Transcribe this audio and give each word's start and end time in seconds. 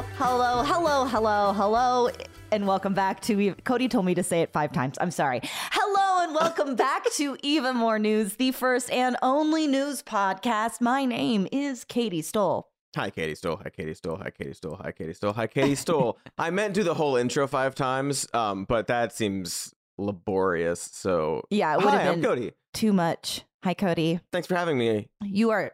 Hello, 0.00 0.62
hello, 0.62 0.62
hello, 0.64 1.04
hello, 1.04 1.52
hello, 1.52 2.10
and 2.50 2.66
welcome 2.66 2.94
back 2.94 3.20
to. 3.22 3.54
Cody 3.64 3.86
told 3.86 4.06
me 4.06 4.14
to 4.14 4.22
say 4.22 4.40
it 4.40 4.50
five 4.50 4.72
times. 4.72 4.96
I'm 4.98 5.10
sorry. 5.10 5.40
Hello, 5.44 6.24
and 6.24 6.34
welcome 6.34 6.74
back 6.74 7.04
to 7.16 7.36
Even 7.42 7.76
More 7.76 7.98
News, 7.98 8.36
the 8.36 8.52
first 8.52 8.90
and 8.90 9.16
only 9.22 9.66
news 9.66 10.02
podcast. 10.02 10.80
My 10.80 11.04
name 11.04 11.46
is 11.52 11.84
Katie 11.84 12.22
Stoll. 12.22 12.68
Hi, 12.96 13.10
Katie 13.10 13.34
Stoll. 13.34 13.58
Hi, 13.62 13.68
Katie 13.68 13.92
Stoll. 13.92 14.16
Hi, 14.16 14.30
Katie 14.30 14.54
Stoll. 14.54 14.76
Hi, 14.76 14.90
Katie 14.90 15.12
Stoll. 15.12 15.32
Hi, 15.34 15.46
Katie 15.46 15.74
Stoll. 15.74 16.18
I 16.38 16.48
meant 16.50 16.74
to 16.76 16.80
do 16.80 16.84
the 16.84 16.94
whole 16.94 17.16
intro 17.16 17.46
five 17.46 17.74
times, 17.74 18.26
um, 18.32 18.64
but 18.64 18.86
that 18.86 19.12
seems 19.14 19.74
laborious. 19.98 20.80
So 20.80 21.42
Yeah, 21.50 21.74
it 21.74 21.76
would 21.84 21.88
hi, 21.90 21.98
have 22.00 22.12
I'm 22.14 22.20
been 22.22 22.30
Cody. 22.30 22.52
too 22.72 22.94
much. 22.94 23.42
Hi, 23.64 23.74
Cody. 23.74 24.20
Thanks 24.32 24.48
for 24.48 24.54
having 24.54 24.78
me. 24.78 25.08
You 25.22 25.50
are 25.50 25.72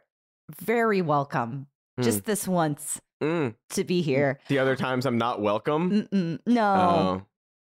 very 0.60 1.00
welcome. 1.00 1.68
Hmm. 1.96 2.02
Just 2.02 2.24
this 2.24 2.46
once 2.48 3.00
Mm. 3.22 3.54
to 3.70 3.84
be 3.84 4.02
here. 4.02 4.38
The 4.48 4.58
other 4.58 4.76
times 4.76 5.06
I'm 5.06 5.18
not 5.18 5.40
welcome. 5.40 5.90
Mm-mm, 6.12 6.38
no. 6.46 6.74
Oh, 6.74 7.22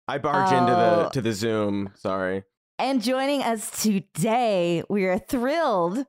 I 0.07 0.17
barge 0.17 0.51
into 0.53 0.71
Oh. 0.73 1.03
the 1.03 1.09
to 1.09 1.21
the 1.21 1.33
Zoom. 1.33 1.91
Sorry. 1.95 2.43
And 2.79 3.01
joining 3.01 3.43
us 3.43 3.83
today, 3.83 4.83
we 4.89 5.05
are 5.05 5.19
thrilled 5.19 6.05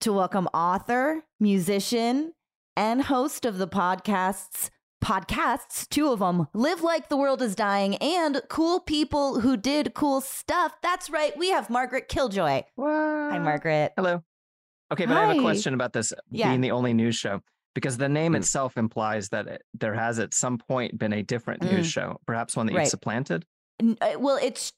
to 0.00 0.12
welcome 0.12 0.46
author, 0.54 1.24
musician, 1.40 2.32
and 2.76 3.02
host 3.02 3.44
of 3.44 3.58
the 3.58 3.66
podcasts, 3.68 4.70
podcasts, 5.04 5.88
two 5.88 6.08
of 6.12 6.20
them, 6.20 6.46
Live 6.54 6.82
Like 6.82 7.08
the 7.08 7.16
World 7.16 7.42
is 7.42 7.54
Dying, 7.54 7.96
and 7.96 8.40
cool 8.48 8.80
people 8.80 9.40
who 9.40 9.56
did 9.56 9.94
cool 9.94 10.20
stuff. 10.20 10.72
That's 10.82 11.10
right, 11.10 11.36
we 11.36 11.50
have 11.50 11.68
Margaret 11.70 12.08
Killjoy. 12.08 12.62
Hi, 12.78 13.38
Margaret. 13.38 13.92
Hello. 13.96 14.22
Okay, 14.92 15.06
but 15.06 15.16
I 15.16 15.26
have 15.26 15.36
a 15.36 15.40
question 15.42 15.74
about 15.74 15.92
this 15.92 16.12
Yeah. 16.30 16.48
being 16.48 16.60
the 16.60 16.70
only 16.70 16.94
news 16.94 17.16
show 17.16 17.42
because 17.76 17.98
the 17.98 18.08
name 18.08 18.32
Hmm. 18.32 18.36
itself 18.38 18.76
implies 18.78 19.28
that 19.28 19.46
it, 19.46 19.62
there 19.74 19.92
has 19.94 20.18
at 20.18 20.32
some 20.32 20.56
point 20.56 20.98
been 20.98 21.12
a 21.12 21.22
different 21.22 21.60
Mm. 21.62 21.72
news 21.72 21.86
show, 21.86 22.18
perhaps 22.26 22.56
one 22.56 22.64
that 22.66 22.74
Right. 22.74 22.80
you've 22.84 22.88
supplanted. 22.90 23.44
Uh, 24.00 24.12
Well, 24.18 24.38
it's 24.42 24.72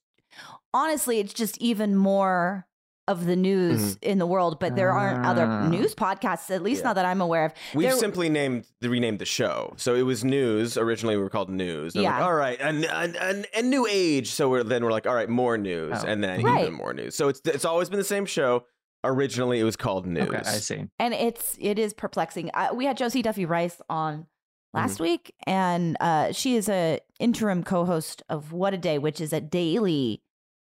honestly, 0.74 1.20
it's 1.20 1.32
just 1.32 1.56
even 1.58 1.94
more 1.96 2.66
of 3.06 3.24
the 3.24 3.36
news 3.36 3.96
in 4.02 4.18
the 4.18 4.26
world, 4.26 4.58
but 4.60 4.76
there 4.76 4.92
aren't 4.92 5.24
other 5.24 5.46
Ah. 5.46 5.66
news 5.68 5.94
podcasts, 5.94 6.50
at 6.50 6.60
least 6.62 6.80
Yeah. 6.82 6.88
not 6.88 6.96
that 6.96 7.06
I'm 7.06 7.20
aware 7.22 7.46
of. 7.46 7.52
We've 7.72 7.88
There- 7.88 7.96
simply 7.98 8.28
named 8.28 8.66
the 8.82 8.90
renamed 8.90 9.18
the 9.20 9.24
show. 9.24 9.72
So 9.78 9.94
it 9.94 10.02
was 10.02 10.24
news. 10.24 10.76
Originally 10.76 11.16
we 11.16 11.22
were 11.22 11.30
called 11.30 11.48
news. 11.48 11.94
And 11.94 12.04
we're 12.04 12.10
like, 12.10 12.18
Yeah. 12.18 12.24
all 12.26 12.34
right, 12.34 12.58
and 12.60 12.84
and 12.84 13.46
and 13.54 13.70
new 13.70 13.86
age. 13.88 14.32
So 14.32 14.50
we're 14.50 14.62
then 14.64 14.84
we're 14.84 14.90
like, 14.92 15.06
all 15.06 15.14
right, 15.14 15.28
more 15.28 15.56
news, 15.56 15.94
Oh. 16.02 16.06
and 16.06 16.22
then 16.22 16.42
Right. 16.42 16.62
even 16.62 16.74
more 16.74 16.92
news. 16.92 17.14
So 17.14 17.28
it's 17.28 17.40
it's 17.46 17.64
always 17.64 17.88
been 17.88 17.98
the 17.98 18.04
same 18.04 18.26
show. 18.26 18.64
Originally 19.04 19.60
it 19.60 19.64
was 19.64 19.76
called 19.76 20.06
news. 20.06 20.28
Okay, 20.28 20.38
I 20.38 20.42
see. 20.58 20.84
and 20.98 21.14
it's 21.14 21.56
it 21.60 21.78
is 21.78 21.94
perplexing. 21.94 22.50
Uh, 22.54 22.70
we 22.74 22.84
had 22.84 22.96
Josie 22.96 23.22
Duffy 23.22 23.44
Rice 23.46 23.80
on 23.88 24.26
last 24.74 24.98
week, 25.00 25.32
and 25.46 25.96
uh, 26.00 26.32
she 26.32 26.56
is 26.56 26.68
a 26.68 26.98
interim 27.20 27.62
co-host 27.62 28.22
of 28.28 28.52
What 28.52 28.74
a 28.74 28.78
Day, 28.78 28.98
which 28.98 29.20
is 29.20 29.32
a 29.32 29.40
daily 29.40 30.22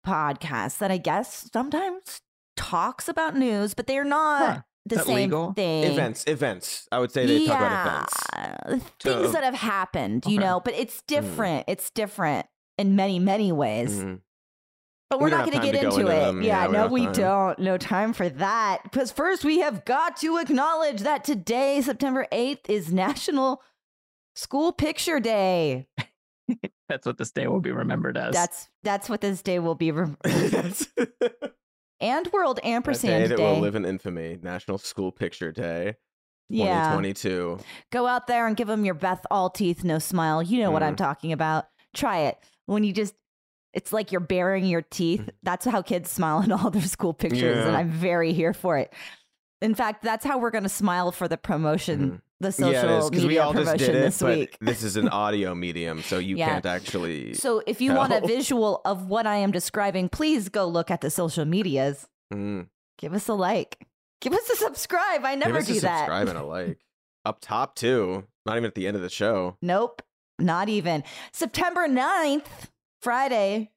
podcast 0.05 0.77
that 0.77 0.91
I 0.91 0.97
guess 0.97 1.49
sometimes 1.51 2.21
talks 2.55 3.07
about 3.09 3.35
news, 3.35 3.73
but 3.73 3.87
they're 3.87 4.03
not 4.05 4.41
Huh. 4.55 4.61
the 4.85 4.99
same 4.99 5.15
legal? 5.15 5.53
thing. 5.53 5.83
Events, 5.85 6.23
events. 6.27 6.87
I 6.91 6.99
would 6.99 7.11
say 7.11 7.25
they 7.25 7.45
talk 7.45 7.59
about 7.59 8.09
events. 8.67 8.85
Things 9.01 9.25
So- 9.27 9.31
that 9.31 9.43
have 9.43 9.55
happened, 9.55 10.25
you 10.25 10.37
Okay. 10.37 10.45
know, 10.47 10.59
but 10.63 10.73
it's 10.75 11.01
different. 11.07 11.65
It's 11.67 11.89
different 11.89 12.47
in 12.77 12.95
many, 12.95 13.19
many 13.19 13.51
ways. 13.51 13.99
Mhm. 14.03 14.21
But 15.09 15.19
We 15.19 15.23
we're 15.23 15.29
don't 15.31 15.39
going 15.49 15.59
to 15.59 15.65
get 15.71 15.75
into 15.83 15.97
into 15.99 16.07
it. 16.11 16.19
them. 16.19 16.41
Yeah, 16.43 16.63
Yeah, 16.63 16.67
we 16.67 16.73
no, 16.73 16.87
we 16.87 17.03
time. 17.05 17.13
don't. 17.13 17.59
No 17.59 17.77
time 17.77 18.13
for 18.13 18.29
that. 18.29 18.83
Because 18.83 19.11
first, 19.11 19.43
we 19.43 19.59
have 19.59 19.83
got 19.85 20.17
to 20.17 20.37
acknowledge 20.37 21.01
that 21.01 21.23
today, 21.23 21.81
September 21.81 22.27
8th, 22.31 22.69
is 22.69 22.93
National 22.93 23.61
School 24.35 24.71
Picture 24.71 25.19
Day. 25.19 25.87
That's 26.89 27.05
what 27.07 27.17
this 27.17 27.31
day 27.31 27.47
will 27.47 27.59
be 27.61 27.71
remembered 27.71 28.17
as. 28.17 28.33
That's 28.33 28.67
that's 28.83 29.09
what 29.09 29.21
this 29.21 29.41
day 29.43 29.59
will 29.59 29.75
be. 29.75 29.91
Rem- 29.91 30.17
That's 30.23 30.87
and 31.99 32.27
World 32.31 32.57
that 32.57 32.63
day 32.63 32.69
Ampersand 32.71 33.31
that 33.31 33.37
Day. 33.37 33.43
will 33.43 33.59
live 33.59 33.75
in 33.75 33.85
infamy. 33.85 34.37
National 34.41 34.77
School 34.79 35.11
Picture 35.11 35.51
Day, 35.51 35.95
yeah. 36.49 36.65
2022. 36.91 37.59
Go 37.91 38.07
out 38.07 38.25
there 38.27 38.47
and 38.47 38.55
give 38.57 38.67
them 38.67 38.85
your 38.85 38.95
Beth 38.95 39.23
all 39.29 39.49
teeth, 39.49 39.83
no 39.83 39.99
smile. 39.99 40.41
You 40.41 40.59
know 40.61 40.71
what 40.71 40.81
I'm 40.83 40.93
Mhm. 40.95 40.97
talking 40.97 41.31
about. 41.31 41.65
Try 41.95 42.19
it. 42.21 42.37
When 42.65 42.83
you 42.83 42.93
just, 42.93 43.13
it's 43.73 43.93
like 43.93 44.11
you're 44.11 44.19
baring 44.21 44.65
your 44.65 44.81
teeth. 44.81 45.29
That's 45.43 45.65
how 45.65 45.81
kids 45.81 46.09
smile 46.09 46.41
in 46.41 46.51
all 46.51 46.69
their 46.69 46.81
school 46.81 47.13
pictures. 47.13 47.57
And 47.57 47.67
Mm-hmm. 47.67 47.75
I'm 47.75 47.89
very 47.89 48.33
here 48.33 48.53
for 48.53 48.77
it. 48.77 48.93
In 49.61 49.75
fact, 49.75 50.03
that's 50.03 50.25
how 50.25 50.37
we're 50.39 50.51
going 50.51 50.63
to 50.63 50.69
smile 50.69 51.11
for 51.11 51.27
the 51.27 51.37
promotion, 51.37 52.21
the 52.39 52.51
social 52.53 52.71
yeah, 52.71 52.97
is 52.99 53.11
media 53.11 53.27
we 53.27 53.37
all 53.39 53.51
just 53.53 53.65
promotion 53.65 53.87
did 53.87 53.95
it, 53.95 53.99
this 54.05 54.19
but 54.21 54.37
week. 54.37 54.57
this 54.61 54.83
is 54.83 54.95
an 54.95 55.09
audio 55.09 55.53
medium, 55.53 56.01
so 56.01 56.17
you 56.17 56.37
Yeah. 56.37 56.47
can't 56.49 56.65
actually. 56.65 57.33
So 57.33 57.61
if 57.67 57.81
you 57.81 57.93
want 57.93 58.13
a 58.13 58.21
visual 58.25 58.79
of 58.85 59.07
what 59.07 59.27
I 59.27 59.35
am 59.35 59.51
describing, 59.51 60.07
please 60.07 60.47
go 60.47 60.65
look 60.65 60.89
at 60.89 61.01
the 61.01 61.09
social 61.09 61.43
medias. 61.43 62.07
Mm. 62.33 62.67
Give 62.97 63.13
us 63.13 63.27
a 63.27 63.33
like. 63.33 63.85
Give 64.21 64.31
us 64.33 64.49
a 64.49 64.55
subscribe. 64.55 65.25
I 65.25 65.35
never 65.35 65.55
Give 65.59 65.61
us 65.61 65.67
do 65.67 65.77
a 65.77 65.81
that. 65.81 65.97
subscribe 65.99 66.27
and 66.29 66.37
a 66.37 66.43
like. 66.43 66.79
Up 67.25 67.39
top 67.41 67.75
too. 67.75 68.25
Not 68.45 68.55
even 68.55 68.65
at 68.67 68.75
the 68.75 68.87
end 68.87 68.95
of 68.95 69.01
the 69.03 69.09
show. 69.09 69.57
Nope, 69.61 70.01
not 70.39 70.69
even. 70.69 71.03
September 71.33 71.87
9th, 71.87 72.45
Friday, 73.01 73.71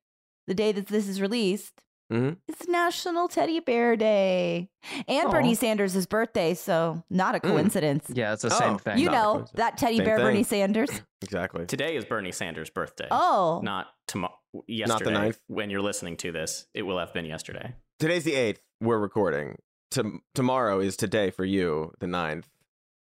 the 0.46 0.54
day 0.54 0.72
that 0.72 0.86
this 0.88 1.08
is 1.08 1.20
released, 1.20 1.80
Mhm. 2.12 2.36
it's 2.48 2.68
National 2.68 3.28
Teddy 3.28 3.60
Bear 3.60 3.96
Day. 3.96 4.68
And 5.08 5.28
Aw. 5.28 5.30
Bernie 5.30 5.54
Sanders' 5.54 6.04
birthday, 6.06 6.52
so 6.54 7.02
not 7.08 7.34
a 7.34 7.38
Mm. 7.40 7.50
coincidence. 7.50 8.04
yeah, 8.12 8.32
it's 8.34 8.42
the 8.42 8.48
Oh, 8.52 8.58
same 8.58 8.78
thing. 8.78 8.98
You 8.98 9.06
Not 9.06 9.12
know, 9.12 9.46
that 9.54 9.78
teddy 9.78 9.96
Same 9.96 10.04
bear 10.06 10.16
thing. 10.16 10.26
Bernie 10.26 10.42
Sanders. 10.42 10.90
Exactly. 11.22 11.64
Today 11.66 11.94
is 11.96 12.04
Bernie 12.04 12.32
Sanders' 12.32 12.68
birthday. 12.68 13.06
Oh, 13.10 13.60
Not 13.62 13.86
tomorrow. 14.08 14.34
Yesterday. 14.66 15.04
the 15.04 15.10
9th? 15.12 15.40
When 15.46 15.70
you're 15.70 15.80
listening 15.80 16.16
to 16.18 16.32
this, 16.32 16.66
it 16.74 16.82
will 16.82 16.98
have 16.98 17.12
been 17.14 17.24
yesterday. 17.24 17.76
Today's 18.00 18.24
the 18.24 18.34
eighth. 18.34 18.60
We're 18.80 18.98
recording. 18.98 19.56
To- 19.92 20.18
tomorrow 20.34 20.80
is 20.80 20.96
today 20.96 21.30
for 21.30 21.44
you, 21.44 21.92
the 22.00 22.06
9th. 22.06 22.46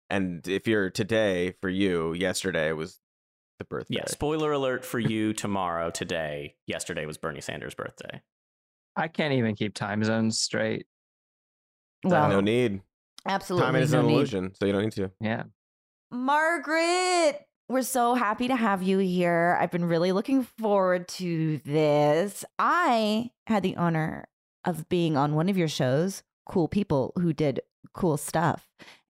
And 0.09 0.47
if 0.47 0.65
you're 0.67 0.89
today 0.89 1.51
for 1.61 1.67
you, 1.69 2.13
yesterday 2.13 2.71
was 2.71 2.99
the 3.57 3.65
birthday. 3.65 3.95
Yeah. 3.97 4.05
Spoiler 4.07 4.51
alert 4.51 4.85
for 4.85 4.99
you 4.99 5.33
tomorrow. 5.33 5.89
Today. 5.89 6.55
Yesterday 6.67 7.05
was 7.05 7.17
Bernie 7.17 7.41
Sanders' 7.41 7.75
birthday. 7.75 8.21
I 8.95 9.07
can't 9.07 9.33
even 9.33 9.55
keep 9.55 9.73
time 9.73 10.03
zones 10.03 10.39
straight. 10.39 10.85
well, 12.03 12.29
no 12.29 12.39
need. 12.41 12.81
absolutely 13.25 13.65
Time 13.65 13.75
is 13.75 13.91
no 13.91 13.99
an 14.01 14.07
need. 14.07 14.13
illusion, 14.13 14.53
so 14.55 14.65
you 14.65 14.71
don't 14.71 14.83
need 14.83 14.93
to. 14.93 15.11
Yeah. 15.19 15.43
Margaret, 16.11 17.45
we're 17.67 17.81
so 17.81 18.13
happy 18.13 18.47
to 18.47 18.55
have 18.55 18.81
you 18.83 18.99
here. 18.99 19.57
I've 19.59 19.71
been 19.71 19.85
really 19.85 20.11
looking 20.11 20.43
forward 20.43 21.07
to 21.09 21.57
this. 21.65 22.45
I 22.57 23.31
had 23.47 23.63
the 23.63 23.75
honor 23.75 24.25
of 24.63 24.87
being 24.89 25.17
on 25.17 25.35
one 25.35 25.49
of 25.49 25.57
your 25.57 25.67
shows, 25.67 26.23
Cool 26.45 26.67
People 26.67 27.11
Who 27.19 27.33
Did 27.33 27.59
Cool 27.93 28.17
Stuff. 28.17 28.69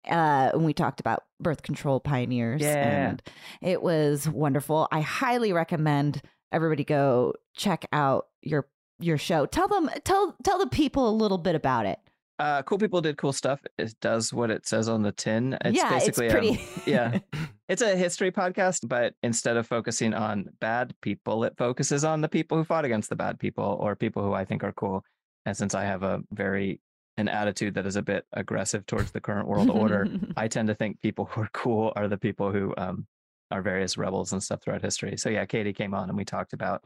Uh, 0.09 0.51
when 0.51 0.63
we 0.65 0.73
talked 0.73 0.99
about 0.99 1.23
birth 1.39 1.61
control 1.63 1.99
pioneers, 1.99 2.61
Yeah. 2.61 3.09
and 3.09 3.21
it 3.61 3.81
was 3.81 4.27
wonderful. 4.29 4.87
I 4.91 5.01
highly 5.01 5.53
recommend 5.53 6.21
everybody 6.51 6.83
go 6.83 7.33
check 7.55 7.85
out 7.91 8.27
your 8.41 8.67
your 8.99 9.17
show. 9.17 9.45
Tell 9.45 9.67
them, 9.67 9.89
tell 10.03 10.35
tell 10.43 10.57
the 10.59 10.67
people 10.67 11.09
a 11.09 11.11
little 11.11 11.37
bit 11.37 11.55
about 11.55 11.85
it. 11.85 11.99
Uh, 12.37 12.61
cool 12.63 12.77
people 12.77 12.99
did 13.01 13.17
cool 13.17 13.31
stuff. 13.31 13.61
It 13.77 13.95
does 14.01 14.33
what 14.33 14.51
it 14.51 14.67
says 14.67 14.89
on 14.89 15.03
the 15.03 15.11
tin. 15.13 15.57
It's 15.63 15.77
yeah, 15.77 15.89
basically 15.89 16.25
it's 16.27 16.35
um, 16.35 16.39
pretty. 16.41 16.91
yeah. 16.91 17.19
It's 17.67 17.81
a 17.81 17.97
history 17.97 18.31
podcast, 18.31 18.87
but 18.87 19.15
instead 19.23 19.57
of 19.57 19.65
focusing 19.65 20.13
on 20.13 20.49
bad 20.59 20.93
people, 21.01 21.43
it 21.45 21.57
focuses 21.57 22.03
on 22.05 22.21
the 22.21 22.29
people 22.29 22.59
who 22.59 22.63
fought 22.63 22.85
against 22.85 23.09
the 23.09 23.15
bad 23.15 23.39
people 23.39 23.77
or 23.81 23.95
people 23.95 24.21
who 24.23 24.33
I 24.33 24.45
think 24.45 24.63
are 24.63 24.71
cool. 24.73 25.03
And 25.47 25.57
since 25.57 25.73
I 25.73 25.83
have 25.83 26.03
a 26.03 26.21
very 26.31 26.79
an 27.17 27.27
attitude 27.27 27.73
that 27.75 27.85
is 27.85 27.95
a 27.95 28.01
bit 28.01 28.25
aggressive 28.33 28.85
towards 28.85 29.11
the 29.11 29.21
current 29.21 29.47
world 29.47 29.69
order, 29.69 30.07
I 30.37 30.47
tend 30.47 30.67
to 30.67 30.75
think 30.75 31.01
people 31.01 31.25
who 31.25 31.41
are 31.41 31.49
cool 31.53 31.93
are 31.95 32.07
the 32.07 32.17
people 32.17 32.51
who 32.51 32.73
um, 32.77 33.07
are 33.51 33.61
various 33.61 33.97
rebels 33.97 34.33
and 34.33 34.43
stuff 34.43 34.61
throughout 34.61 34.81
history. 34.81 35.17
So 35.17 35.29
yeah, 35.29 35.45
Katie 35.45 35.73
came 35.73 35.93
on 35.93 36.09
and 36.09 36.17
we 36.17 36.25
talked 36.25 36.53
about 36.53 36.85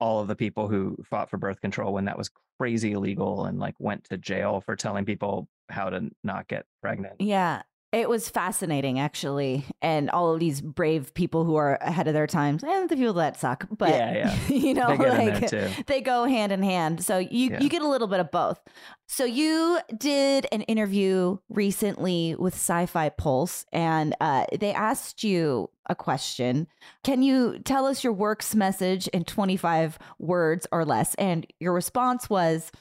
all 0.00 0.20
of 0.20 0.28
the 0.28 0.36
people 0.36 0.68
who 0.68 0.96
fought 1.08 1.30
for 1.30 1.38
birth 1.38 1.60
control 1.60 1.92
when 1.92 2.04
that 2.04 2.18
was 2.18 2.30
crazy 2.58 2.92
illegal 2.92 3.46
and 3.46 3.58
like 3.58 3.74
went 3.78 4.04
to 4.04 4.18
jail 4.18 4.60
for 4.60 4.76
telling 4.76 5.04
people 5.04 5.48
how 5.68 5.88
to 5.90 6.10
not 6.22 6.46
get 6.48 6.66
pregnant. 6.82 7.14
Yeah, 7.20 7.62
it 7.94 8.08
was 8.08 8.28
fascinating 8.28 8.98
actually, 8.98 9.64
and 9.80 10.10
all 10.10 10.32
of 10.34 10.40
these 10.40 10.60
brave 10.60 11.14
people 11.14 11.44
who 11.44 11.56
are 11.56 11.76
ahead 11.80 12.08
of 12.08 12.14
their 12.14 12.26
times, 12.26 12.62
and 12.62 12.88
the 12.88 12.96
people 12.96 13.14
that 13.14 13.38
suck. 13.38 13.66
But 13.70 13.90
Yeah, 13.90 14.14
yeah. 14.14 14.46
you 14.48 14.74
know, 14.74 14.96
They 14.96 15.10
like 15.10 15.86
they 15.86 16.00
go 16.00 16.24
hand 16.24 16.52
in 16.52 16.62
hand. 16.62 17.04
So 17.04 17.18
you 17.18 17.50
Yeah. 17.50 17.60
you 17.60 17.68
get 17.68 17.82
a 17.82 17.88
little 17.88 18.08
bit 18.08 18.20
of 18.20 18.30
both. 18.30 18.60
So 19.06 19.24
you 19.24 19.78
did 19.96 20.46
an 20.50 20.62
interview 20.62 21.38
recently 21.48 22.34
with 22.38 22.54
Sci-Fi 22.54 23.10
Pulse, 23.10 23.66
and 23.72 24.14
uh, 24.20 24.46
they 24.58 24.72
asked 24.72 25.22
you 25.22 25.70
a 25.88 25.94
question. 25.94 26.66
Can 27.02 27.22
you 27.22 27.58
tell 27.58 27.84
us 27.84 28.02
your 28.02 28.14
work's 28.14 28.54
message 28.54 29.06
in 29.08 29.24
25 29.24 29.98
words 30.18 30.66
or 30.72 30.84
less? 30.86 31.14
And 31.16 31.46
your 31.60 31.72
response 31.74 32.30
was. 32.30 32.72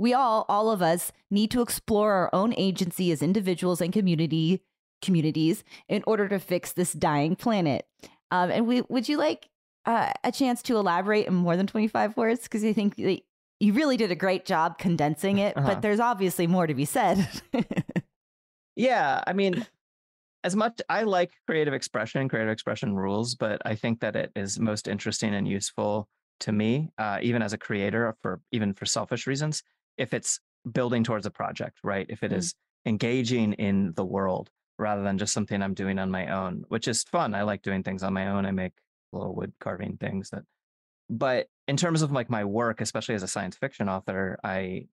We 0.00 0.14
all, 0.14 0.46
all 0.48 0.70
of 0.70 0.80
us, 0.80 1.12
need 1.30 1.50
to 1.50 1.60
explore 1.60 2.12
our 2.14 2.30
own 2.34 2.54
agency 2.56 3.12
as 3.12 3.20
individuals 3.22 3.82
and 3.82 3.92
community 3.92 4.62
communities 5.02 5.62
in 5.88 6.02
order 6.06 6.26
to 6.28 6.38
fix 6.38 6.72
this 6.72 6.94
dying 6.94 7.36
planet. 7.36 7.86
Um, 8.30 8.50
and 8.50 8.66
we 8.66 8.80
would 8.88 9.08
you 9.10 9.18
like 9.18 9.50
uh, 9.84 10.12
a 10.24 10.32
chance 10.32 10.62
to 10.62 10.76
elaborate 10.76 11.26
in 11.26 11.34
more 11.34 11.54
than 11.56 11.66
25 11.66 12.16
words? 12.16 12.44
Because 12.44 12.64
I 12.64 12.72
think 12.72 12.96
that 12.96 13.20
you 13.60 13.74
really 13.74 13.98
did 13.98 14.10
a 14.10 14.14
great 14.14 14.46
job 14.46 14.78
condensing 14.78 15.36
it, 15.36 15.54
Uh-huh. 15.54 15.66
but 15.68 15.82
there's 15.82 16.00
obviously 16.00 16.46
more 16.46 16.66
to 16.66 16.74
be 16.74 16.86
said. 16.86 17.28
Yeah, 18.76 19.22
I 19.26 19.34
mean, 19.34 19.66
as 20.44 20.56
much 20.56 20.80
I 20.88 21.02
like 21.02 21.32
creative 21.46 21.74
expression, 21.74 22.28
creative 22.28 22.50
expression 22.50 22.94
rules, 22.96 23.34
but 23.34 23.60
I 23.66 23.74
think 23.74 24.00
that 24.00 24.16
it 24.16 24.32
is 24.34 24.58
most 24.58 24.88
interesting 24.88 25.34
and 25.34 25.46
useful 25.46 26.08
to 26.40 26.52
me, 26.52 26.88
uh, 26.96 27.18
even 27.20 27.42
as 27.42 27.52
a 27.52 27.58
creator, 27.58 28.16
for 28.22 28.40
even 28.52 28.72
for 28.72 28.86
selfish 28.86 29.26
reasons, 29.26 29.62
if 30.00 30.14
it's 30.14 30.40
building 30.70 31.04
towards 31.04 31.26
a 31.26 31.30
project, 31.30 31.78
right? 31.84 32.06
If 32.08 32.22
it 32.22 32.32
Mm. 32.32 32.38
is 32.38 32.54
engaging 32.86 33.52
in 33.54 33.92
the 33.94 34.04
world 34.04 34.50
rather 34.78 35.02
than 35.02 35.18
just 35.18 35.34
something 35.34 35.62
I'm 35.62 35.74
doing 35.74 35.98
on 35.98 36.10
my 36.10 36.26
own, 36.28 36.64
which 36.68 36.88
is 36.88 37.04
fun. 37.04 37.34
I 37.34 37.42
like 37.42 37.60
doing 37.62 37.82
things 37.82 38.02
on 38.02 38.14
my 38.14 38.28
own. 38.28 38.46
I 38.46 38.50
make 38.50 38.72
little 39.12 39.34
wood 39.34 39.52
carving 39.60 39.98
things 39.98 40.30
that, 40.30 40.44
but 41.10 41.48
in 41.68 41.76
terms 41.76 42.00
of 42.02 42.12
like 42.12 42.30
my 42.30 42.44
work, 42.44 42.80
especially 42.80 43.14
as 43.14 43.22
a 43.22 43.28
science 43.28 43.56
fiction 43.56 43.88
author, 43.88 44.38
I 44.42 44.86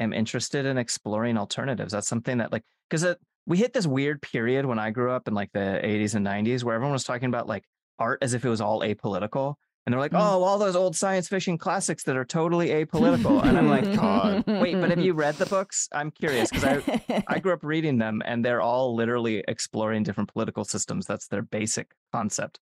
am 0.00 0.12
interested 0.12 0.66
in 0.66 0.76
exploring 0.76 1.38
alternatives. 1.38 1.92
That's 1.92 2.08
something 2.08 2.38
that 2.38 2.50
like 2.50 2.64
because 2.90 3.16
we 3.46 3.58
hit 3.58 3.72
this 3.72 3.86
weird 3.86 4.20
period 4.22 4.66
when 4.66 4.78
I 4.78 4.90
grew 4.90 5.12
up 5.12 5.28
in 5.28 5.34
like 5.34 5.52
the 5.52 5.80
80s 5.82 6.14
and 6.16 6.26
90s 6.26 6.64
where 6.64 6.74
everyone 6.74 6.92
was 6.92 7.04
talking 7.04 7.28
about 7.28 7.46
like 7.46 7.64
art 7.98 8.18
as 8.22 8.34
if 8.34 8.44
it 8.44 8.48
was 8.48 8.60
all 8.60 8.80
apolitical. 8.80 9.54
And 9.88 9.94
they're 9.94 10.00
like, 10.00 10.12
Mm. 10.12 10.20
oh, 10.20 10.42
all 10.42 10.58
those 10.58 10.76
old 10.76 10.94
science 10.94 11.28
fiction 11.28 11.56
classics 11.56 12.02
that 12.02 12.14
are 12.14 12.24
totally 12.26 12.68
apolitical. 12.68 13.42
And 13.42 13.56
I'm 13.56 13.68
like, 13.68 13.90
God. 13.96 14.44
wait, 14.46 14.74
but 14.74 14.90
have 14.90 15.00
you 15.00 15.14
read 15.14 15.36
the 15.36 15.46
books? 15.46 15.88
I'm 15.92 16.10
curious 16.10 16.50
because 16.50 16.82
I, 16.86 17.24
I 17.26 17.38
grew 17.38 17.54
up 17.54 17.64
reading 17.64 17.96
them 17.96 18.20
and 18.26 18.44
they're 18.44 18.60
all 18.60 18.94
literally 18.94 19.42
exploring 19.48 20.02
different 20.02 20.30
political 20.30 20.66
systems. 20.66 21.06
That's 21.06 21.28
their 21.28 21.40
basic 21.40 21.92
concept. 22.12 22.60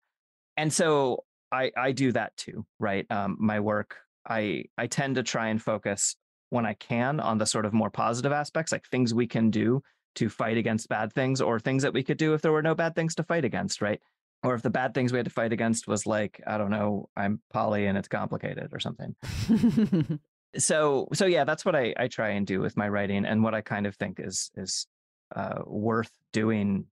And 0.57 0.73
so 0.73 1.25
I, 1.51 1.73
I 1.77 1.91
do 1.91 2.13
that 2.13 2.37
too, 2.37 2.65
right? 2.79 3.05
Um, 3.11 3.37
my 3.41 3.59
work, 3.59 3.97
I, 4.25 4.67
I 4.79 4.87
tend 4.87 5.17
to 5.17 5.25
try 5.25 5.49
and 5.49 5.61
focus 5.61 6.15
when 6.51 6.65
I 6.65 6.75
can 6.75 7.19
on 7.19 7.39
the 7.39 7.47
sort 7.47 7.67
of 7.67 7.73
more 7.73 7.91
positive 7.91 8.31
aspects, 8.31 8.71
like 8.71 8.87
things 8.87 9.13
we 9.13 9.27
can 9.27 9.51
do 9.51 9.83
to 10.15 10.29
fight 10.29 10.59
against 10.59 10.89
bad 10.89 11.13
things 11.13 11.41
or 11.41 11.59
things 11.59 11.83
that 11.83 11.93
we 11.93 12.05
could 12.05 12.19
do 12.19 12.35
if 12.35 12.41
there 12.43 12.53
were 12.53 12.63
no 12.63 12.77
bad 12.77 12.95
things 12.95 13.17
to 13.17 13.25
fight 13.25 13.45
against, 13.45 13.83
right? 13.83 14.01
Or 14.47 14.55
if 14.55 14.63
the 14.63 14.71
bad 14.71 14.95
things 14.95 15.13
we 15.13 15.19
had 15.19 15.27
to 15.27 15.33
fight 15.33 15.53
against 15.53 15.89
was 15.89 16.07
like, 16.07 16.41
I 16.47 16.57
don't 16.57 16.71
know, 16.71 17.09
I'm 17.17 17.41
poly 17.53 17.87
and 17.87 17.99
it's 17.99 18.09
complicated 18.09 18.71
or 18.73 18.81
something. 18.81 19.17
So 20.59 21.09
so 21.13 21.27
yeah 21.27 21.45
that's 21.45 21.65
what 21.65 21.77
I, 21.77 21.95
I 21.97 22.09
try 22.09 22.31
and 22.31 22.47
do 22.47 22.61
with 22.61 22.77
my 22.77 22.89
writing 22.89 23.25
and 23.25 23.43
what 23.43 23.55
i 23.55 23.61
kind 23.61 23.87
of 23.87 23.97
think 23.97 24.21
is 24.21 24.51
is 24.57 24.87
uh, 25.35 25.61
worth 25.67 26.11
doing 26.33 26.87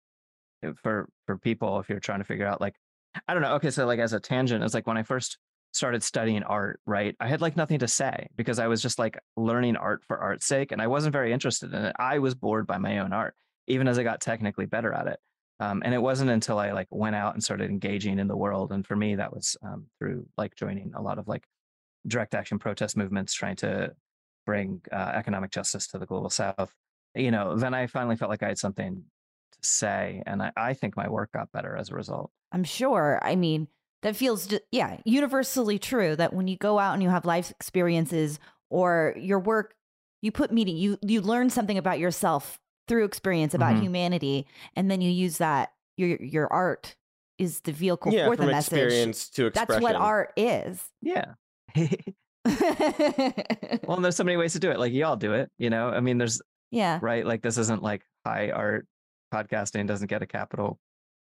uh, 0.66 0.72
for 0.82 1.08
for 1.26 1.38
people 1.38 1.78
if 1.78 1.88
you're 1.88 2.00
trying 2.00 2.18
to 2.18 2.24
figure 2.24 2.46
out 2.46 2.60
like 2.60 2.74
i 3.28 3.32
don't 3.32 3.42
know 3.42 3.54
okay 3.54 3.70
so 3.70 3.86
like 3.86 4.00
as 4.00 4.12
a 4.12 4.20
tangent 4.20 4.64
it's 4.64 4.74
like 4.74 4.86
when 4.86 4.96
i 4.96 5.02
first 5.02 5.38
started 5.72 6.02
studying 6.02 6.42
art 6.42 6.80
right 6.86 7.16
i 7.20 7.28
had 7.28 7.40
like 7.40 7.56
nothing 7.56 7.78
to 7.78 7.88
say 7.88 8.28
because 8.36 8.58
i 8.58 8.66
was 8.66 8.82
just 8.82 8.98
like 8.98 9.18
learning 9.36 9.76
art 9.76 10.02
for 10.06 10.18
art's 10.18 10.46
sake 10.46 10.72
and 10.72 10.82
i 10.82 10.86
wasn't 10.86 11.12
very 11.12 11.32
interested 11.32 11.72
in 11.72 11.84
it. 11.84 11.96
I 11.98 12.18
was 12.18 12.34
bored 12.34 12.66
by 12.66 12.78
my 12.78 12.98
own 12.98 13.12
art 13.12 13.34
even 13.66 13.88
as 13.88 13.98
i 13.98 14.02
got 14.02 14.20
technically 14.20 14.66
better 14.66 14.92
at 14.92 15.06
it 15.06 15.18
um, 15.60 15.82
and 15.84 15.94
it 15.94 16.02
wasn't 16.02 16.30
until 16.30 16.58
i 16.58 16.72
like 16.72 16.88
went 16.90 17.16
out 17.16 17.34
and 17.34 17.42
started 17.42 17.70
engaging 17.70 18.18
in 18.18 18.28
the 18.28 18.36
world 18.36 18.72
and 18.72 18.86
for 18.86 18.96
me 18.96 19.14
that 19.14 19.32
was 19.32 19.56
um, 19.62 19.86
through 19.98 20.26
like 20.36 20.54
joining 20.56 20.92
a 20.94 21.02
lot 21.02 21.18
of 21.18 21.28
like 21.28 21.44
direct 22.06 22.34
action 22.34 22.58
protest 22.58 22.96
movements 22.96 23.32
trying 23.32 23.56
to 23.56 23.92
bring 24.46 24.80
uh, 24.92 25.12
economic 25.14 25.50
justice 25.50 25.86
to 25.86 25.98
the 25.98 26.06
global 26.06 26.30
south 26.30 26.72
you 27.14 27.30
know 27.30 27.56
then 27.56 27.74
i 27.74 27.86
finally 27.86 28.16
felt 28.16 28.30
like 28.30 28.42
i 28.42 28.48
had 28.48 28.58
something 28.58 29.02
to 29.52 29.58
say 29.62 30.22
and 30.26 30.42
i, 30.42 30.52
I 30.56 30.74
think 30.74 30.96
my 30.96 31.08
work 31.08 31.32
got 31.32 31.50
better 31.52 31.76
as 31.76 31.90
a 31.90 31.94
result 31.94 32.30
I'm 32.54 32.64
sure. 32.64 33.18
I 33.20 33.34
mean, 33.34 33.66
that 34.02 34.14
feels, 34.14 34.48
yeah, 34.70 34.98
universally 35.04 35.80
true 35.80 36.14
that 36.14 36.32
when 36.32 36.46
you 36.46 36.56
go 36.56 36.78
out 36.78 36.94
and 36.94 37.02
you 37.02 37.08
have 37.08 37.24
life 37.24 37.50
experiences 37.50 38.38
or 38.70 39.12
your 39.18 39.40
work, 39.40 39.74
you 40.22 40.30
put 40.30 40.52
meaning, 40.52 40.76
you, 40.76 40.96
you 41.02 41.20
learn 41.20 41.50
something 41.50 41.76
about 41.76 41.98
yourself 41.98 42.60
through 42.88 43.04
experience 43.04 43.54
about 43.54 43.74
Mhm. 43.76 43.82
humanity. 43.82 44.46
And 44.76 44.90
then 44.90 45.00
you 45.00 45.10
use 45.10 45.38
that, 45.38 45.72
your, 45.96 46.16
your 46.22 46.52
art 46.52 46.96
is 47.38 47.60
the 47.60 47.72
vehicle 47.72 48.12
yeah, 48.12 48.26
for 48.26 48.36
the 48.36 48.46
message. 48.46 48.72
experience 48.78 49.28
to 49.30 49.46
expression. 49.46 49.68
That's 49.72 49.82
what 49.82 49.96
art 49.96 50.32
is. 50.36 50.82
yeah 51.02 51.34
well 52.44 53.96
and 53.96 54.04
there's 54.04 54.16
so 54.16 54.24
many 54.24 54.36
ways 54.36 54.52
to 54.52 54.58
do 54.58 54.70
it 54.70 54.78
like 54.78 54.92
y'all 54.92 55.16
do 55.16 55.32
it 55.32 55.50
you 55.58 55.70
know 55.70 55.88
i 55.88 55.98
mean 56.00 56.18
there's 56.18 56.40
yeah. 56.70 56.98
right 57.02 57.24
like 57.26 57.42
this 57.42 57.56
isn't 57.58 57.82
like 57.82 58.02
high 58.26 58.50
art 58.50 58.86
podcasting 59.32 59.86
doesn't 59.86 60.08
get 60.08 60.22
a 60.22 60.26
capital 60.26 60.78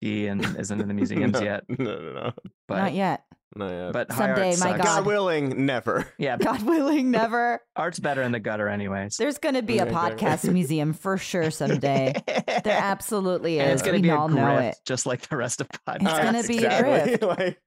e 0.03 0.27
and 0.27 0.43
isn't 0.59 0.79
in 0.79 0.87
the 0.87 0.93
museums 1.01 1.33
no, 1.33 1.41
yet 1.41 1.63
No, 1.69 1.99
no, 1.99 2.13
no. 2.13 2.31
but 2.67 2.77
Not 2.77 2.93
yet. 2.93 3.23
Not 3.55 3.69
yet. 3.71 3.93
but 3.93 4.11
Someday, 4.11 4.55
my. 4.59 4.73
God. 4.77 4.83
God 4.83 5.05
willing, 5.05 5.65
never. 5.65 6.05
yeah 6.17 6.37
God 6.41 6.63
willing, 6.63 7.11
never. 7.11 7.61
art's 7.75 7.99
better 7.99 8.21
in 8.21 8.31
the 8.31 8.39
gutter 8.39 8.67
anyways 8.67 9.15
There's 9.17 9.37
going 9.37 9.55
to 9.55 9.61
be 9.63 9.79
a 9.79 9.85
Yeah, 9.85 10.09
exactly. 10.11 10.27
podcast 10.27 10.53
museum 10.53 10.93
for 10.93 11.17
sure 11.17 11.49
someday. 11.49 12.13
There 12.27 12.61
absolutely 12.79 13.59
and 13.59 13.69
is. 13.71 13.73
it's 13.75 13.81
going 13.83 13.95
to 13.95 13.99
we 13.99 14.09
be 14.09 14.09
a 14.09 14.17
all 14.17 14.29
grift, 14.29 14.35
know 14.35 14.57
it. 14.57 14.75
just 14.85 15.05
like 15.05 15.21
the 15.29 15.37
rest 15.37 15.61
of 15.61 15.69
podcasts. 15.69 16.01
It's 16.01 16.19
gonna 16.19 16.43
be 16.43 16.63
a 16.65 16.79
exactly. 17.11 17.27
like, 17.27 17.61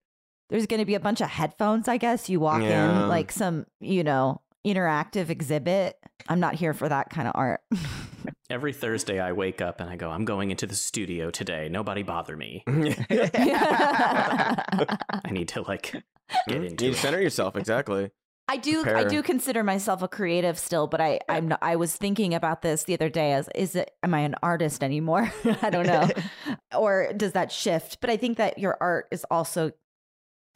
There's 0.51 0.67
going 0.67 0.81
to 0.81 0.87
be 0.87 0.95
a 0.97 1.01
bunch 1.01 1.21
of 1.23 1.29
headphones, 1.29 1.89
I 1.89 1.97
guess. 1.97 2.29
You 2.29 2.41
walk 2.41 2.63
Yeah. 2.63 3.03
in 3.05 3.09
like 3.09 3.33
some, 3.33 3.67
you 3.81 4.05
know, 4.05 4.43
interactive 4.67 5.31
exhibit. 5.31 5.97
I'm 6.29 6.41
not 6.41 6.55
here 6.55 6.75
for 6.75 6.89
that 6.89 7.11
kind 7.11 7.29
of 7.29 7.33
art. 7.35 7.61
Every 8.51 8.73
Thursday, 8.73 9.21
I 9.21 9.33
wake 9.33 9.61
up 9.61 9.81
and 9.81 9.89
I 9.89 9.97
go, 9.97 10.11
I'm 10.11 10.25
going 10.25 10.51
into 10.51 10.67
the 10.67 10.75
studio 10.75 11.31
today. 11.31 11.69
Nobody 11.69 12.03
bother 12.03 12.37
me. 12.37 12.65
I 12.67 12.91
need 15.31 15.49
to 15.49 15.63
like 15.63 15.95
get 16.49 16.65
into 16.65 16.87
you 16.87 16.91
it. 16.93 16.97
center 16.97 17.21
yourself 17.21 17.57
exactly. 17.57 18.11
I 18.49 18.57
do 18.57 18.85
I 18.85 19.05
do 19.05 19.23
consider 19.23 19.63
myself 19.63 20.03
a 20.03 20.09
creative 20.09 20.59
still, 20.59 20.89
but 20.89 21.01
I 21.01 21.21
I'm 21.29 21.47
not, 21.49 21.61
I 21.63 21.77
was 21.77 21.95
thinking 21.95 22.35
about 22.35 22.63
this 22.63 22.83
the 22.83 22.95
other 22.95 23.09
day 23.09 23.33
as 23.33 23.49
is 23.55 23.77
it 23.77 23.93
am 24.03 24.13
I 24.13 24.21
an 24.21 24.35
artist 24.43 24.83
anymore? 24.83 25.33
I 25.63 25.71
don't 25.71 25.87
know. 25.87 26.09
or 26.77 27.13
does 27.17 27.33
that 27.33 27.53
shift? 27.53 28.01
But 28.01 28.11
I 28.11 28.17
think 28.17 28.39
that 28.39 28.59
your 28.59 28.77
art 28.81 29.07
is 29.13 29.25
also 29.31 29.71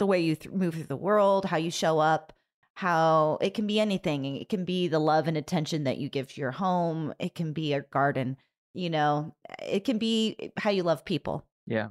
the 0.00 0.06
way 0.06 0.18
you 0.18 0.34
th- 0.34 0.52
move 0.52 0.74
through 0.74 0.84
the 0.84 0.96
world, 0.96 1.44
how 1.44 1.56
you 1.56 1.70
show 1.70 2.00
up, 2.00 2.32
how 2.74 3.38
it 3.40 3.54
can 3.54 3.66
be 3.66 3.78
anything. 3.80 4.24
It 4.36 4.48
can 4.48 4.64
be 4.64 4.88
the 4.88 4.98
love 4.98 5.28
and 5.28 5.36
attention 5.36 5.84
that 5.84 5.98
you 5.98 6.08
give 6.08 6.32
to 6.34 6.40
your 6.40 6.50
home. 6.50 7.14
It 7.18 7.34
can 7.34 7.52
be 7.52 7.72
a 7.72 7.80
garden, 7.82 8.36
you 8.72 8.90
know. 8.90 9.34
It 9.62 9.84
can 9.84 9.98
be 9.98 10.36
eh, 10.40 10.48
how 10.58 10.70
you 10.70 10.82
love 10.82 11.04
people. 11.04 11.44
yeah 11.66 11.88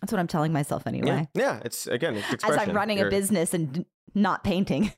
That's 0.00 0.12
what 0.12 0.18
I'm 0.18 0.26
telling 0.26 0.52
myself 0.52 0.86
anyway. 0.86 1.28
yeah, 1.34 1.60
it's 1.64 1.86
again, 1.86 2.16
it's 2.30 2.44
As. 2.44 2.56
I'm 2.56 2.74
running 2.74 2.98
a 2.98 3.02
You're- 3.02 3.10
business 3.10 3.54
and 3.54 3.84
not 4.14 4.42
painting. 4.44 4.92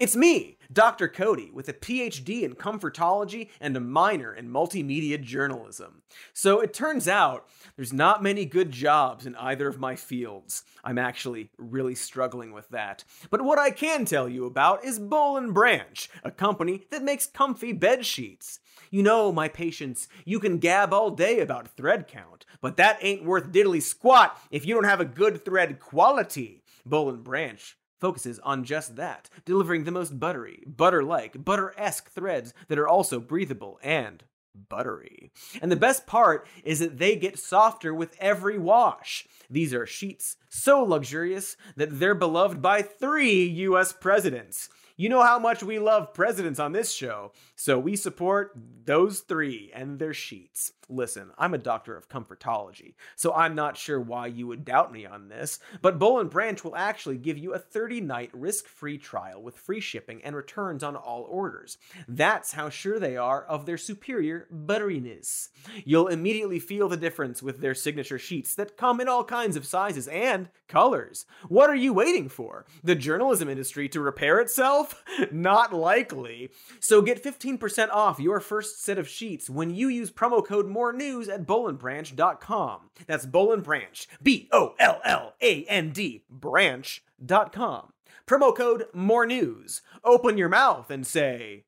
It's 0.00 0.16
me, 0.16 0.53
Dr. 0.74 1.06
Cody, 1.08 1.50
with 1.52 1.68
a 1.68 1.72
PhD 1.72 2.42
in 2.42 2.54
comfortology 2.54 3.48
and 3.60 3.76
a 3.76 3.80
minor 3.80 4.34
in 4.34 4.50
multimedia 4.50 5.22
journalism. 5.22 6.02
So 6.32 6.60
it 6.60 6.74
turns 6.74 7.06
out 7.06 7.48
there's 7.76 7.92
not 7.92 8.22
many 8.22 8.44
good 8.44 8.72
jobs 8.72 9.24
in 9.24 9.36
either 9.36 9.68
of 9.68 9.78
my 9.78 9.94
fields. 9.94 10.64
I'm 10.82 10.98
actually 10.98 11.50
really 11.56 11.94
struggling 11.94 12.52
with 12.52 12.68
that. 12.70 13.04
But 13.30 13.42
what 13.42 13.58
I 13.58 13.70
can 13.70 14.04
tell 14.04 14.28
you 14.28 14.46
about 14.46 14.84
is 14.84 14.98
Boll 14.98 15.36
and 15.36 15.54
Branch, 15.54 16.10
a 16.24 16.32
company 16.32 16.82
that 16.90 17.04
makes 17.04 17.26
comfy 17.26 17.72
bed 17.72 18.04
sheets. 18.04 18.58
You 18.90 19.04
know, 19.04 19.30
my 19.30 19.48
patients, 19.48 20.08
you 20.24 20.40
can 20.40 20.58
gab 20.58 20.92
all 20.92 21.10
day 21.10 21.38
about 21.38 21.68
thread 21.76 22.08
count, 22.08 22.44
but 22.60 22.76
that 22.76 22.98
ain't 23.00 23.24
worth 23.24 23.52
diddly 23.52 23.80
squat 23.80 24.38
if 24.50 24.66
you 24.66 24.74
don't 24.74 24.84
have 24.84 25.00
a 25.00 25.04
good 25.04 25.44
thread 25.44 25.78
quality. 25.78 26.62
Boll 26.84 27.10
and 27.10 27.22
Branch 27.22 27.76
focuses 28.04 28.38
on 28.40 28.64
just 28.64 28.96
that, 28.96 29.30
delivering 29.46 29.84
the 29.84 29.90
most 29.90 30.20
buttery, 30.20 30.62
butter-like, 30.66 31.42
butter-esque 31.42 32.10
threads 32.10 32.52
that 32.68 32.78
are 32.78 32.86
also 32.86 33.18
breathable 33.18 33.80
and 33.82 34.22
buttery. 34.68 35.30
And 35.62 35.72
the 35.72 35.76
best 35.76 36.06
part 36.06 36.46
is 36.64 36.80
that 36.80 36.98
they 36.98 37.16
get 37.16 37.38
softer 37.38 37.94
with 37.94 38.14
every 38.20 38.58
wash. 38.58 39.26
These 39.48 39.72
are 39.72 39.86
sheets 39.86 40.36
so 40.50 40.82
luxurious 40.82 41.56
that 41.76 41.98
they're 41.98 42.14
beloved 42.14 42.60
by 42.60 42.82
three 42.82 43.42
US 43.46 43.94
presidents. 43.94 44.68
You 44.96 45.08
know 45.08 45.24
how 45.24 45.40
much 45.40 45.60
we 45.64 45.80
love 45.80 46.14
presidents 46.14 46.60
on 46.60 46.70
this 46.70 46.92
show, 46.92 47.32
so 47.56 47.80
we 47.80 47.96
support 47.96 48.52
those 48.84 49.20
three 49.20 49.72
and 49.74 49.98
their 49.98 50.14
sheets. 50.14 50.72
Listen, 50.88 51.30
I'm 51.36 51.54
a 51.54 51.58
doctor 51.58 51.96
of 51.96 52.08
comfortology, 52.08 52.94
so 53.16 53.32
I'm 53.32 53.56
not 53.56 53.76
sure 53.76 53.98
why 53.98 54.26
you 54.28 54.46
would 54.46 54.64
doubt 54.64 54.92
me 54.92 55.04
on 55.04 55.28
this, 55.28 55.58
but 55.82 55.98
Boll 55.98 56.20
and 56.20 56.30
Branch 56.30 56.62
will 56.62 56.76
actually 56.76 57.16
give 57.16 57.38
you 57.38 57.54
a 57.54 57.58
30 57.58 58.02
night 58.02 58.30
risk 58.32 58.68
free 58.68 58.98
trial 58.98 59.42
with 59.42 59.56
free 59.56 59.80
shipping 59.80 60.22
and 60.22 60.36
returns 60.36 60.84
on 60.84 60.94
all 60.94 61.22
orders. 61.22 61.76
That's 62.06 62.52
how 62.52 62.68
sure 62.68 63.00
they 63.00 63.16
are 63.16 63.42
of 63.44 63.66
their 63.66 63.78
superior 63.78 64.46
butteriness. 64.54 65.48
You'll 65.84 66.08
immediately 66.08 66.60
feel 66.60 66.88
the 66.88 66.96
difference 66.96 67.42
with 67.42 67.60
their 67.60 67.74
signature 67.74 68.18
sheets 68.18 68.54
that 68.54 68.76
come 68.76 69.00
in 69.00 69.08
all 69.08 69.24
kinds 69.24 69.56
of 69.56 69.66
sizes 69.66 70.06
and 70.06 70.50
colors. 70.68 71.26
What 71.48 71.70
are 71.70 71.74
you 71.74 71.92
waiting 71.92 72.28
for? 72.28 72.66
The 72.84 72.94
journalism 72.94 73.48
industry 73.48 73.88
to 73.88 74.00
repair 74.00 74.38
itself? 74.38 74.83
Yourself? 74.84 75.04
Not 75.32 75.72
likely. 75.72 76.50
So 76.80 77.02
get 77.02 77.22
15% 77.22 77.90
off 77.90 78.20
your 78.20 78.40
first 78.40 78.82
set 78.82 78.98
of 78.98 79.08
sheets 79.08 79.48
when 79.48 79.70
you 79.74 79.88
use 79.88 80.10
promo 80.10 80.44
code 80.44 80.66
more 80.66 80.92
news 80.92 81.28
at 81.28 81.46
bollandbranch.com. 81.46 82.90
That's 83.06 83.26
Boll 83.26 83.52
and 83.52 83.62
Branch, 83.62 84.08
B 84.22 84.48
O 84.52 84.74
L 84.78 85.00
L 85.04 85.34
A 85.40 85.64
N 85.64 85.90
D 85.90 86.24
branch.com. 86.30 87.92
Promo 88.26 88.56
code 88.56 88.86
more 88.92 89.26
news. 89.26 89.82
Open 90.02 90.38
your 90.38 90.48
mouth 90.48 90.90
and 90.90 91.06
say 91.06 91.64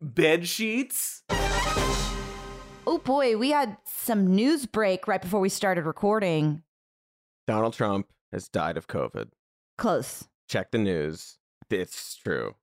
bed 0.00 0.48
sheets. 0.48 1.22
Oh 2.84 2.98
boy, 2.98 3.36
we 3.36 3.50
had 3.50 3.76
some 3.84 4.34
news 4.34 4.66
break 4.66 5.06
right 5.06 5.22
before 5.22 5.40
we 5.40 5.48
started 5.48 5.84
recording. 5.84 6.62
Donald 7.46 7.74
Trump 7.74 8.08
has 8.32 8.48
died 8.48 8.76
of 8.76 8.86
COVID. 8.88 9.28
Close. 9.78 10.24
Check 10.48 10.70
the 10.70 10.78
news. 10.78 11.38
It's 11.72 12.16
true. 12.16 12.54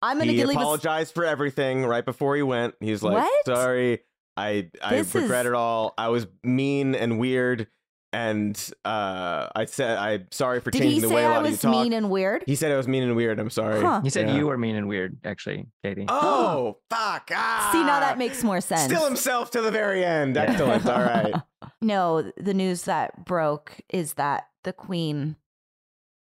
I'm 0.00 0.18
gonna 0.18 0.30
he 0.32 0.36
give 0.36 0.48
leave 0.48 0.56
us. 0.58 0.62
apologized 0.62 1.14
for 1.14 1.24
everything 1.24 1.84
right 1.86 2.04
before 2.04 2.36
he 2.36 2.42
went. 2.42 2.74
He's 2.80 3.02
like, 3.02 3.14
What? 3.14 3.46
"Sorry, 3.46 4.00
I 4.36 4.70
I 4.82 4.96
This 4.96 5.14
regret 5.14 5.46
is- 5.46 5.50
it 5.50 5.54
all. 5.54 5.94
I 5.98 6.08
was 6.08 6.26
mean 6.42 6.94
and 6.94 7.18
weird, 7.20 7.68
and 8.12 8.56
uh, 8.84 9.48
I 9.54 9.64
said 9.66 9.98
I'm 9.98 10.26
sorry 10.32 10.60
for 10.60 10.70
Did 10.70 10.82
changing 10.82 11.02
the 11.08 11.14
way 11.14 11.24
a 11.24 11.28
lot 11.28 11.36
I 11.36 11.40
of 11.40 11.44
you 11.46 11.50
was 11.52 11.60
talk." 11.60 11.70
mean 11.72 11.92
and 11.92 12.10
weird? 12.10 12.42
he 12.46 12.54
said 12.56 12.72
I 12.72 12.76
was 12.76 12.88
mean 12.88 13.02
and 13.04 13.14
weird. 13.16 13.38
I'm 13.38 13.50
sorry. 13.50 13.80
Huh. 13.80 14.00
He 14.02 14.10
said 14.10 14.28
Yeah. 14.28 14.36
you 14.36 14.46
were 14.46 14.58
mean 14.58 14.74
and 14.76 14.88
weird, 14.88 15.18
actually, 15.24 15.66
Katie. 15.84 16.06
Oh 16.08 16.78
fuck! 16.90 17.30
Ah, 17.32 17.70
See, 17.72 17.82
now 17.84 18.00
that 18.00 18.18
makes 18.18 18.42
more 18.42 18.60
sense. 18.60 18.92
still 18.92 19.04
himself 19.06 19.50
to 19.52 19.60
the 19.60 19.70
very 19.70 20.04
end. 20.04 20.34
Yeah. 20.36 20.42
Excellent. 20.42 20.86
All 20.86 21.00
right. 21.00 21.34
No, 21.80 22.30
the 22.36 22.54
news 22.54 22.82
that 22.84 23.24
broke 23.24 23.80
is 23.88 24.14
that 24.14 24.44
the 24.64 24.72
Queen 24.72 25.34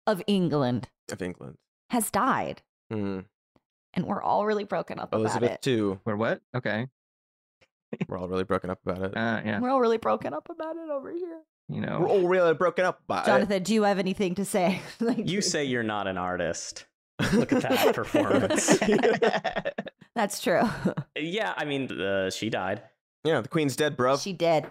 of 0.08 0.22
England 0.28 0.90
Of 1.14 1.22
England. 1.22 1.58
has 1.92 2.10
died, 2.12 2.62
Hmm. 2.92 3.20
and 3.94 4.06
we're 4.06 4.22
all 4.22 4.46
really 4.46 4.64
broken 4.66 5.00
up 5.00 5.10
about 5.10 5.20
Elizabeth 5.22 5.52
it. 5.52 5.62
too. 5.62 6.00
We're 6.06 6.16
what? 6.16 6.42
Okay. 6.56 6.88
We're 8.08 8.18
all 8.18 8.28
really 8.28 8.44
broken 8.44 8.72
up 8.72 8.80
about 8.86 9.04
it. 9.04 9.16
Uh, 9.16 9.42
yeah. 9.46 9.60
We're 9.60 9.70
all 9.70 9.80
really 9.80 10.00
broken 10.00 10.34
up 10.34 10.48
about 10.50 10.76
it 10.78 10.90
over 10.90 11.12
here. 11.12 11.42
You 11.70 11.80
know, 11.82 12.00
We're 12.02 12.08
all 12.10 12.28
really 12.28 12.56
broken 12.56 12.86
up 12.86 13.00
about 13.06 13.26
Jonathan, 13.28 13.62
do 13.62 13.74
you 13.74 13.84
have 13.84 14.00
anything 14.00 14.34
to 14.36 14.46
say? 14.46 14.82
Like, 15.00 15.30
You 15.30 15.42
say 15.42 15.64
you're 15.66 15.84
not 15.84 16.08
an 16.08 16.18
artist. 16.18 16.86
Look 17.34 17.54
at 17.54 17.62
that 17.62 17.94
performance. 17.96 18.80
that's 20.16 20.42
true. 20.42 20.62
yeah, 21.16 21.54
I 21.56 21.66
mean, 21.66 21.92
uh, 22.02 22.30
she 22.32 22.50
died 22.50 22.82
yeah, 23.24 23.40
the 23.42 23.48
Queen's 23.48 23.76
dead, 23.76 23.96
bro. 23.96 24.18
she 24.18 24.34
did. 24.34 24.66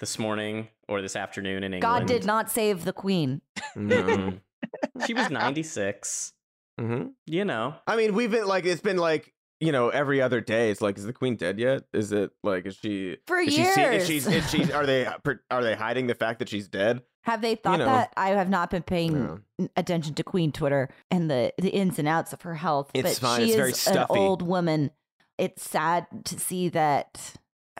this 0.00 0.18
morning 0.18 0.68
or 0.88 1.00
this 1.00 1.16
afternoon 1.16 1.62
in 1.64 1.72
England. 1.74 1.82
God 1.82 2.06
did 2.06 2.26
not 2.26 2.50
save 2.50 2.84
the 2.84 2.92
Queen. 2.92 3.40
Mhm. 3.76 4.40
She 5.06 5.14
was 5.14 5.30
96. 5.30 6.32
Mhm. 6.80 7.12
You 7.26 7.44
know. 7.44 7.74
I 7.86 7.96
mean, 7.96 8.14
we've 8.14 8.30
been 8.30 8.46
like, 8.46 8.64
it's 8.64 8.80
been 8.80 8.96
like, 8.98 9.32
you 9.60 9.72
know, 9.72 9.88
every 9.88 10.22
other 10.22 10.40
day. 10.40 10.70
It's 10.70 10.80
like, 10.80 10.96
is 10.96 11.04
the 11.04 11.12
Queen 11.12 11.34
dead 11.36 11.58
yet? 11.58 11.82
Is 11.92 12.12
it 12.12 12.30
like, 12.44 12.66
is 12.66 12.76
she? 12.76 13.16
For 13.26 13.38
Is 13.38 13.52
she? 13.54 13.62
years. 13.62 13.74
see- 13.74 13.82
Is 13.82 14.06
she? 14.06 14.16
Is 14.34 14.50
she? 14.50 14.72
Are 14.72 14.86
they? 14.86 15.06
Are 15.50 15.62
they 15.64 15.74
hiding 15.74 16.06
the 16.06 16.14
fact 16.14 16.38
that 16.38 16.48
she's 16.48 16.68
dead? 16.68 17.02
Have 17.24 17.42
they 17.42 17.56
thought 17.56 17.80
know. 17.80 17.86
that? 17.86 18.12
I 18.16 18.28
have 18.30 18.48
not 18.48 18.70
been 18.70 18.84
paying 18.84 19.12
No. 19.24 19.40
n- 19.58 19.68
attention 19.76 20.14
to 20.14 20.22
Queen 20.22 20.50
Twitter 20.52 20.88
and 21.10 21.28
the, 21.30 21.52
the 21.58 21.68
ins 21.70 21.98
and 21.98 22.06
outs 22.08 22.32
of 22.32 22.42
her 22.42 22.54
health. 22.54 22.90
It's 22.94 23.18
but 23.18 23.26
fine. 23.26 23.40
she 23.40 23.46
It's 23.48 23.56
very 23.56 23.70
is 23.72 23.86
an 23.88 24.06
old 24.08 24.40
woman. 24.42 24.92
It's 25.36 25.68
sad 25.68 26.06
to 26.26 26.38
see 26.38 26.68
that 26.70 27.34
uh, 27.34 27.38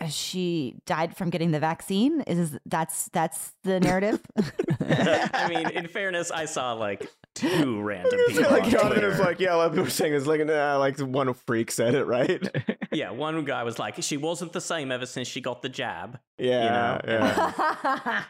she 0.08 0.76
died 0.86 1.16
from 1.16 1.30
getting 1.30 1.50
the 1.50 1.60
vaccine. 1.60 2.20
Is 2.22 2.58
that's 2.66 3.08
that's 3.12 3.52
the 3.64 3.80
narrative? 3.80 4.20
I 4.80 5.46
mean, 5.48 5.70
in 5.70 5.88
fairness, 5.88 6.30
I 6.30 6.44
saw 6.44 6.72
like 6.74 7.08
two 7.34 7.80
random 7.82 8.12
It's 8.14 8.38
people. 8.38 8.50
like 8.52 8.64
on 8.64 8.70
Jonathan 8.70 8.90
Twitter. 9.02 9.18
like, 9.24 9.40
yeah, 9.40 9.54
a 9.54 9.56
lot 9.56 9.66
of 9.66 9.72
people 9.72 9.84
were 9.84 9.90
saying 9.90 10.14
it's 10.14 10.26
like, 10.26 10.44
nah, 10.46 10.76
like 10.76 10.98
one 10.98 11.32
freak 11.34 11.70
said 11.70 11.94
it, 11.94 12.04
right? 12.04 12.42
yeah, 12.92 13.10
one 13.10 13.44
guy 13.44 13.62
was 13.64 13.78
like, 13.78 14.02
she 14.02 14.16
wasn't 14.16 14.52
the 14.52 14.60
same 14.60 14.90
ever 14.92 15.06
since 15.06 15.26
she 15.28 15.40
got 15.40 15.62
the 15.62 15.68
jab. 15.68 16.18
Yeah, 16.38 17.00
know? 17.04 17.12
yeah. 17.12 18.24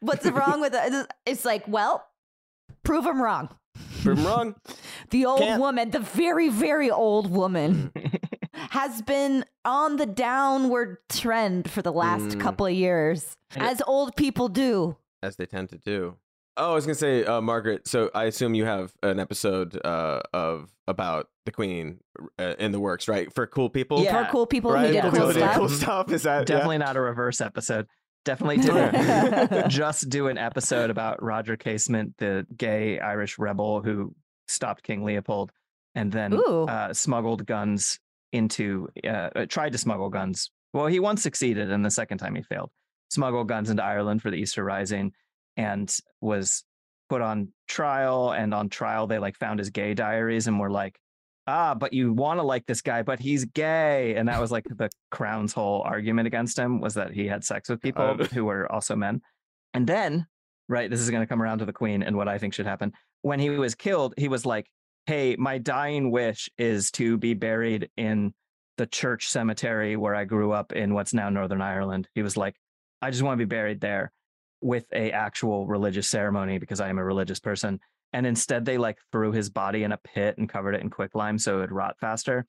What's 0.00 0.26
wrong 0.26 0.60
with 0.60 0.74
it? 0.74 1.06
It's 1.26 1.44
like, 1.44 1.66
well, 1.68 2.06
prove 2.82 3.04
them 3.04 3.20
wrong. 3.20 3.48
Prove 4.02 4.18
'em 4.18 4.24
wrong. 4.26 4.54
The 5.10 5.26
old 5.26 5.40
Can't- 5.40 5.60
woman, 5.60 5.90
the 5.90 5.98
very, 6.00 6.48
very 6.48 6.90
old 6.90 7.30
woman, 7.30 7.90
has 8.54 9.02
been 9.02 9.44
on 9.64 9.96
the 9.96 10.06
downward 10.06 10.98
trend 11.10 11.70
for 11.70 11.82
the 11.82 11.92
last 11.92 12.36
Mm. 12.36 12.40
couple 12.40 12.66
of 12.66 12.72
years, 12.72 13.36
Yeah. 13.56 13.68
as 13.70 13.82
old 13.86 14.16
people 14.16 14.48
do. 14.48 14.96
As 15.22 15.36
they 15.36 15.46
tend 15.46 15.70
to 15.70 15.78
do. 15.78 16.16
Oh, 16.56 16.70
I 16.72 16.74
was 16.74 16.86
gonna 16.86 16.94
say, 16.94 17.24
uh, 17.24 17.40
Margaret. 17.40 17.88
So 17.88 18.10
I 18.14 18.24
assume 18.24 18.54
you 18.54 18.64
have 18.64 18.92
an 19.02 19.18
episode 19.18 19.80
uh, 19.84 20.20
of 20.32 20.70
about 20.86 21.28
the 21.46 21.52
Queen 21.52 21.98
uh, 22.38 22.54
in 22.60 22.70
the 22.70 22.78
works, 22.78 23.08
right? 23.08 23.32
For 23.34 23.46
cool 23.46 23.68
people, 23.70 24.00
Yeah. 24.04 24.26
For 24.26 24.30
cool 24.30 24.46
people 24.46 24.70
right? 24.72 24.82
who 24.82 24.86
did 24.88 24.94
Yeah, 24.94 25.02
cool 25.02 25.10
People 25.10 25.26
who 25.28 25.32
stuff. 25.40 25.56
cool 25.56 25.68
stuff. 25.68 26.12
Is 26.12 26.22
that 26.22 26.46
Definitely 26.46 26.78
not 26.78 26.96
a 26.96 27.00
reverse 27.00 27.40
episode. 27.40 27.86
Definitely 28.24 28.58
didn't 28.62 29.68
just 29.68 30.08
do 30.08 30.28
an 30.28 30.38
episode 30.38 30.90
about 30.90 31.20
Roger 31.22 31.56
Casement, 31.56 32.14
the 32.18 32.46
gay 32.56 33.00
Irish 33.00 33.36
rebel 33.38 33.82
who 33.82 34.14
stopped 34.46 34.82
King 34.84 35.02
Leopold 35.04 35.50
and 35.96 36.12
then 36.12 36.34
uh, 36.34 36.92
smuggled 36.94 37.46
guns 37.46 37.98
into, 38.34 38.88
uh, 39.06 39.30
uh, 39.34 39.46
tried 39.46 39.72
to 39.72 39.78
smuggle 39.78 40.10
guns. 40.10 40.50
Well, 40.72 40.86
he 40.86 41.00
once 41.00 41.22
succeeded, 41.22 41.70
and 41.70 41.84
the 41.84 41.90
second 41.90 42.18
time 42.18 42.34
he 42.34 42.42
failed. 42.42 42.70
Smuggled 43.10 43.48
guns 43.48 43.70
into 43.70 43.84
Ireland 43.84 44.20
for 44.20 44.30
the 44.30 44.36
Easter 44.36 44.64
Rising 44.64 45.12
and 45.56 45.94
was 46.20 46.64
put 47.08 47.22
on 47.22 47.48
trial. 47.68 48.32
And 48.32 48.52
on 48.52 48.68
trial, 48.68 49.06
they 49.06 49.18
like 49.18 49.36
found 49.36 49.60
his 49.60 49.70
gay 49.70 49.94
diaries 49.94 50.48
and 50.48 50.58
were 50.58 50.70
like, 50.70 50.98
ah, 51.46 51.74
but 51.74 51.92
you 51.92 52.12
want 52.12 52.40
to 52.40 52.42
like 52.42 52.66
this 52.66 52.80
guy, 52.80 53.02
but 53.02 53.20
he's 53.20 53.44
gay. 53.44 54.16
And 54.16 54.28
that 54.28 54.40
was 54.40 54.50
like 54.50 54.64
the 54.64 54.90
crown's 55.10 55.52
whole 55.52 55.82
argument 55.82 56.26
against 56.26 56.58
him 56.58 56.80
was 56.80 56.94
that 56.94 57.12
he 57.12 57.26
had 57.26 57.44
sex 57.44 57.68
with 57.68 57.80
people 57.80 58.16
God. 58.16 58.26
who 58.28 58.44
were 58.44 58.70
also 58.72 58.96
men. 58.96 59.20
And 59.74 59.86
then, 59.86 60.26
right, 60.68 60.90
this 60.90 61.00
is 61.00 61.10
going 61.10 61.22
to 61.22 61.26
come 61.26 61.42
around 61.42 61.58
to 61.58 61.66
the 61.66 61.72
queen 61.72 62.02
and 62.02 62.16
what 62.16 62.28
I 62.28 62.38
think 62.38 62.54
should 62.54 62.66
happen. 62.66 62.92
When 63.22 63.38
he 63.38 63.50
was 63.50 63.74
killed, 63.74 64.14
he 64.16 64.28
was 64.28 64.44
like, 64.44 64.66
hey, 65.06 65.36
my 65.38 65.58
dying 65.58 66.10
wish 66.10 66.48
is 66.58 66.90
to 66.92 67.16
be 67.18 67.34
buried 67.34 67.90
in 67.96 68.32
the 68.76 68.86
church 68.86 69.28
cemetery 69.28 69.96
where 69.96 70.14
I 70.14 70.24
grew 70.24 70.52
up 70.52 70.72
in 70.72 70.94
what's 70.94 71.14
now 71.14 71.28
Northern 71.28 71.62
Ireland. 71.62 72.08
He 72.14 72.22
was 72.22 72.36
like, 72.36 72.56
I 73.02 73.10
just 73.10 73.22
want 73.22 73.38
to 73.38 73.44
be 73.44 73.48
buried 73.48 73.80
there 73.80 74.12
with 74.60 74.86
a 74.92 75.12
actual 75.12 75.66
religious 75.66 76.08
ceremony 76.08 76.58
because 76.58 76.80
I 76.80 76.88
am 76.88 76.98
a 76.98 77.04
religious 77.04 77.38
person 77.38 77.78
and 78.14 78.26
instead 78.26 78.64
they 78.64 78.78
like 78.78 78.96
threw 79.12 79.32
his 79.32 79.50
body 79.50 79.82
in 79.82 79.92
a 79.92 79.98
pit 79.98 80.38
and 80.38 80.48
covered 80.48 80.74
it 80.74 80.80
in 80.80 80.88
quicklime 80.88 81.38
so 81.38 81.58
it 81.58 81.60
would 81.62 81.72
rot 81.72 81.96
faster 82.00 82.46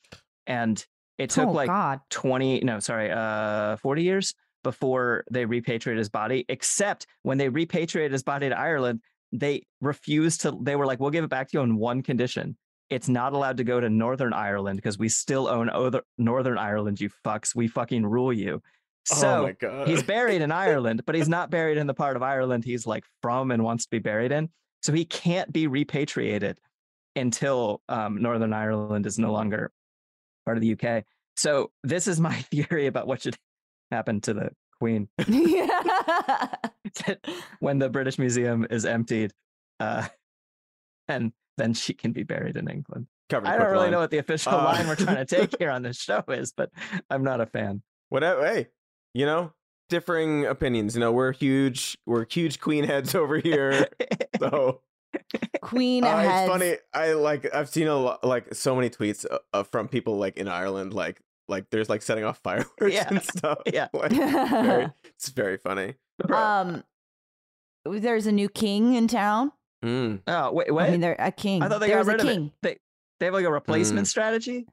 and 0.47 0.85
it 1.17 1.31
took 1.31 1.49
oh, 1.49 1.51
like 1.51 1.67
God. 1.67 1.99
20 2.11 2.61
no 2.61 2.79
sorry 2.79 3.11
uh 3.11 3.75
40 3.77 4.03
years 4.03 4.33
before 4.63 5.25
they 5.29 5.43
repatriated 5.45 5.97
his 5.97 6.09
body 6.09 6.45
except 6.47 7.05
when 7.23 7.37
they 7.37 7.49
repatriated 7.49 8.13
his 8.13 8.23
body 8.23 8.47
to 8.47 8.57
ireland 8.57 9.01
they 9.31 9.63
refused 9.81 10.41
to 10.41 10.57
they 10.61 10.75
were 10.75 10.85
like 10.85 10.99
we'll 10.99 11.11
give 11.11 11.23
it 11.23 11.29
back 11.29 11.49
to 11.49 11.57
you 11.57 11.61
on 11.61 11.77
one 11.77 12.01
condition 12.01 12.55
it's 12.89 13.09
not 13.09 13.33
allowed 13.33 13.57
to 13.57 13.63
go 13.63 13.79
to 13.79 13.89
northern 13.89 14.33
ireland 14.33 14.77
because 14.77 14.97
we 14.97 15.09
still 15.09 15.47
own 15.47 15.69
other 15.69 16.01
northern 16.17 16.57
ireland 16.57 16.99
you 16.99 17.09
fucks 17.25 17.55
we 17.55 17.67
fucking 17.67 18.05
rule 18.05 18.31
you 18.31 18.61
so 19.05 19.27
oh 19.27 19.43
my 19.43 19.51
god. 19.51 19.87
he's 19.87 20.03
buried 20.03 20.41
in 20.41 20.51
Ireland, 20.65 21.03
but 21.05 21.15
he's 21.15 21.29
not 21.29 21.51
buried 21.51 21.77
in 21.77 21.85
the 21.87 21.93
part 21.93 22.15
of 22.15 22.23
Ireland 22.23 22.65
he's 22.65 22.87
like 22.87 23.03
from 23.21 23.51
and 23.51 23.63
wants 23.63 23.85
to 23.85 23.91
be 23.91 23.99
buried 23.99 24.31
in. 24.31 24.49
So 24.81 24.93
he 24.93 25.05
can't 25.05 25.51
be 25.51 25.67
repatriated 25.67 26.59
until 27.15 27.81
um, 27.87 28.21
Northern 28.21 28.53
Ireland 28.53 29.05
is 29.05 29.17
no 29.17 29.31
longer 29.31 29.71
part 30.45 30.57
of 30.57 30.61
the 30.61 30.73
UK. 30.73 31.03
So 31.35 31.71
this 31.83 32.07
is 32.07 32.19
my 32.19 32.35
theory 32.51 32.87
about 32.87 33.07
what 33.07 33.21
should 33.21 33.35
happen 33.91 34.21
to 34.21 34.33
the 34.33 34.49
Queen 34.79 35.07
that 35.17 37.19
when 37.59 37.79
the 37.79 37.89
British 37.89 38.19
Museum 38.19 38.65
is 38.69 38.85
emptied, 38.85 39.31
uh, 39.79 40.07
and 41.07 41.31
then 41.57 41.73
she 41.73 41.93
can 41.93 42.11
be 42.11 42.23
buried 42.23 42.57
in 42.57 42.69
England. 42.69 43.07
Covered 43.29 43.47
I 43.47 43.51
don't 43.53 43.61
really 43.63 43.71
quicklime. 43.73 43.91
know 43.91 43.99
what 43.99 44.11
the 44.11 44.17
official 44.19 44.53
Uh, 44.53 44.63
line 44.65 44.87
we're 44.87 44.95
trying 44.95 45.15
to 45.17 45.25
take 45.25 45.55
here 45.59 45.71
on 45.71 45.81
this 45.81 45.97
show 45.97 46.23
is, 46.27 46.53
but 46.55 46.69
I'm 47.09 47.23
not 47.23 47.41
a 47.41 47.45
fan. 47.45 47.81
Whatever. 48.09 48.45
Hey, 48.45 48.67
you 49.13 49.25
know, 49.25 49.53
differing 49.89 50.45
opinions. 50.45 50.95
You 50.95 50.99
know, 50.99 51.11
we're 51.11 51.31
huge. 51.31 51.97
We're 52.05 52.25
huge 52.29 52.59
Queen 52.59 52.83
heads 52.83 53.15
over 53.15 53.39
here. 53.39 53.87
so 54.39 54.81
Queen 55.61 56.03
uh, 56.03 56.17
has. 56.17 56.41
it's 56.43 56.51
funny. 56.51 56.75
I 56.93 57.13
like. 57.13 57.53
I've 57.53 57.69
seen 57.69 57.87
a 57.87 57.95
lot, 57.95 58.23
like 58.23 58.53
so 58.53 58.75
many 58.75 58.89
tweets 58.89 59.25
uh, 59.29 59.39
uh, 59.53 59.63
from 59.63 59.87
people 59.87 60.17
like 60.17 60.37
in 60.37 60.47
Ireland. 60.47 60.93
Like, 60.93 61.21
like 61.47 61.69
there's 61.69 61.89
like 61.89 62.01
setting 62.01 62.23
off 62.23 62.39
fireworks 62.43 62.71
Yeah. 62.89 63.07
and 63.07 63.21
stuff. 63.23 63.59
Yeah. 63.73 63.87
Like, 63.93 64.11
very, 64.11 64.91
it's 65.05 65.29
very 65.29 65.57
funny. 65.57 65.95
um, 66.33 66.83
there's 67.85 68.25
a 68.27 68.31
new 68.31 68.49
king 68.49 68.93
in 68.95 69.07
town. 69.07 69.51
Mm. 69.83 70.21
Oh 70.27 70.51
wait, 70.53 70.71
what? 70.73 70.85
I 70.87 70.91
mean, 70.91 71.01
they're 71.01 71.15
a 71.19 71.31
king. 71.31 71.61
I 71.61 71.67
thought 71.67 71.79
they 71.79 71.87
There's 71.87 72.05
got 72.05 72.11
rid 72.13 72.21
a 72.21 72.23
of 72.23 72.29
king. 72.35 72.45
it. 72.47 72.51
They 72.61 72.77
they 73.19 73.25
have 73.27 73.33
like 73.35 73.45
a 73.45 73.51
replacement 73.51 74.07
Mm. 74.07 74.09
strategy. 74.09 74.65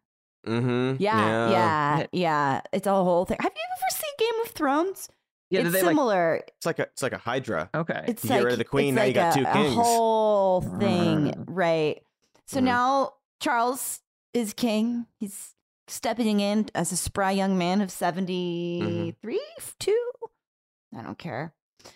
Mm-hmm. 0.47 0.97
Yeah, 1.03 1.19
yeah, 1.51 1.51
Yeah. 1.51 2.07
yeah, 2.13 2.61
It's 2.73 2.87
a 2.87 2.93
whole 2.95 3.25
thing. 3.27 3.37
Have 3.41 3.53
you 3.55 3.63
ever 3.77 3.91
seen 3.97 4.11
Game 4.19 4.41
of 4.45 4.51
Thrones? 4.51 5.09
Yeah, 5.51 5.61
it's 5.61 5.67
did 5.69 5.75
they, 5.75 5.83
like- 5.83 5.91
similar. 5.91 6.41
It's 6.57 6.67
like 6.67 6.79
a 6.79 6.83
it's 6.83 7.03
like 7.03 7.13
a 7.13 7.19
hydra. 7.19 7.69
Okay. 7.75 8.05
it's 8.09 8.25
You 8.25 8.29
get 8.31 8.37
like 8.37 8.45
rid 8.45 8.53
of 8.55 8.59
the 8.59 8.65
queen, 8.65 8.95
it's 8.95 8.97
now 8.97 9.05
you 9.05 9.13
got 9.13 9.37
a, 9.37 9.39
two 9.41 9.47
a 9.47 9.53
kings. 9.53 9.75
whole 9.75 10.61
thing, 10.63 11.33
Mm. 11.33 11.45
right? 11.49 12.03
So 12.47 12.61
Mhm. 12.61 12.65
now 12.65 13.13
Charles 13.41 14.01
is 14.33 14.55
king. 14.55 15.07
He's 15.19 15.55
stepping 15.93 16.41
in 16.41 16.67
as 16.75 16.93
a 16.93 16.97
spry 16.97 17.31
young 17.33 17.57
man 17.59 17.81
of 17.81 17.91
73, 17.91 19.39
Mm-hmm. 19.39 19.71
two. 19.79 20.11
I 20.97 21.03
don't 21.03 21.19
care. 21.19 21.53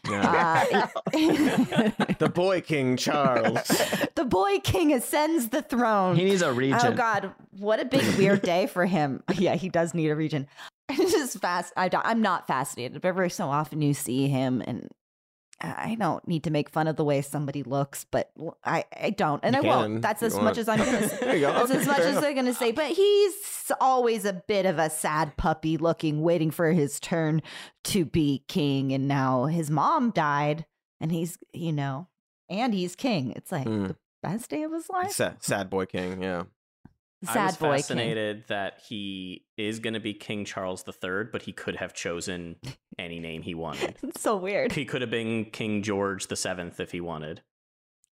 Yeah. 0.09 0.65
Uh, 0.73 1.11
the 2.19 2.31
boy 2.33 2.61
king 2.61 2.97
Charles. 2.97 3.67
the 4.15 4.25
boy 4.25 4.59
king 4.65 4.93
ascends 4.93 5.49
the 5.51 5.63
throne. 5.63 6.17
he 6.17 6.25
needs 6.25 6.43
a 6.43 6.53
region. 6.53 6.81
Oh 6.83 6.93
God, 6.93 7.33
what 7.59 7.79
a 7.81 7.85
big 7.85 8.05
weird 8.17 8.43
day 8.43 8.67
for 8.67 8.85
him. 8.87 9.23
Yeah, 9.35 9.55
he 9.55 9.69
does 9.69 9.95
need 9.95 10.09
a 10.09 10.17
region. 10.17 10.49
It's 10.89 11.13
just 11.13 11.39
fast. 11.41 11.73
I 11.77 11.89
don't, 11.89 12.05
I'm 12.07 12.23
not 12.23 12.47
fascinated, 12.47 13.01
but 13.01 13.07
every 13.09 13.31
so 13.31 13.49
often 13.49 13.83
you 13.83 13.93
see 13.95 14.29
him, 14.29 14.63
and 14.67 14.89
I 15.77 15.97
don't 15.99 16.27
need 16.29 16.45
to 16.45 16.51
make 16.51 16.71
fun 16.71 16.87
of 16.89 16.97
the 16.97 17.05
way 17.05 17.23
somebody 17.23 17.63
looks, 17.63 18.05
but 18.11 18.31
I, 18.65 18.85
I 19.01 19.11
don't, 19.11 19.41
and 19.45 19.55
You 19.55 19.61
I 19.61 19.65
can 19.65 19.71
won't. 19.71 20.03
That's 20.03 20.23
as 20.23 20.37
much 20.37 20.59
as 20.59 20.69
I'm 20.69 20.79
gonna. 20.79 21.09
Say. 21.09 21.17
There 21.21 21.35
you 21.37 21.47
go. 21.47 21.53
That's 21.53 21.71
Okay, 21.71 21.81
as 21.81 21.87
much 21.87 21.99
as. 22.01 22.17
I'm 22.25 22.35
gonna 22.35 22.55
say. 22.55 22.73
But 22.73 22.87
he's 22.93 23.71
always 23.81 24.25
a 24.25 24.33
bit 24.33 24.67
of 24.67 24.79
a 24.79 24.91
sad 24.91 25.37
puppy, 25.37 25.77
looking, 25.77 26.23
waiting 26.23 26.51
for 26.51 26.71
his 26.73 27.01
turn 27.01 27.43
to 27.85 28.05
be 28.05 28.45
king, 28.49 28.93
and 28.93 29.09
now 29.09 29.47
his 29.47 29.71
mom 29.71 30.11
died, 30.11 30.67
and 31.01 31.11
he's, 31.13 31.39
you 31.53 31.73
know, 31.73 32.09
and 32.49 32.73
he's 32.75 32.95
king. 32.97 33.33
It's 33.33 33.51
like 33.53 33.67
Hmm. 33.67 33.87
the 33.87 33.97
best 34.23 34.51
day 34.51 34.63
of 34.63 34.73
his 34.73 34.89
life. 34.89 35.13
sad, 35.13 35.43
sad 35.43 35.71
boy 35.71 35.87
king. 35.87 36.23
Yeah. 36.23 36.45
Sad 37.27 37.37
I 37.39 37.47
was 37.47 37.57
boy 37.57 37.67
king. 37.67 37.77
fascinated 37.79 38.45
that 38.49 38.81
he 38.89 39.45
is 39.57 39.79
going 39.81 39.95
to 39.95 40.01
be 40.01 40.15
King 40.15 40.45
Charles 40.45 40.85
III, 40.87 41.25
but 41.33 41.43
he 41.43 41.53
could 41.53 41.77
have 41.77 41.95
chosen 41.95 42.57
any 42.99 43.19
name 43.21 43.43
he 43.43 43.55
wanted. 43.55 43.97
It's 44.03 44.21
so 44.23 44.37
weird. 44.37 44.73
He 44.73 44.85
could 44.85 45.01
have 45.03 45.11
been 45.11 45.47
King 45.47 45.83
George 45.83 46.27
VII 46.29 46.73
if 46.79 46.93
he 46.93 47.01
wanted. 47.01 47.43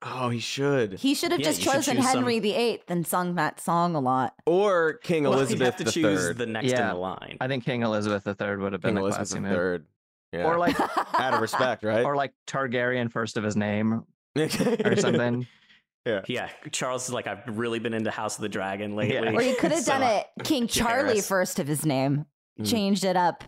Oh, 0.07 0.29
he 0.29 0.39
should. 0.39 0.95
He 0.99 1.15
should 1.15 1.31
have 1.31 1.41
Yeah, 1.41 1.47
just 1.47 1.63
chosen 1.63 1.97
choose 1.97 2.05
some- 2.05 2.17
Henry 2.19 2.39
VIII 2.39 2.83
and 2.89 3.07
sung 3.07 3.37
that 3.37 3.59
song 3.59 3.95
a 3.95 4.01
lot. 4.01 4.35
Or 4.45 4.95
King 5.03 5.23
Well, 5.25 5.33
Elizabeth 5.35 5.59
you 5.61 5.65
have 5.65 5.77
to 5.77 5.85
the 5.85 5.91
choose 5.93 6.21
third. 6.21 6.39
the 6.39 6.47
next 6.47 6.71
Yeah. 6.73 6.83
in 6.91 6.95
the 6.95 7.01
line. 7.01 7.39
I 7.41 7.49
think 7.49 7.65
King 7.65 7.83
Elizabeth 7.83 8.27
III 8.27 8.57
would 8.57 8.73
have 8.75 8.83
been 8.83 8.91
King 8.91 8.99
a 8.99 9.01
Elizabeth 9.01 9.29
classy 9.31 9.35
the 9.37 9.41
move. 9.49 9.53
third. 9.57 9.87
Yeah. 10.33 10.45
Or 10.45 10.59
like 10.59 10.79
out 11.19 11.33
of 11.35 11.41
respect, 11.41 11.85
right? 11.85 12.05
or 12.05 12.17
like 12.17 12.33
Targaryen 12.47 13.11
first 13.11 13.37
of 13.39 13.45
his 13.45 13.57
name 13.57 13.93
or 13.95 14.05
or 14.85 14.97
something. 14.97 15.47
Yeah, 16.05 16.23
Yeah. 16.29 16.49
Charles 16.73 17.09
is 17.09 17.15
like, 17.15 17.27
I've 17.27 17.43
really 17.59 17.79
been 17.79 17.95
into 17.95 18.11
House 18.11 18.37
of 18.37 18.43
the 18.43 18.49
Dragon 18.49 18.95
lately. 18.97 19.15
Yeah. 19.15 19.33
or 19.33 19.43
you 19.43 19.57
could 19.57 19.73
have 19.73 19.81
So, 19.85 19.93
done 19.93 20.03
it 20.03 20.27
King 20.45 20.67
Charlie 20.67 21.09
Jairus. 21.15 21.29
first 21.29 21.59
of 21.59 21.67
his 21.67 21.85
name. 21.87 22.27
Mm. 22.61 22.71
Changed 22.71 23.05
it 23.05 23.17
up 23.17 23.45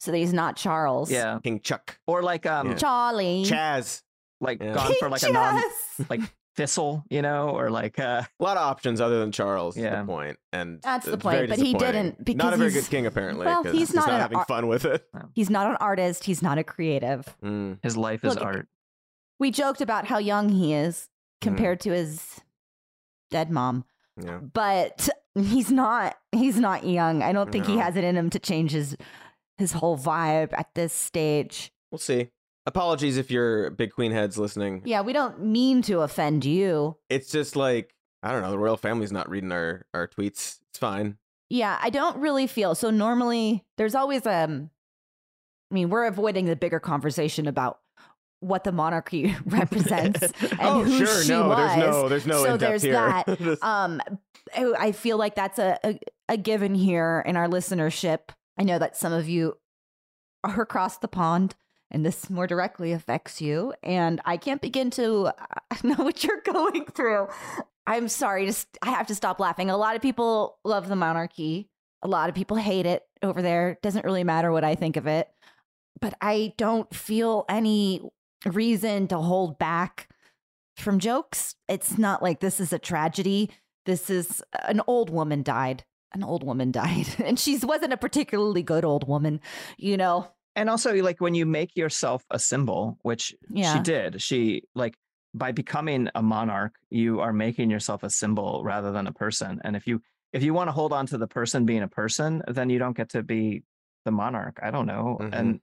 so 0.00 0.10
that 0.10 0.16
he's 0.18 0.32
not 0.32 0.56
Charles. 0.56 1.10
Yeah. 1.10 1.38
King 1.44 1.60
Chuck. 1.60 1.98
Or 2.06 2.22
like 2.22 2.46
um 2.46 2.68
Yeah. 2.70 2.74
Charlie. 2.76 3.44
Chaz. 3.46 4.02
like 4.40 4.60
Yeah. 4.62 4.74
gone 4.74 4.86
King 4.88 4.96
for 4.98 5.08
like 5.08 5.22
a 5.22 5.30
non 5.32 5.62
like 6.10 6.20
thistle, 6.56 7.04
you 7.08 7.22
know, 7.22 7.50
or 7.50 7.70
like 7.70 7.98
uh 7.98 8.22
A 8.40 8.42
lot 8.42 8.56
of 8.56 8.62
options 8.64 9.00
other 9.00 9.20
than 9.20 9.30
Charles. 9.32 9.76
Is 9.76 9.84
Yeah. 9.84 10.00
the 10.00 10.06
point, 10.06 10.38
and 10.52 10.80
That's 10.82 11.06
the 11.06 11.16
point, 11.18 11.48
but 11.48 11.58
he 11.58 11.72
didn't, 11.72 12.22
because 12.24 12.36
not 12.38 12.52
a 12.52 12.56
very 12.56 12.70
good 12.72 12.84
king 12.86 13.06
apparently. 13.06 13.46
well, 13.46 13.62
'cause 13.62 13.72
he's 13.72 13.94
not 13.94 14.08
an 14.10 14.20
having 14.20 14.38
ar- 14.38 14.44
fun 14.46 14.66
with 14.66 14.84
it. 14.84 15.06
He's 15.34 15.48
not 15.50 15.70
an 15.70 15.76
artist. 15.80 16.24
He's 16.24 16.42
not 16.42 16.58
a 16.58 16.64
creative. 16.64 17.24
Mm. 17.44 17.78
his 17.82 17.96
life 17.96 18.24
is 18.24 18.34
Look, 18.34 18.44
art. 18.44 18.68
We 19.38 19.50
joked 19.50 19.80
about 19.80 20.06
how 20.06 20.18
young 20.18 20.48
he 20.50 20.74
is 20.74 21.08
compared 21.42 21.80
to 21.80 21.90
his 21.92 22.40
dead 23.30 23.50
mom, 23.50 23.84
Yeah. 24.22 24.38
but 24.38 25.08
he's 25.34 25.70
not. 25.70 26.16
He's 26.32 26.58
not 26.58 26.86
young. 26.86 27.22
I 27.22 27.32
don't 27.32 27.52
think 27.52 27.66
he 27.66 27.76
has 27.76 27.96
it 27.96 28.04
in 28.04 28.16
him 28.16 28.30
to 28.30 28.38
change 28.38 28.72
his 28.72 28.96
his 29.58 29.72
whole 29.72 29.98
vibe 29.98 30.52
at 30.54 30.74
this 30.74 30.92
stage. 30.92 31.72
We'll 31.90 31.98
see. 31.98 32.30
Apologies 32.64 33.16
if 33.18 33.30
you're 33.30 33.70
big 33.70 33.92
queen 33.92 34.12
heads 34.12 34.38
listening. 34.38 34.82
Yeah, 34.84 35.02
we 35.02 35.12
don't 35.12 35.42
mean 35.42 35.82
to 35.82 36.00
offend 36.00 36.44
you. 36.44 36.96
It's 37.10 37.30
just 37.30 37.56
like 37.56 37.94
I 38.22 38.30
don't 38.32 38.42
know. 38.42 38.50
The 38.50 38.58
royal 38.58 38.76
family's 38.76 39.12
not 39.12 39.28
reading 39.28 39.52
our 39.52 39.84
our 39.92 40.06
tweets. 40.08 40.58
It's 40.70 40.78
fine. 40.78 41.18
Yeah, 41.50 41.76
I 41.82 41.90
don't 41.90 42.16
really 42.18 42.46
feel 42.46 42.74
so. 42.74 42.88
Normally, 42.90 43.64
there's 43.76 43.94
always 43.94 44.26
um. 44.26 44.70
I 45.70 45.74
mean, 45.74 45.88
we're 45.90 46.04
avoiding 46.06 46.44
the 46.46 46.56
bigger 46.56 46.80
conversation 46.80 47.46
about 47.46 47.80
what 48.42 48.64
the 48.64 48.72
monarchy 48.72 49.34
represents 49.46 50.20
and 50.22 50.58
oh 50.60 50.82
who 50.82 50.98
sure, 51.06 51.22
she 51.22 51.30
no, 51.30 51.48
was. 51.48 51.58
there's 51.76 51.78
no, 51.94 52.08
there's 52.08 52.26
no 52.26 52.44
So 52.44 52.56
there's 52.56 52.82
here. 52.82 52.92
that. 52.94 53.58
Um, 53.62 54.00
I 54.56 54.74
I 54.78 54.92
feel 54.92 55.16
like 55.16 55.34
that's 55.34 55.58
a, 55.58 55.78
a 55.84 55.98
a 56.28 56.36
given 56.36 56.74
here 56.74 57.22
in 57.26 57.36
our 57.36 57.48
listenership. 57.48 58.30
I 58.58 58.64
know 58.64 58.78
that 58.78 58.96
some 58.96 59.12
of 59.12 59.28
you 59.28 59.56
are 60.44 60.60
across 60.60 60.98
the 60.98 61.08
pond, 61.08 61.54
and 61.90 62.04
this 62.04 62.28
more 62.28 62.46
directly 62.46 62.92
affects 62.92 63.40
you. 63.40 63.72
And 63.82 64.20
I 64.24 64.36
can't 64.36 64.60
begin 64.60 64.90
to 64.92 65.26
uh, 65.28 65.32
know 65.84 65.94
what 66.04 66.24
you're 66.24 66.42
going 66.44 66.86
through. 66.86 67.28
I'm 67.86 68.08
sorry. 68.08 68.46
Just 68.46 68.76
I 68.82 68.90
have 68.90 69.06
to 69.08 69.14
stop 69.14 69.40
laughing. 69.40 69.70
A 69.70 69.76
lot 69.76 69.96
of 69.96 70.02
people 70.02 70.58
love 70.64 70.88
the 70.88 70.96
monarchy. 70.96 71.68
A 72.02 72.08
lot 72.08 72.28
of 72.28 72.34
people 72.34 72.56
hate 72.56 72.86
it 72.86 73.04
over 73.22 73.40
there. 73.42 73.78
Doesn't 73.82 74.04
really 74.04 74.24
matter 74.24 74.50
what 74.50 74.64
I 74.64 74.74
think 74.74 74.96
of 74.96 75.06
it. 75.06 75.28
But 76.00 76.14
I 76.20 76.54
don't 76.56 76.92
feel 76.92 77.44
any 77.48 78.00
reason 78.46 79.08
to 79.08 79.18
hold 79.18 79.58
back 79.58 80.08
from 80.76 80.98
jokes. 80.98 81.54
It's 81.68 81.98
not 81.98 82.22
like 82.22 82.40
this 82.40 82.60
is 82.60 82.72
a 82.72 82.78
tragedy. 82.78 83.50
This 83.86 84.10
is 84.10 84.42
an 84.64 84.80
old 84.86 85.10
woman 85.10 85.42
died. 85.42 85.84
An 86.14 86.22
old 86.22 86.42
woman 86.44 86.70
died. 86.82 87.06
And 87.24 87.38
she 87.38 87.58
wasn't 87.58 87.92
a 87.92 87.96
particularly 87.96 88.62
good 88.62 88.84
old 88.84 89.06
woman, 89.08 89.40
you 89.76 89.96
know? 89.96 90.28
And 90.54 90.68
also 90.68 90.94
like 91.02 91.20
when 91.20 91.34
you 91.34 91.46
make 91.46 91.76
yourself 91.76 92.22
a 92.30 92.38
symbol, 92.38 92.98
which 93.02 93.34
Yeah. 93.48 93.74
she 93.74 93.80
did, 93.80 94.20
she 94.20 94.64
like 94.74 94.94
by 95.34 95.50
becoming 95.52 96.08
a 96.14 96.20
monarch, 96.22 96.74
you 96.90 97.20
are 97.20 97.32
making 97.32 97.70
yourself 97.70 98.02
a 98.02 98.10
symbol 98.10 98.62
rather 98.62 98.92
than 98.92 99.06
a 99.06 99.12
person. 99.12 99.60
And 99.64 99.74
if 99.76 99.86
you 99.86 100.02
if 100.34 100.42
you 100.42 100.52
want 100.54 100.68
to 100.68 100.72
hold 100.72 100.92
on 100.94 101.06
to 101.06 101.18
the 101.18 101.26
person 101.26 101.64
being 101.66 101.82
a 101.82 101.88
person, 101.88 102.42
then 102.48 102.68
you 102.70 102.78
don't 102.78 102.96
get 102.96 103.10
to 103.10 103.22
be 103.22 103.62
the 104.04 104.10
monarch. 104.10 104.58
I 104.62 104.70
don't 104.70 104.86
know. 104.86 105.18
Mhm. 105.20 105.30
And 105.32 105.60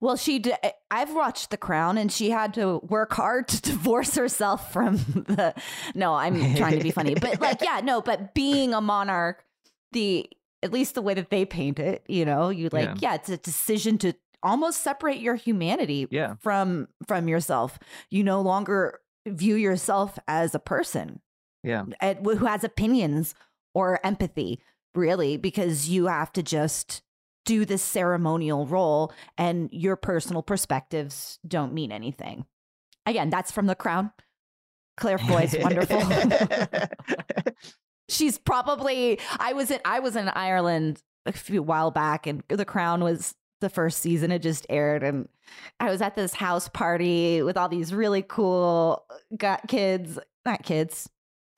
Well, 0.00 0.16
she 0.16 0.38
did. 0.38 0.54
Eh, 0.62 0.70
I've 0.90 1.14
watched 1.14 1.50
The 1.50 1.56
Crown, 1.56 1.98
and 1.98 2.10
she 2.12 2.30
had 2.30 2.54
to 2.54 2.78
work 2.78 3.12
hard 3.14 3.48
to 3.48 3.60
divorce 3.72 4.14
herself 4.14 4.72
from 4.72 4.96
the. 4.96 5.54
No, 5.94 6.14
I'm 6.14 6.54
trying 6.54 6.78
to 6.78 6.82
be 6.82 6.90
funny, 6.90 7.14
but 7.14 7.40
like, 7.40 7.60
yeah, 7.62 7.80
no, 7.82 8.00
but 8.00 8.34
being 8.34 8.74
a 8.74 8.80
monarch, 8.80 9.44
the 9.92 10.28
at 10.62 10.72
least 10.72 10.94
the 10.94 11.02
way 11.02 11.14
that 11.14 11.30
they 11.30 11.44
paint 11.44 11.78
it, 11.78 12.04
you 12.08 12.24
know, 12.24 12.48
you 12.48 12.68
like, 12.72 12.88
Yeah. 12.88 12.94
yeah, 13.00 13.14
it's 13.14 13.28
a 13.28 13.36
decision 13.36 13.98
to 13.98 14.14
almost 14.42 14.82
separate 14.82 15.18
your 15.18 15.34
humanity 15.34 16.06
Yeah. 16.10 16.34
from 16.40 16.88
from 17.06 17.28
yourself. 17.28 17.78
You 18.10 18.22
no 18.24 18.40
longer 18.40 19.00
view 19.26 19.56
yourself 19.56 20.18
as 20.28 20.54
a 20.54 20.58
person 20.60 21.20
yeah. 21.64 21.84
at- 22.00 22.24
who 22.24 22.46
has 22.46 22.62
opinions 22.64 23.34
or 23.74 23.98
empathy, 24.04 24.60
really, 24.94 25.36
because 25.36 25.88
you 25.88 26.06
have 26.06 26.32
to 26.34 26.42
just 26.42 27.02
do 27.46 27.64
this 27.64 27.82
ceremonial 27.82 28.66
role 28.66 29.12
and 29.38 29.70
your 29.72 29.96
personal 29.96 30.42
perspectives 30.42 31.38
don't 31.46 31.72
mean 31.72 31.90
anything. 31.90 32.44
Again, 33.06 33.30
that's 33.30 33.52
from 33.52 33.66
The 33.66 33.74
Crown. 33.74 34.10
Claire 34.98 35.18
Foy 35.18 35.42
is 35.42 35.56
wonderful. 35.58 36.02
She's 38.08 38.38
probably 38.38 39.18
I 39.38 39.52
was 39.52 39.70
in 39.70 39.80
I 39.84 40.00
was 40.00 40.16
in 40.16 40.28
Ireland 40.28 41.00
a 41.24 41.32
few 41.32 41.62
while 41.62 41.90
back 41.90 42.26
and 42.26 42.42
The 42.48 42.64
Crown 42.64 43.02
was 43.02 43.34
the 43.60 43.70
first 43.70 44.00
season 44.00 44.30
it 44.30 44.40
just 44.40 44.66
aired 44.68 45.02
and 45.02 45.28
I 45.80 45.90
was 45.90 46.02
at 46.02 46.14
this 46.14 46.34
house 46.34 46.68
party 46.68 47.42
with 47.42 47.56
all 47.56 47.68
these 47.68 47.94
really 47.94 48.22
cool 48.22 49.04
uh, 49.08 49.14
got 49.36 49.68
kids, 49.68 50.18
not 50.44 50.62
kids, 50.62 51.08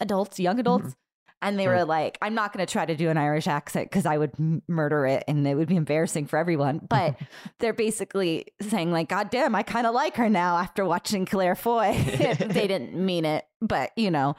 adults, 0.01 0.39
young 0.39 0.55
mm-hmm. 0.55 0.61
adults. 0.61 0.97
And 1.41 1.57
they 1.59 1.69
were 1.69 1.85
like, 1.85 2.19
I'm 2.21 2.35
not 2.35 2.53
going 2.53 2.67
to 2.67 2.71
try 2.73 2.85
to 2.85 2.97
do 2.97 3.11
an 3.11 3.17
Irish 3.17 3.47
accent 3.47 3.89
because 3.91 4.07
I 4.07 4.19
would 4.19 4.33
m- 4.41 4.61
murder 4.67 5.07
it 5.07 5.23
and 5.29 5.47
it 5.47 5.55
would 5.55 5.69
be 5.69 5.77
embarrassing 5.77 6.27
for 6.27 6.37
everyone. 6.37 6.81
But 6.89 7.17
they're 7.61 7.73
basically 7.73 8.47
saying, 8.61 8.91
like, 8.91 9.09
God 9.09 9.31
damn, 9.31 9.55
I 9.55 9.63
kind 9.63 9.87
of 9.87 9.95
like 9.95 10.17
her 10.17 10.29
now 10.29 10.57
after 10.57 10.85
watching 10.85 11.27
Claire 11.27 11.55
Foy. 11.55 11.93
they 12.39 12.67
didn't 12.67 12.95
mean 12.95 13.25
it. 13.25 13.45
But, 13.61 13.93
you 13.97 14.11
know, 14.11 14.35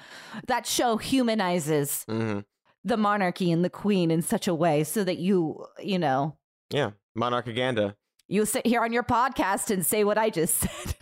that 0.48 0.66
show 0.68 0.98
humanizes 0.98 2.04
Mhm. 2.10 2.44
the 2.84 2.98
monarchy 2.98 3.52
and 3.52 3.64
the 3.64 3.70
queen 3.70 4.12
in 4.12 4.22
such 4.22 4.48
a 4.48 4.54
way 4.56 4.84
so 4.84 5.04
that 5.06 5.20
you, 5.20 5.66
you 5.82 6.00
know, 6.00 6.38
Yeah, 6.70 6.92
monarchaganda. 7.18 7.96
you 8.28 8.46
sit 8.46 8.66
here 8.68 8.82
on 8.84 8.92
your 8.92 9.04
podcast 9.04 9.72
and 9.72 9.86
say 9.86 10.04
what 10.04 10.18
I 10.18 10.30
just 10.30 10.56
said. 10.56 10.96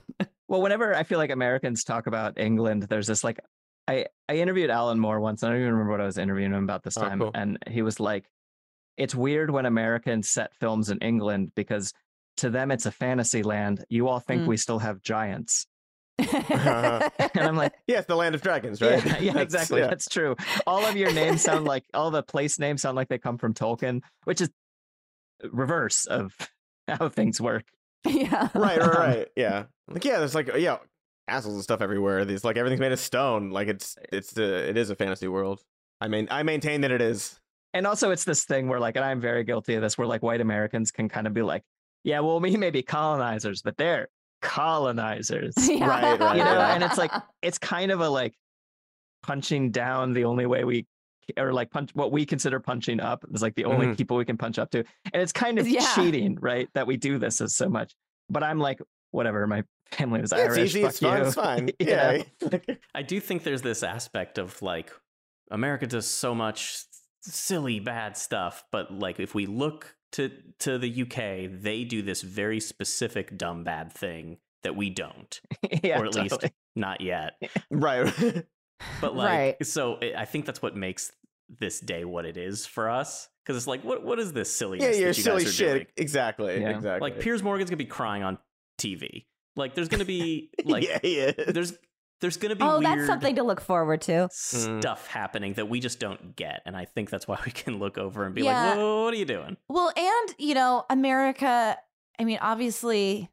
Well, 0.47 0.61
whenever 0.61 0.95
I 0.95 1.03
feel 1.03 1.17
like 1.17 1.29
Americans 1.31 1.83
talk 1.83 2.07
about 2.07 2.37
England, 2.39 2.83
there's 2.83 3.07
this 3.07 3.23
like 3.23 3.39
I 3.87 4.05
I 4.29 4.35
interviewed 4.37 4.69
Alan 4.69 4.99
Moore 4.99 5.19
once. 5.19 5.43
I 5.43 5.47
don't 5.49 5.57
even 5.57 5.71
remember 5.71 5.91
what 5.91 6.01
I 6.01 6.05
was 6.05 6.17
interviewing 6.17 6.53
him 6.53 6.63
about 6.63 6.83
this 6.83 6.97
Oh, 6.97 7.01
time, 7.01 7.19
cool. 7.19 7.31
and 7.33 7.57
he 7.67 7.81
was 7.81 7.99
like, 7.99 8.25
"It's 8.97 9.15
weird 9.15 9.49
when 9.51 9.65
Americans 9.65 10.27
set 10.29 10.53
films 10.55 10.89
in 10.89 10.97
England 10.99 11.51
because 11.55 11.93
to 12.37 12.49
them 12.49 12.71
it's 12.71 12.85
a 12.85 12.91
fantasy 12.91 13.43
land. 13.43 13.83
You 13.89 14.07
all 14.09 14.19
think 14.19 14.43
Mm. 14.43 14.47
we 14.47 14.57
still 14.57 14.79
have 14.79 15.01
giants." 15.01 15.65
And 16.19 17.45
I'm 17.47 17.55
like, 17.55 17.73
Yeah, 17.87 17.99
it's 17.99 18.07
the 18.07 18.15
land 18.15 18.33
of 18.35 18.41
dragons, 18.41 18.81
right? 18.81 19.03
Yeah, 19.05 19.19
yeah, 19.19 19.33
That's- 19.33 19.43
exactly. 19.43 19.81
yeah. 19.81 19.87
That's 19.87 20.09
true. 20.09 20.35
All 20.65 20.83
of 20.85 20.95
your 20.95 21.13
names 21.13 21.41
sound 21.43 21.65
like 21.65 21.83
all 21.93 22.09
the 22.11 22.23
place 22.23 22.57
names 22.59 22.81
sound 22.81 22.95
like 22.95 23.07
they 23.09 23.17
come 23.19 23.37
from 23.37 23.53
Tolkien, 23.53 24.01
which 24.25 24.41
is 24.41 24.49
reverse 25.51 26.05
of 26.05 26.35
how 26.87 27.09
things 27.09 27.39
work. 27.39 27.65
yeah. 28.05 28.49
right, 28.55 28.79
right, 28.79 28.97
right. 28.97 29.27
Yeah. 29.35 29.65
Like 29.87 30.03
yeah, 30.05 30.19
there's 30.19 30.35
like 30.35 30.49
yeah, 30.57 30.77
castles 31.27 31.55
and 31.55 31.63
stuff 31.63 31.81
everywhere. 31.81 32.25
There's 32.25 32.43
like 32.43 32.57
everything's 32.57 32.79
made 32.81 32.91
of 32.91 32.99
stone. 32.99 33.49
Like 33.51 33.67
it's 33.67 33.97
it's 34.11 34.37
uh, 34.37 34.41
it 34.41 34.77
is 34.77 34.89
a 34.89 34.95
fantasy 34.95 35.27
world. 35.27 35.61
I 36.01 36.07
mean, 36.07 36.27
I 36.31 36.43
maintain 36.43 36.81
that 36.81 36.91
it 36.91 37.01
is. 37.01 37.39
And 37.73 37.85
also, 37.85 38.11
it's 38.11 38.23
this 38.23 38.45
thing 38.45 38.67
where, 38.69 38.79
like, 38.79 38.95
and 38.95 39.03
I'm 39.05 39.19
very 39.19 39.43
guilty 39.43 39.75
of 39.75 39.81
this, 39.81 39.97
where 39.97 40.07
like 40.07 40.23
white 40.23 40.41
Americans 40.41 40.91
can 40.91 41.09
kind 41.09 41.27
of 41.27 41.33
be 41.33 41.41
like, 41.41 41.63
yeah, 42.03 42.19
well, 42.21 42.39
we 42.39 42.55
may 42.55 42.69
be 42.69 42.81
colonizers, 42.81 43.61
but 43.61 43.77
they're 43.77 44.07
colonizers. 44.41 45.53
Yeah. 45.69 45.85
Right, 45.87 46.19
right, 46.19 46.37
You 46.37 46.43
know, 46.43 46.55
right. 46.55 46.73
and 46.75 46.83
it's 46.83 46.97
like 46.97 47.11
it's 47.41 47.57
kind 47.57 47.91
of 47.91 48.01
a 48.01 48.09
like 48.09 48.33
punching 49.23 49.71
down 49.71 50.13
the 50.13 50.23
only 50.25 50.45
way 50.45 50.63
we 50.63 50.85
or 51.35 51.51
like 51.51 51.69
punch 51.71 51.89
what 51.93 52.11
we 52.13 52.25
consider 52.25 52.57
punching 52.59 53.01
up 53.01 53.25
is 53.33 53.41
like 53.41 53.53
the 53.55 53.65
only 53.65 53.87
Mhm. 53.87 53.97
people 53.97 54.15
we 54.15 54.23
can 54.23 54.37
punch 54.37 54.57
up 54.57 54.71
to. 54.71 54.79
And 55.11 55.21
it's 55.21 55.33
kind 55.33 55.59
of 55.59 55.67
Yeah. 55.67 55.85
cheating, 55.93 56.37
right? 56.39 56.69
That 56.73 56.87
we 56.87 56.95
do 56.95 57.17
this 57.19 57.41
as 57.41 57.53
so 57.55 57.67
much. 57.67 57.93
But 58.29 58.43
I'm 58.43 58.59
like, 58.59 58.79
whatever, 59.11 59.45
my 59.45 59.63
family 59.91 60.21
was 60.21 60.31
Yeah, 60.31 60.43
Irish. 60.43 60.75
it's 60.75 60.75
easy. 60.75 60.81
fuck 60.81 60.89
It's 60.91 60.99
fun. 60.99 61.17
you. 61.17 61.23
It's 61.25 61.35
fine. 61.35 61.67
You 61.67 61.73
Yeah. 62.69 62.75
I 62.95 63.01
do 63.03 63.19
think 63.19 63.43
there's 63.43 63.61
this 63.61 63.83
aspect 63.83 64.37
of 64.37 64.61
like 64.61 64.91
America 65.51 65.87
does 65.87 66.07
so 66.07 66.33
much 66.35 66.77
silly 67.21 67.79
bad 67.79 68.17
stuff, 68.17 68.63
but 68.71 68.91
like 68.93 69.19
if 69.19 69.33
we 69.35 69.45
look 69.45 69.95
to 70.13 70.31
to 70.59 70.77
the 70.77 71.01
UK, 71.03 71.49
they 71.61 71.83
do 71.83 72.01
this 72.01 72.21
very 72.21 72.59
specific 72.59 73.37
dumb 73.37 73.63
bad 73.63 73.91
thing 73.91 74.37
that 74.63 74.75
we 74.75 74.89
don't, 74.89 75.39
yeah, 75.83 75.99
or 75.99 76.05
at 76.05 76.15
least 76.15 76.43
not 76.75 77.01
yet. 77.01 77.33
right. 77.69 78.11
But 79.01 79.15
like, 79.15 79.29
Right. 79.29 79.65
so 79.65 79.97
it, 79.97 80.15
I 80.15 80.25
think 80.25 80.45
that's 80.45 80.61
what 80.61 80.75
makes 80.75 81.11
this 81.59 81.79
day 81.79 82.05
what 82.05 82.25
it 82.25 82.37
is 82.37 82.65
for 82.65 82.89
us. 82.89 83.27
Because 83.43 83.57
it's 83.57 83.67
like, 83.67 83.83
what 83.83 84.03
what 84.03 84.19
is 84.19 84.33
this 84.33 84.51
silliness? 84.53 84.83
yeah, 84.85 84.91
yeah, 85.01 85.07
that 85.07 85.17
you 85.17 85.23
silly 85.23 85.43
guys 85.43 85.49
are 85.49 85.53
shit. 85.55 85.73
doing? 85.73 85.87
Exactly. 85.97 86.61
Yeah. 86.61 86.69
Exactly. 86.71 87.09
Like 87.09 87.19
Piers 87.19 87.41
Morgan's 87.43 87.69
gonna 87.69 87.77
be 87.77 87.85
crying 87.85 88.23
on 88.23 88.37
TV. 88.79 89.25
Like 89.57 89.75
there's 89.75 89.89
gonna 89.89 90.05
be 90.05 90.49
like 90.65 90.83
yeah, 90.83 90.99
yeah. 91.03 91.31
there's 91.47 91.73
there's 92.21 92.37
gonna 92.37 92.55
be 92.55 92.63
Oh, 92.63 92.79
weird 92.79 92.85
that's 92.85 93.05
something 93.07 93.35
to 93.35 93.43
look 93.43 93.59
forward 93.61 94.01
to. 94.01 94.11
Mm. 94.31 94.79
stuff 94.79 95.07
happening 95.07 95.53
that 95.53 95.67
we 95.69 95.79
just 95.79 95.99
don't 95.99 96.35
get, 96.35 96.61
and 96.65 96.75
I 96.77 96.85
think 96.85 97.09
that's 97.09 97.27
why 97.27 97.37
we 97.45 97.51
can 97.51 97.79
look 97.79 97.97
over 97.97 98.25
and 98.25 98.33
be 98.33 98.43
Yeah. 98.43 98.69
like, 98.69 98.77
"Whoa, 98.77 99.03
what 99.03 99.13
are 99.13 99.17
you 99.17 99.25
doing?" 99.25 99.57
Well, 99.67 99.91
and 99.95 100.35
you 100.37 100.53
know, 100.53 100.85
America, 100.89 101.77
I 102.19 102.23
mean, 102.23 102.39
obviously 102.41 103.29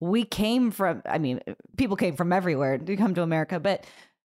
we 0.00 0.24
came 0.24 0.70
from 0.70 1.02
I 1.06 1.18
mean, 1.18 1.40
people 1.76 1.96
came 1.96 2.16
from 2.16 2.32
everywhere 2.32 2.78
to 2.78 2.96
come 2.96 3.14
to 3.14 3.22
America, 3.22 3.60
but 3.60 3.84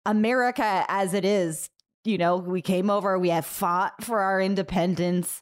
America 0.06 0.86
as 0.88 1.13
it 1.13 1.24
is, 1.26 1.69
you 2.04 2.17
know, 2.17 2.38
we 2.38 2.62
came 2.62 2.89
over, 2.89 3.17
we 3.19 3.30
have 3.30 3.45
fought 3.45 4.04
for 4.04 4.19
our 4.19 4.41
independence. 4.41 5.41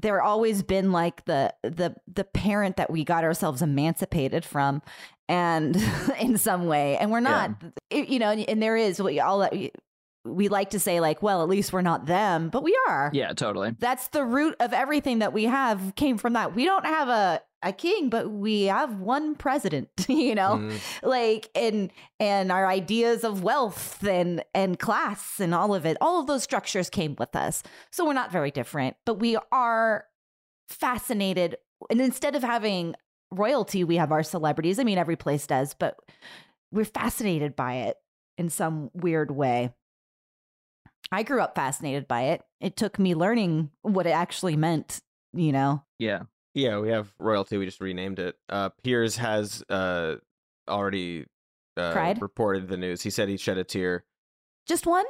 There 0.00 0.22
always 0.22 0.62
been 0.62 0.92
like 0.92 1.24
the 1.24 1.52
the 1.62 1.94
the 2.12 2.24
parent 2.24 2.76
that 2.76 2.90
we 2.90 3.04
got 3.04 3.24
ourselves 3.24 3.62
emancipated 3.62 4.44
from 4.44 4.82
and 5.28 5.76
in 6.20 6.38
some 6.38 6.66
way. 6.66 6.96
And 6.98 7.10
we're 7.10 7.20
not 7.20 7.50
it- 7.90 8.08
you 8.08 8.18
know, 8.18 8.30
and 8.30 8.62
there 8.62 8.76
is 8.76 9.00
what 9.02 9.16
all 9.18 9.40
that 9.40 9.52
we 10.24 10.48
like 10.48 10.70
to 10.70 10.80
say 10.80 11.00
like, 11.00 11.22
well, 11.22 11.42
at 11.42 11.48
least 11.48 11.72
we're 11.72 11.80
not 11.80 12.04
them, 12.06 12.50
but 12.50 12.62
we 12.62 12.78
are 12.88 13.10
Yeah, 13.14 13.32
totally. 13.32 13.74
that's 13.78 14.08
the 14.08 14.24
root 14.24 14.56
of 14.60 14.72
everything 14.74 15.20
that 15.20 15.32
we 15.32 15.44
have 15.44 15.94
came 15.96 16.18
from 16.18 16.34
that. 16.34 16.54
We 16.54 16.64
don't 16.64 16.84
have 16.84 17.08
a 17.08 17.40
a 17.62 17.72
king, 17.72 18.08
but 18.08 18.30
we 18.30 18.64
have 18.64 19.00
one 19.00 19.34
president, 19.34 19.88
you 20.08 20.34
know? 20.34 20.58
Mhm. 20.58 20.80
Like 21.02 21.50
and 21.54 21.90
and 22.20 22.52
our 22.52 22.66
ideas 22.66 23.24
of 23.24 23.42
wealth 23.42 24.02
and 24.04 24.44
and 24.54 24.78
class 24.78 25.40
and 25.40 25.54
all 25.54 25.74
of 25.74 25.84
it, 25.86 25.96
all 26.00 26.20
of 26.20 26.26
those 26.26 26.42
structures 26.42 26.88
came 26.90 27.16
with 27.18 27.34
us. 27.34 27.62
So 27.90 28.04
we're 28.06 28.12
not 28.12 28.30
very 28.32 28.50
different, 28.50 28.96
but 29.04 29.18
we 29.18 29.36
are 29.50 30.04
fascinated 30.68 31.56
and 31.90 32.00
instead 32.00 32.34
of 32.34 32.42
having 32.42 32.94
royalty, 33.30 33.84
we 33.84 33.96
have 33.96 34.10
our 34.12 34.22
celebrities. 34.22 34.78
I 34.78 34.84
mean, 34.84 34.98
every 34.98 35.16
place 35.16 35.46
does, 35.46 35.74
but 35.74 35.96
we're 36.72 36.84
fascinated 36.84 37.54
by 37.56 37.74
it 37.74 37.96
in 38.36 38.48
some 38.48 38.90
weird 38.94 39.30
way. 39.30 39.72
I 41.10 41.22
grew 41.22 41.40
up 41.40 41.54
fascinated 41.54 42.06
by 42.06 42.22
it. 42.22 42.42
It 42.60 42.76
took 42.76 42.98
me 42.98 43.14
learning 43.14 43.70
what 43.82 44.06
it 44.06 44.10
actually 44.10 44.56
meant, 44.56 45.00
you 45.32 45.52
know. 45.52 45.82
Yeah. 45.98 46.22
Yeah, 46.58 46.80
we 46.80 46.88
have 46.88 47.14
royalty. 47.20 47.56
We 47.56 47.66
just 47.66 47.80
renamed 47.80 48.18
it. 48.18 48.34
Uh, 48.48 48.70
Piers 48.82 49.16
has 49.18 49.62
uh, 49.70 50.16
already 50.68 51.26
uh, 51.76 51.92
Cried? 51.92 52.20
reported 52.20 52.66
the 52.66 52.76
news. 52.76 53.00
He 53.02 53.10
said 53.10 53.28
he 53.28 53.36
shed 53.36 53.58
a 53.58 53.64
tear. 53.64 54.04
Just 54.66 54.84
one? 54.84 55.04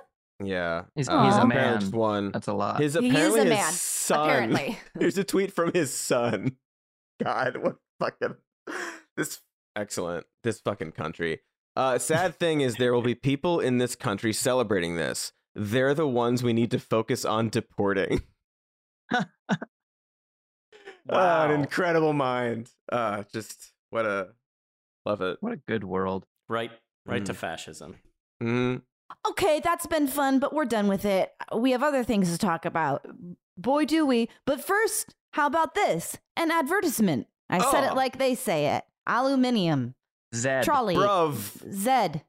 Yeah, 0.44 0.82
He's- 0.94 1.08
uh, 1.08 1.24
he's 1.24 1.34
a 1.36 1.40
apparently 1.40 1.54
man. 1.56 1.80
Just 1.80 1.92
one. 1.94 2.32
That's 2.32 2.48
a 2.48 2.52
lot. 2.52 2.80
His 2.80 2.94
He 2.94 3.08
is 3.08 3.12
apparently 3.14 3.40
a 3.40 3.44
his 3.44 3.50
man, 3.50 3.72
son. 3.72 4.28
Apparently. 4.28 4.78
Here's 5.00 5.16
a 5.16 5.24
tweet 5.24 5.52
from 5.52 5.72
his 5.72 5.92
son. 5.92 6.56
God, 7.24 7.56
what 7.56 7.76
fucking 7.98 8.34
this 9.16 9.40
excellent. 9.74 10.26
This 10.44 10.60
fucking 10.60 10.92
country. 10.92 11.40
Uh, 11.74 11.98
sad 11.98 12.38
thing 12.38 12.60
is 12.60 12.76
there 12.76 12.92
will 12.92 13.00
be 13.02 13.14
people 13.14 13.58
in 13.58 13.78
this 13.78 13.96
country 13.96 14.32
celebrating 14.34 14.96
this. 14.96 15.32
They're 15.54 15.94
the 15.94 16.06
ones 16.06 16.42
we 16.42 16.52
need 16.52 16.70
to 16.72 16.78
focus 16.78 17.24
on 17.24 17.48
deporting. 17.48 18.20
Ah, 21.10 21.44
an 21.46 21.52
incredible 21.52 22.12
mind. 22.12 22.70
Uh, 22.90 23.24
just 23.32 23.72
what 23.90 24.04
a 24.06 24.28
love 25.06 25.20
it. 25.22 25.38
what 25.40 25.52
a 25.52 25.56
good 25.56 25.84
world. 25.84 26.26
Right, 26.48 26.70
right 27.06 27.24
to 27.26 27.32
Mm. 27.32 27.36
fascism. 27.36 27.96
Mhm. 28.42 28.82
Okay, 29.28 29.60
that's 29.60 29.86
been 29.86 30.06
fun, 30.06 30.38
but 30.38 30.52
we're 30.52 30.64
done 30.66 30.86
with 30.88 31.04
it. 31.04 31.32
We 31.54 31.70
have 31.72 31.82
other 31.82 32.04
things 32.04 32.30
to 32.32 32.38
talk 32.38 32.64
about. 32.64 33.06
Boy, 33.56 33.84
do 33.86 34.04
we. 34.06 34.28
But 34.44 34.62
first, 34.62 35.14
how 35.32 35.46
about 35.46 35.74
this? 35.74 36.18
An 36.36 36.50
advertisement. 36.50 37.26
I 37.50 37.58
said 37.70 37.84
Oh. 37.84 37.92
it 37.92 37.94
like 37.96 38.18
they 38.18 38.34
say 38.34 38.66
it. 38.76 38.84
Aluminium. 39.06 39.94
Zed. 40.34 40.62
Trolley. 40.64 40.94
Bruv, 40.94 41.72
Zed. 41.72 42.22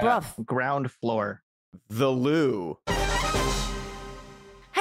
Uh, 0.00 0.20
ground 0.44 0.90
floor. 0.90 1.42
the 1.88 2.10
Lou. 2.10 2.78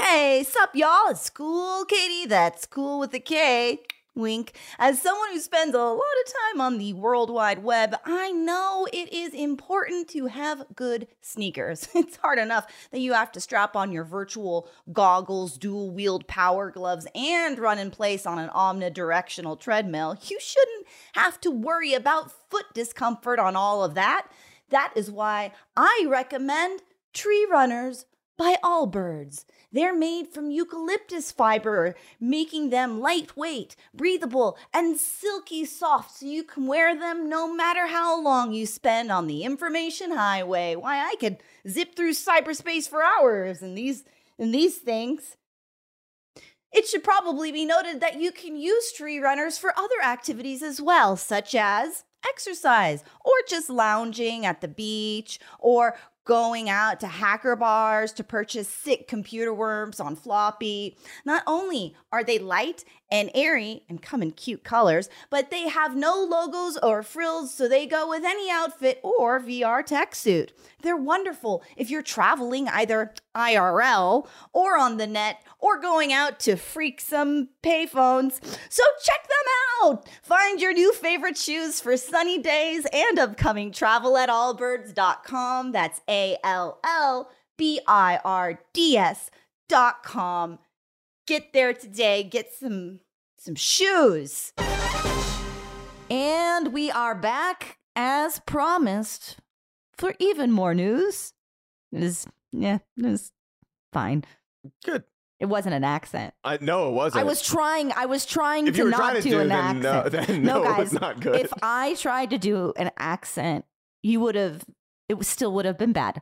Hey, 0.10 0.46
sup, 0.46 0.74
y'all? 0.74 1.10
It's 1.10 1.30
Cool 1.30 1.84
Katie. 1.84 2.26
That's 2.26 2.66
cool 2.66 2.98
with 2.98 3.14
a 3.14 3.20
K. 3.20 3.82
Wink. 4.16 4.58
As 4.80 5.02
someone 5.02 5.34
who 5.34 5.40
spends 5.42 5.76
a 5.76 5.80
lot 5.80 6.00
of 6.00 6.34
time 6.54 6.62
on 6.62 6.78
the 6.78 6.94
World 6.94 7.30
Wide 7.30 7.62
Web, 7.62 7.94
I 8.06 8.32
know 8.32 8.88
it 8.94 9.12
is 9.12 9.34
important 9.34 10.08
to 10.12 10.28
have 10.28 10.66
good 10.74 11.08
sneakers. 11.20 11.90
It's 11.94 12.16
hard 12.16 12.40
enough 12.40 12.68
that 12.92 13.02
you 13.02 13.12
have 13.12 13.34
to 13.34 13.42
strap 13.42 13.76
on 13.76 13.92
your 13.92 14.06
virtual 14.06 14.70
goggles, 14.94 15.58
dual 15.58 15.92
wield 15.92 16.26
power 16.26 16.72
gloves, 16.72 17.06
and 17.14 17.60
run 17.60 17.78
in 17.78 17.92
place 17.92 18.26
on 18.26 18.40
an 18.40 18.50
omnidirectional 18.52 19.60
treadmill. 19.60 20.18
You 20.24 20.40
shouldn't 20.40 20.88
have 21.16 21.42
to 21.42 21.52
worry 21.52 21.94
about 21.94 22.32
foot 22.50 22.68
discomfort 22.74 23.40
on 23.40 23.58
all 23.58 23.84
of 23.84 23.94
that. 23.96 24.28
That 24.70 24.94
is 24.96 25.12
why 25.12 25.52
I 25.76 26.06
recommend 26.08 26.82
Tree 27.14 27.46
Runners 27.52 28.06
by 28.38 28.56
Allbirds. 28.64 29.46
They're 29.72 29.96
made 29.96 30.28
from 30.28 30.52
eucalyptus 30.52 31.32
fiber, 31.32 31.96
making 32.20 32.70
them 32.70 33.02
lightweight, 33.02 33.76
breathable, 33.94 34.58
and 34.74 34.98
silky 34.98 35.66
soft 35.66 36.18
so 36.18 36.26
you 36.26 36.44
can 36.44 36.68
wear 36.68 36.98
them 36.98 37.28
no 37.28 37.54
matter 37.54 37.88
how 37.88 38.22
long 38.22 38.54
you 38.54 38.66
spend 38.66 39.12
on 39.12 39.28
the 39.28 39.44
information 39.44 40.12
highway. 40.12 40.76
Why 40.76 41.00
I 41.00 41.16
could 41.20 41.38
zip 41.68 41.96
through 41.96 42.14
cyberspace 42.14 42.88
for 42.88 43.04
hours 43.04 43.62
in 43.62 43.76
these 43.76 44.04
in 44.38 44.52
these 44.52 44.78
things. 44.78 45.36
It 46.72 46.86
should 46.88 47.04
probably 47.04 47.52
be 47.52 47.66
noted 47.66 48.02
that 48.02 48.20
you 48.20 48.32
can 48.32 48.56
use 48.56 48.92
tree 48.92 49.20
runners 49.20 49.58
for 49.58 49.78
other 49.78 50.02
activities 50.04 50.62
as 50.62 50.82
well, 50.82 51.16
such 51.18 51.56
as 51.56 52.04
exercise 52.28 53.04
or 53.24 53.34
just 53.48 53.70
lounging 53.70 54.46
at 54.46 54.62
the 54.62 54.68
beach 54.68 55.40
or 55.60 55.96
going 56.28 56.70
out 56.70 57.00
to 57.00 57.08
hacker 57.08 57.56
bars 57.56 58.12
to 58.12 58.24
purchase 58.24 58.68
sick 58.68 59.08
computer 59.08 59.54
worms 59.54 60.00
on 60.00 60.16
floppy. 60.16 60.98
Not 61.26 61.42
only 61.48 61.96
are 62.12 62.24
they 62.24 62.38
light 62.38 62.84
and 63.10 63.32
airy 63.34 63.84
and 63.88 64.02
come 64.02 64.22
in 64.22 64.32
cute 64.32 64.64
colors, 64.64 65.10
but 65.30 65.50
they 65.50 65.70
have 65.70 65.96
no 65.96 66.24
logos 66.24 66.78
or 66.78 67.04
frills, 67.04 67.54
so 67.54 67.68
they 67.68 67.86
go 67.86 68.08
with 68.10 68.24
any 68.24 68.50
outfit 68.52 69.00
or 69.04 69.40
VR 69.40 69.86
tech 69.86 70.14
suit. 70.16 70.52
They're 70.82 70.98
wonderful 70.98 71.64
if 71.76 71.90
you're 71.90 72.02
traveling 72.02 72.68
either 72.68 73.14
IRL 73.36 74.28
or 74.54 74.78
on 74.78 74.98
the 74.98 75.08
net 75.08 75.44
or 75.60 75.80
going 75.80 76.14
out 76.14 76.40
to 76.42 76.56
freak 76.56 77.02
some 77.02 77.50
payphones. 77.64 78.42
So 78.70 78.84
check 79.04 79.28
them 79.28 79.92
out. 79.92 80.08
Find 80.22 80.60
your 80.60 80.74
new 80.74 80.94
favorite 80.94 81.38
shoes 81.38 81.80
for 81.80 81.98
sunny 81.98 82.40
days 82.40 82.86
and 82.92 83.20
upcoming 83.20 83.72
travel 83.72 84.18
at 84.18 84.30
allbirds.com. 84.30 85.72
That's 85.72 86.02
A 86.10 86.38
L 86.44 86.80
L 86.84 87.32
B 87.58 87.80
I 87.88 88.20
R 88.24 88.60
D 88.74 88.98
S 88.98 89.32
dot 89.68 90.04
com. 90.04 90.60
Get 91.28 91.52
there 91.52 91.74
today. 91.74 92.24
Get 92.24 92.54
some 92.54 93.02
some 93.38 93.56
shoes. 93.56 94.54
And 96.10 96.72
we 96.74 96.90
are 96.90 97.14
back 97.16 97.78
as 97.96 98.40
promised 98.46 99.38
for 99.98 100.14
even 100.20 100.52
more 100.52 100.74
news. 100.74 101.34
It 101.92 102.02
is 102.02 102.26
yeah, 102.54 102.78
it 102.96 103.06
is 103.06 103.32
fine. 103.92 104.24
Good. 104.86 105.04
It 105.40 105.46
wasn't 105.48 105.76
an 105.76 105.84
accent. 105.84 106.34
I 106.46 106.58
no, 106.62 106.88
it 106.90 106.94
wasn't. 106.94 107.22
I 107.22 107.26
was 107.26 107.42
trying. 107.42 107.92
I 107.92 108.06
was 108.06 108.26
trying 108.26 108.68
If 108.68 108.76
to 108.78 108.86
not 108.90 108.98
trying 108.98 109.16
to 109.16 109.22
do 109.22 109.30
do, 109.32 109.40
an 109.42 109.50
then 109.50 109.80
no, 109.82 109.92
accent. 109.92 110.28
then 110.28 110.44
No, 110.44 110.64
no, 110.64 110.78
guys, 110.78 110.94
not 110.94 111.20
good. 111.20 111.36
if 111.36 111.52
I 111.62 111.96
tried 111.96 112.30
to 112.30 112.38
do 112.38 112.72
an 112.78 112.90
accent, 112.98 113.66
you 114.02 114.22
would 114.22 114.36
have. 114.36 114.64
It 115.10 115.16
was- 115.18 115.28
still 115.28 115.52
would 115.54 115.66
have 115.66 115.78
been 115.78 115.92
bad. 115.94 116.22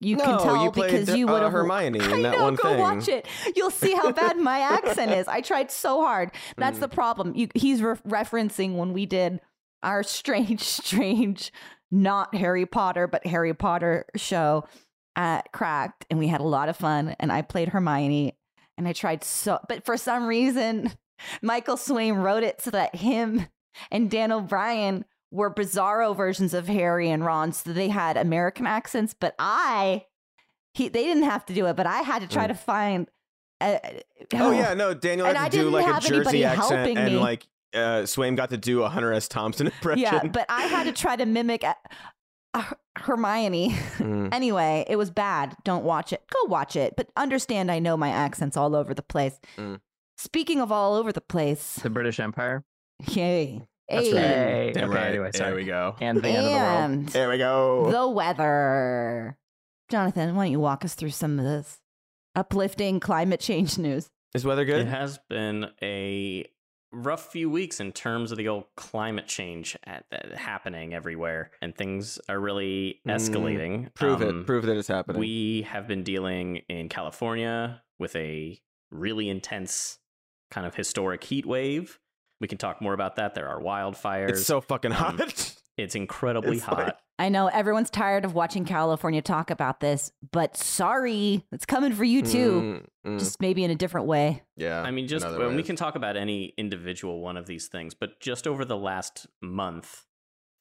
You 0.00 0.16
no, 0.16 0.24
can 0.24 0.38
tell 0.42 0.64
you 0.64 0.70
because 0.70 1.14
you 1.14 1.28
uh, 1.28 1.32
would 1.32 1.42
have 1.42 1.52
Hermione 1.52 2.00
I 2.00 2.10
in 2.14 2.22
that 2.22 2.32
know, 2.38 2.42
one 2.44 2.54
go 2.54 2.62
thing. 2.70 2.78
watch 2.80 3.08
it. 3.08 3.26
You'll 3.54 3.70
see 3.70 3.92
how 3.92 4.12
bad 4.12 4.38
my 4.38 4.58
accent 4.60 5.10
is. 5.12 5.28
I 5.28 5.42
tried 5.42 5.70
so 5.70 6.00
hard. 6.02 6.30
That's 6.56 6.78
Mm. 6.78 6.80
the 6.82 6.88
problem. 6.88 7.34
You, 7.34 7.48
he's 7.54 7.82
re- 7.82 7.96
referencing 8.08 8.76
when 8.76 8.92
we 8.94 9.04
did 9.04 9.40
our 9.82 10.02
strange, 10.02 10.60
strange, 10.84 11.52
not 11.90 12.34
Harry 12.34 12.64
Potter, 12.66 13.06
but 13.06 13.26
Harry 13.26 13.52
Potter 13.54 14.06
show 14.16 14.64
at 15.16 15.52
Cracked, 15.52 16.06
and 16.08 16.18
we 16.18 16.28
had 16.28 16.40
a 16.40 16.44
lot 16.44 16.68
of 16.70 16.76
fun. 16.76 17.14
And 17.20 17.30
I 17.30 17.42
played 17.42 17.68
Hermione, 17.68 18.38
and 18.78 18.88
I 18.88 18.94
tried 18.94 19.22
so, 19.22 19.58
but 19.68 19.84
for 19.84 19.96
some 19.98 20.26
reason, 20.26 20.92
Michael 21.42 21.76
Swaim 21.76 22.22
wrote 22.22 22.42
it 22.42 22.62
so 22.62 22.70
that 22.70 22.94
him 22.94 23.46
and 23.90 24.10
Dan 24.10 24.32
O'Brien 24.32 25.04
were 25.30 25.52
bizarro 25.52 26.16
versions 26.16 26.54
of 26.54 26.66
Harry 26.68 27.08
and 27.10 27.24
Ron, 27.24 27.52
so 27.52 27.72
they 27.72 27.88
had 27.88 28.16
American 28.16 28.66
accents. 28.66 29.14
But 29.18 29.34
I, 29.38 30.06
he, 30.74 30.88
they 30.88 31.04
didn't 31.04 31.22
have 31.24 31.46
to 31.46 31.54
do 31.54 31.66
it, 31.66 31.76
but 31.76 31.86
I 31.86 31.98
had 32.02 32.22
to 32.22 32.28
try 32.28 32.44
Mm. 32.44 32.48
to 32.48 32.54
find. 32.54 33.08
Uh, 33.60 33.78
Oh 34.34 34.50
yeah, 34.52 34.74
no, 34.82 34.94
Daniel 34.94 35.26
And 35.26 35.36
had 35.36 35.46
I 35.46 35.48
to 35.50 35.56
do 35.56 35.58
didn't 35.64 35.72
like 35.74 35.86
a 35.86 35.92
have 35.92 36.04
anybody 36.06 36.24
Jersey 36.38 36.44
accent, 36.44 36.70
helping 36.78 36.98
and 36.98 37.14
me. 37.14 37.20
like 37.20 37.46
uh, 37.74 38.02
Swaim 38.04 38.34
got 38.36 38.50
to 38.50 38.56
do 38.56 38.82
a 38.82 38.88
Hunter 38.88 39.12
S. 39.12 39.28
Thompson 39.28 39.66
impression. 39.74 40.00
yeah, 40.02 40.24
but 40.26 40.46
I 40.48 40.62
had 40.62 40.84
to 40.84 40.92
try 40.92 41.14
to 41.16 41.26
mimic 41.26 41.62
uh, 41.62 41.74
uh, 42.54 42.64
Hermione. 42.96 43.70
Mm. 43.98 44.28
anyway, 44.34 44.84
it 44.88 44.96
was 44.96 45.10
bad. 45.10 45.56
Don't 45.64 45.84
watch 45.84 46.12
it. 46.12 46.22
Go 46.32 46.44
watch 46.50 46.74
it, 46.74 46.94
but 46.96 47.08
understand 47.16 47.70
I 47.70 47.78
know 47.78 47.96
my 47.96 48.08
accents 48.08 48.56
all 48.56 48.74
over 48.74 48.94
the 48.94 49.02
place. 49.02 49.38
Mm. 49.56 49.80
Speaking 50.18 50.60
of 50.60 50.72
all 50.72 50.94
over 50.96 51.12
the 51.12 51.20
place, 51.20 51.76
The 51.82 51.90
British 51.90 52.18
Empire 52.18 52.64
yay. 53.06 53.62
That's 53.90 54.06
Hey. 54.08 54.12
right. 54.14 54.22
Hey, 54.22 54.72
Damn 54.74 54.90
okay, 54.90 54.94
right. 54.98 55.08
anyway, 55.08 55.30
there 55.32 55.38
sorry. 55.38 55.54
we 55.56 55.64
go. 55.64 55.96
and 56.00 56.22
the 56.22 56.28
end 56.28 56.36
of 56.38 56.44
the 56.44 56.50
world. 56.96 57.08
There 57.08 57.28
we 57.28 57.38
go. 57.38 57.90
the 57.90 58.08
weather. 58.08 59.36
Jonathan, 59.90 60.36
why 60.36 60.44
don't 60.44 60.52
you 60.52 60.60
walk 60.60 60.84
us 60.84 60.94
through 60.94 61.10
some 61.10 61.38
of 61.38 61.44
this 61.44 61.80
uplifting 62.36 63.00
climate 63.00 63.40
change 63.40 63.78
news? 63.78 64.08
Is 64.34 64.44
weather 64.44 64.64
good? 64.64 64.82
It 64.82 64.86
has 64.86 65.18
been 65.28 65.66
a 65.82 66.46
rough 66.92 67.30
few 67.32 67.50
weeks 67.50 67.80
in 67.80 67.92
terms 67.92 68.30
of 68.32 68.38
the 68.38 68.48
old 68.48 68.64
climate 68.76 69.26
change 69.26 69.76
at, 69.84 70.04
at- 70.12 70.36
happening 70.36 70.94
everywhere, 70.94 71.50
and 71.60 71.74
things 71.74 72.18
are 72.28 72.38
really 72.38 73.00
Mm, 73.06 73.14
escalating. 73.14 73.94
Prove 73.94 74.22
Um, 74.22 74.40
it. 74.42 74.46
Prove 74.46 74.66
that 74.66 74.76
it's 74.76 74.88
happening. 74.88 75.18
We 75.20 75.62
have 75.62 75.88
been 75.88 76.02
dealing 76.04 76.58
in 76.68 76.88
California 76.88 77.82
with 77.98 78.14
a 78.16 78.60
really 78.92 79.28
intense 79.28 79.98
kind 80.50 80.66
of 80.66 80.74
historic 80.76 81.22
heat 81.24 81.46
wave. 81.46 81.98
We 82.40 82.48
can 82.48 82.58
talk 82.58 82.80
more 82.80 82.94
about 82.94 83.16
that. 83.16 83.34
There 83.34 83.48
are 83.48 83.60
wildfires. 83.60 84.30
it's 84.30 84.46
so 84.46 84.60
fucking 84.60 84.92
um, 84.92 84.96
hot. 84.96 85.54
It's 85.76 85.94
incredibly 85.94 86.56
It's 86.56 86.64
hot. 86.64 86.78
like- 86.78 86.96
I 87.18 87.28
know 87.28 87.48
everyone's 87.48 87.90
tired 87.90 88.24
of 88.24 88.32
watching 88.34 88.64
California 88.64 89.20
talk 89.20 89.50
about 89.50 89.80
this, 89.80 90.10
but 90.32 90.56
sorry, 90.56 91.44
it's 91.52 91.66
coming 91.66 91.92
for 91.92 92.02
you 92.04 92.22
too. 92.22 92.82
Mm, 93.06 93.12
mm, 93.12 93.18
Just 93.18 93.42
maybe 93.42 93.62
in 93.62 93.70
a 93.70 93.74
different 93.74 94.06
way. 94.06 94.42
yeah. 94.56 94.80
I 94.80 94.90
mean, 94.90 95.06
just 95.06 95.26
in 95.26 95.38
when 95.38 95.54
we 95.54 95.62
can 95.62 95.76
talk 95.76 95.96
about 95.96 96.16
any 96.16 96.54
individual 96.56 97.20
one 97.20 97.36
of 97.36 97.44
these 97.44 97.68
things, 97.68 97.92
but 97.92 98.20
just 98.20 98.46
over 98.46 98.64
the 98.64 98.76
last 98.78 99.26
month, 99.42 100.06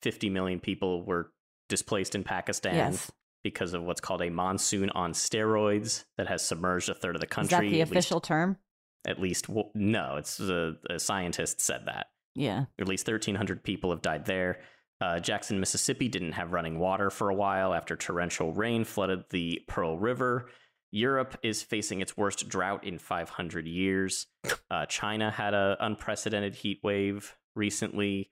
50 0.02 0.30
million 0.30 0.60
people 0.60 1.06
were 1.06 1.32
displaced 1.70 2.13
in 2.13 2.26
Pakistan 2.26 2.76
Yes. 2.76 3.10
because 3.42 3.74
of 3.74 3.84
what's 3.84 4.02
called 4.02 4.22
a 4.22 4.30
monsoon 4.30 4.89
on 4.89 5.13
steroids 5.13 6.04
that 6.18 6.28
has 6.28 6.46
submerged 6.46 6.89
a 6.89 6.94
third 6.94 7.15
of 7.15 7.22
the 7.22 7.28
country. 7.28 7.46
Is 7.48 7.52
country. 7.52 7.70
that 7.70 7.74
the 7.76 7.82
at 7.84 7.88
least- 7.88 8.08
official 8.08 8.20
term? 8.20 8.58
At 9.07 9.19
least, 9.19 9.49
well, 9.49 9.71
no, 9.73 10.15
it's 10.17 10.39
a, 10.39 10.75
a 10.89 10.99
scientist 10.99 11.62
said 11.62 11.83
that. 11.85 12.07
Yeah. 12.35 12.65
At 12.79 12.88
least 12.88 13.07
1,300 13.07 13.63
people 13.63 13.91
have 13.91 14.01
died 14.01 14.25
there. 14.25 14.59
Uh, 15.01 15.19
Jackson, 15.19 15.59
Mississippi 15.59 16.09
didn't 16.09 16.33
have 16.33 16.51
running 16.51 16.77
water 16.77 17.09
for 17.09 17.29
a 17.29 17.35
while 17.35 17.73
after 17.73 17.95
torrential 17.95 18.53
rain 18.53 18.83
flooded 18.83 19.23
the 19.29 19.62
Pearl 19.67 19.97
River. 19.97 20.49
Europe 20.91 21.38
is 21.43 21.62
facing 21.62 22.01
its 22.01 22.17
worst 22.17 22.49
drought 22.49 22.83
in 22.83 22.97
500 22.97 23.67
years. 23.67 24.27
Uh, 24.71 24.85
China 24.85 25.31
had 25.31 25.55
an 25.55 25.75
unprecedented 25.79 26.53
heat 26.53 26.79
wave 26.83 27.35
recently. 27.55 28.29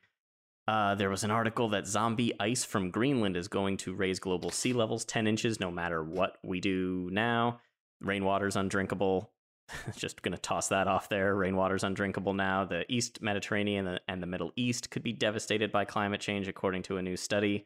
Uh, 0.67 0.93
there 0.93 1.09
was 1.09 1.23
an 1.23 1.31
article 1.31 1.69
that 1.69 1.87
zombie 1.87 2.31
ice 2.39 2.63
from 2.63 2.91
Greenland 2.91 3.35
is 3.35 3.47
going 3.47 3.75
to 3.77 3.95
raise 3.95 4.19
global 4.19 4.51
sea 4.51 4.71
levels 4.71 5.03
10 5.03 5.25
inches 5.25 5.59
no 5.59 5.71
matter 5.71 6.03
what 6.03 6.37
we 6.43 6.59
do 6.59 7.09
now. 7.11 7.59
Rainwater's 8.01 8.55
undrinkable. 8.55 9.31
Just 9.95 10.21
going 10.21 10.33
to 10.33 10.41
toss 10.41 10.69
that 10.69 10.87
off 10.87 11.09
there. 11.09 11.35
Rainwater's 11.35 11.83
undrinkable 11.83 12.33
now. 12.33 12.65
The 12.65 12.85
East 12.91 13.21
Mediterranean 13.21 13.99
and 14.07 14.21
the 14.21 14.27
Middle 14.27 14.51
East 14.55 14.89
could 14.89 15.03
be 15.03 15.13
devastated 15.13 15.71
by 15.71 15.85
climate 15.85 16.21
change, 16.21 16.47
according 16.47 16.83
to 16.83 16.97
a 16.97 17.01
new 17.01 17.17
study. 17.17 17.65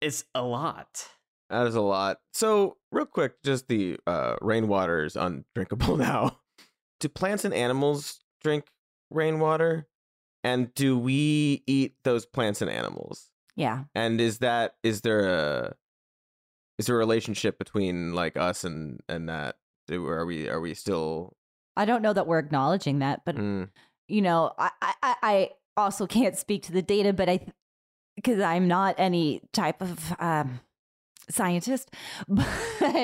It's 0.00 0.24
a 0.34 0.42
lot. 0.42 1.06
That 1.48 1.66
is 1.66 1.74
a 1.74 1.80
lot. 1.80 2.18
So, 2.32 2.76
real 2.92 3.06
quick, 3.06 3.42
just 3.42 3.68
the 3.68 3.98
uh, 4.06 4.36
rainwater 4.40 5.04
is 5.04 5.16
undrinkable 5.16 5.96
now. 5.98 6.38
Do 7.00 7.08
plants 7.08 7.44
and 7.44 7.54
animals 7.54 8.20
drink 8.42 8.66
rainwater? 9.10 9.88
And 10.44 10.72
do 10.74 10.98
we 10.98 11.62
eat 11.66 11.96
those 12.04 12.24
plants 12.24 12.62
and 12.62 12.70
animals? 12.70 13.30
Yeah. 13.56 13.84
And 13.94 14.20
is 14.20 14.38
that 14.38 14.76
is 14.82 15.02
there 15.02 15.28
a 15.28 15.74
is 16.78 16.86
there 16.86 16.96
a 16.96 16.98
relationship 16.98 17.58
between 17.58 18.14
like 18.14 18.36
us 18.36 18.64
and 18.64 19.00
and 19.08 19.28
that? 19.28 19.56
Are 19.92 20.26
we 20.26 20.48
are 20.48 20.60
we 20.60 20.74
still? 20.74 21.36
I 21.76 21.84
don't 21.84 22.02
know 22.02 22.12
that 22.12 22.26
we're 22.26 22.38
acknowledging 22.38 22.98
that, 22.98 23.22
but 23.24 23.36
Mm, 23.36 23.68
you 24.08 24.22
know, 24.22 24.52
I, 24.58 24.70
I, 24.82 24.92
I- 25.22 25.50
also 25.76 26.06
can't 26.18 26.36
speak 26.36 26.64
to 26.64 26.72
the 26.72 26.82
data, 26.82 27.12
but 27.12 27.28
I, 27.28 27.46
because 28.16 28.40
I'm 28.40 28.68
not 28.68 28.96
any 28.98 29.40
type 29.52 29.80
of 29.80 30.12
um, 30.20 30.60
scientist, 31.30 31.90
but 32.28 32.44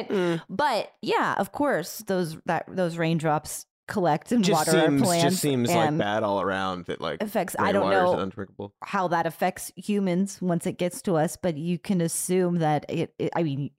mm. 0.09 0.43
but 0.49 0.93
yeah, 1.01 1.35
of 1.39 1.53
course, 1.53 1.99
those 2.07 2.37
that 2.47 2.67
those 2.69 2.97
raindrops 2.99 3.67
collect 3.89 4.33
and 4.33 4.43
Just 4.45 4.67
water 4.67 4.81
our 4.81 4.99
plants. 4.99 5.23
just 5.23 5.41
seems 5.41 5.73
like 5.73 5.97
bad 5.97 6.23
all 6.25 6.41
around. 6.43 6.87
That 6.87 7.01
like 7.01 7.23
Affects. 7.23 7.55
I 7.59 7.73
don't 7.73 7.91
know 7.91 8.31
how 8.83 9.09
that 9.09 9.27
affects 9.27 9.71
humans 9.77 10.43
once 10.43 10.67
it 10.67 10.77
gets 10.77 11.01
to 11.03 11.15
us, 11.15 11.37
but 11.41 11.57
you 11.57 11.79
can 11.79 12.01
assume 12.01 12.57
that 12.59 12.85
it. 12.89 13.15
it 13.19 13.31
I 13.35 13.43
mean. 13.43 13.71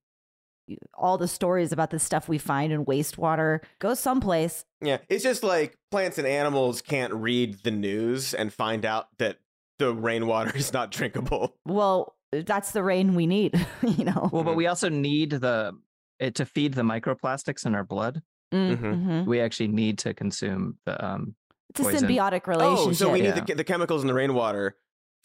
You- 0.67 0.77
All 0.93 1.17
the 1.17 1.27
stories 1.27 1.71
about 1.71 1.89
the 1.91 1.99
stuff 1.99 2.27
we 2.29 2.37
find 2.37 2.71
in 2.73 2.85
wastewater 2.85 3.59
go 3.79 3.93
someplace. 3.93 4.65
Yeah, 4.81 4.97
it's 5.09 5.23
just 5.23 5.43
like 5.43 5.77
plants 5.91 6.17
and 6.17 6.27
animals 6.27 6.81
can't 6.81 7.13
read 7.13 7.59
the 7.63 7.71
news 7.71 8.33
and 8.33 8.53
find 8.53 8.85
out 8.85 9.07
that 9.17 9.37
the 9.79 9.93
rainwater 9.93 10.51
is 10.55 10.73
not 10.73 10.91
drinkable. 10.91 11.55
Well, 11.65 12.15
that's 12.31 12.71
the 12.71 12.83
rain 12.83 13.15
we 13.15 13.25
need, 13.27 13.53
you 13.81 14.05
know. 14.05 14.29
Well, 14.31 14.43
but 14.43 14.55
we 14.55 14.67
also 14.67 14.89
need 14.89 15.31
the 15.31 15.73
it 16.19 16.35
to 16.35 16.45
feed 16.45 16.73
the 16.73 16.81
microplastics 16.81 17.65
in 17.65 17.75
our 17.75 17.83
blood. 17.83 18.21
Mm, 18.53 18.77
Mhm. 18.77 19.05
mhm. 19.05 19.25
We 19.27 19.39
actually 19.39 19.67
need 19.67 19.99
to 19.99 20.13
consume 20.13 20.77
the 20.85 21.03
um 21.05 21.35
It's 21.69 21.79
a 21.79 21.83
poison. 21.83 22.07
symbiotic 22.09 22.47
relationship. 22.47 22.87
Oh, 22.89 22.91
so 22.93 23.11
we 23.11 23.21
need 23.21 23.35
Yeah. 23.35 23.41
the, 23.45 23.55
the 23.55 23.63
chemicals 23.63 24.01
in 24.01 24.07
the 24.07 24.13
rainwater 24.13 24.75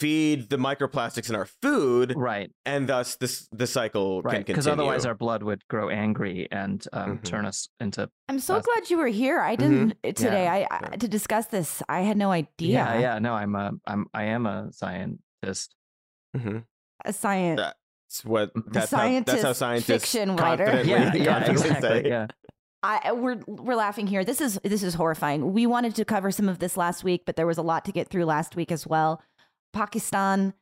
feed 0.03 0.51
the 0.51 0.57
microplastics 0.57 1.29
in 1.31 1.35
our 1.37 1.47
food, 1.62 2.12
right, 2.17 2.51
and 2.67 2.88
thus 2.88 3.17
this 3.17 3.49
the 3.53 3.67
cycle 3.67 4.21
right, 4.23 4.35
can 4.35 4.43
because 4.45 4.67
otherwise 4.67 5.07
our 5.07 5.15
blood 5.15 5.43
would 5.43 5.62
grow 5.69 5.88
angry 5.88 6.49
and 6.51 6.85
um, 6.93 7.19
Mhm. 7.19 7.25
turn 7.25 7.45
us 7.47 7.69
into 7.81 8.11
I'm 8.29 8.38
so 8.41 8.55
That's- 8.55 8.67
glad 8.67 8.91
you 8.91 8.99
were 8.99 9.07
here. 9.23 9.41
I 9.41 9.55
didn't 9.57 9.93
uh, 10.05 10.09
today. 10.12 10.45
Yeah. 10.45 10.67
I, 10.71 10.93
I 10.93 10.97
to 10.97 11.09
discuss 11.09 11.47
this. 11.47 11.83
I 11.88 12.01
had 12.01 12.17
no 12.17 12.31
idea. 12.33 12.73
yeah, 12.79 12.99
yeah. 12.99 13.19
No, 13.19 13.33
I'm 13.35 13.55
a 13.55 13.71
I'm 13.87 14.07
I 14.12 14.25
am 14.37 14.47
a 14.47 14.73
scientist. 14.73 15.75
Mhm. 16.37 16.65
A 17.05 17.12
science. 17.12 17.61
That's 17.61 18.25
what 18.25 18.51
that's 18.71 18.91
how, 18.91 19.21
that's 19.25 19.43
how 19.43 19.53
scientists 19.53 19.87
fiction 20.12 20.37
writer. 20.37 20.83
Yeah, 20.85 21.15
yeah, 21.15 21.51
exactly. 21.51 21.81
say. 21.88 22.09
Yeah, 22.09 22.27
I 22.83 23.12
we're 23.12 23.41
we're 23.47 23.75
laughing 23.77 24.07
here. 24.07 24.25
This 24.25 24.41
is 24.41 24.59
this 24.65 24.83
is 24.83 24.95
horrifying. 24.95 25.53
We 25.53 25.67
wanted 25.67 25.95
to 25.97 26.05
cover 26.05 26.31
some 26.31 26.49
of 26.49 26.59
this 26.59 26.77
last 26.77 27.05
week, 27.05 27.23
but 27.27 27.37
there 27.37 27.47
was 27.47 27.59
a 27.59 27.62
lot 27.62 27.85
to 27.87 27.93
get 27.93 28.09
through 28.09 28.25
last 28.27 28.57
week 28.57 28.71
as 28.73 28.87
well. 28.87 29.23
Pakistan. 29.73 30.55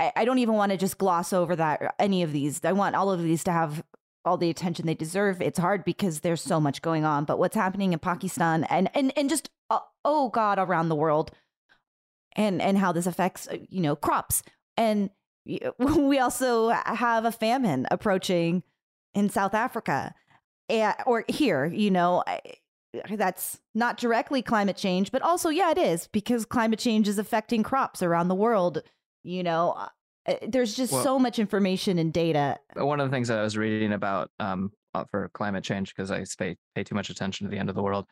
I, 0.00 0.12
I 0.16 0.24
don't 0.24 0.38
even 0.38 0.54
want 0.54 0.72
to 0.72 0.78
just 0.78 0.98
gloss 0.98 1.32
over 1.32 1.54
that 1.56 1.94
any 1.98 2.22
of 2.22 2.32
these. 2.32 2.64
I 2.64 2.72
want 2.72 2.96
all 2.96 3.10
of 3.10 3.22
these 3.22 3.44
to 3.44 3.52
have 3.52 3.84
all 4.24 4.36
the 4.36 4.50
attention 4.50 4.86
they 4.86 4.94
deserve. 4.94 5.42
It's 5.42 5.58
hard 5.58 5.84
because 5.84 6.20
there's 6.20 6.40
so 6.40 6.60
much 6.60 6.82
going 6.82 7.04
on. 7.04 7.24
But 7.24 7.38
what's 7.38 7.56
happening 7.56 7.92
in 7.92 7.98
Pakistan 7.98 8.64
and 8.64 8.90
and 8.94 9.12
and 9.16 9.28
just 9.28 9.50
uh, 9.70 9.80
oh 10.04 10.28
god 10.28 10.58
around 10.58 10.88
the 10.88 10.96
world, 10.96 11.30
and 12.34 12.62
and 12.62 12.78
how 12.78 12.92
this 12.92 13.06
affects 13.06 13.48
uh, 13.48 13.58
you 13.68 13.80
know 13.80 13.96
crops 13.96 14.42
and 14.76 15.10
we 15.78 16.18
also 16.18 16.68
have 16.70 17.24
a 17.24 17.32
famine 17.32 17.86
approaching 17.90 18.62
in 19.14 19.28
South 19.28 19.54
Africa 19.54 20.14
eh, 20.68 20.92
or 21.06 21.24
here, 21.28 21.66
you 21.66 21.90
know, 21.90 22.22
that's 23.10 23.58
not 23.74 23.96
directly 23.96 24.42
climate 24.42 24.76
change, 24.76 25.10
but 25.12 25.22
also, 25.22 25.48
yeah, 25.48 25.70
it 25.70 25.78
is 25.78 26.08
because 26.08 26.44
climate 26.44 26.78
change 26.78 27.08
is 27.08 27.18
affecting 27.18 27.62
crops 27.62 28.02
around 28.02 28.28
the 28.28 28.34
world. 28.34 28.82
You 29.24 29.42
know, 29.42 29.70
uh, 29.72 29.88
eh, 30.26 30.38
there's 30.48 30.74
just 30.74 30.92
Well- 30.92 31.02
so 31.02 31.18
much 31.18 31.38
information 31.38 31.98
and 31.98 32.12
data. 32.12 32.58
One 32.74 33.00
of 33.00 33.10
the 33.10 33.14
things 33.14 33.28
that 33.28 33.38
I 33.38 33.42
was 33.42 33.56
reading 33.56 33.92
about 33.92 34.30
um 34.40 34.72
uh, 34.94 35.04
for 35.10 35.30
climate 35.32 35.64
change 35.64 35.94
because 35.94 36.10
I 36.10 36.24
pay 36.38 36.56
pay 36.74 36.84
too 36.84 36.94
much 36.94 37.08
attention 37.08 37.46
to 37.46 37.50
the 37.50 37.58
end 37.58 37.68
of 37.70 37.74
the 37.74 37.82
world. 37.82 38.06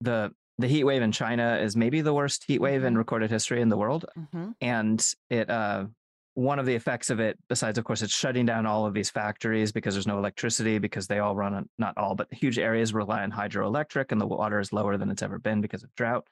the 0.00 0.32
The 0.58 0.66
heat 0.68 0.84
wave 0.84 1.02
in 1.02 1.12
China 1.12 1.56
is 1.60 1.76
maybe 1.76 2.00
the 2.00 2.12
worst 2.14 2.44
heat 2.46 2.60
wave 2.60 2.82
in 2.84 2.94
Mhm. 2.94 2.98
recorded 2.98 3.30
history 3.30 3.60
in 3.60 3.68
the 3.68 3.76
world, 3.76 4.04
Mm-hmm. 4.18 4.50
and 4.60 5.04
it 5.30 5.48
uh, 5.50 5.86
one 6.34 6.58
of 6.58 6.66
the 6.66 6.74
effects 6.74 7.10
of 7.10 7.20
it, 7.20 7.38
besides 7.48 7.78
of 7.78 7.84
course 7.84 8.02
it's 8.02 8.14
shutting 8.14 8.44
down 8.44 8.66
all 8.66 8.86
of 8.86 8.94
these 8.94 9.10
factories 9.10 9.72
because 9.72 9.94
there's 9.94 10.06
no 10.06 10.18
electricity 10.18 10.78
because 10.78 11.06
they 11.06 11.20
all 11.20 11.34
run 11.36 11.54
on 11.54 11.68
not 11.78 11.96
all 11.96 12.14
but 12.14 12.32
huge 12.32 12.58
areas 12.58 12.92
rely 12.92 13.22
on 13.22 13.30
hydroelectric 13.30 14.10
and 14.10 14.20
the 14.20 14.26
water 14.26 14.58
is 14.60 14.72
lower 14.72 14.96
than 14.96 15.10
it's 15.10 15.22
ever 15.22 15.38
been 15.38 15.60
because 15.60 15.82
of 15.84 15.94
drought. 15.94 16.26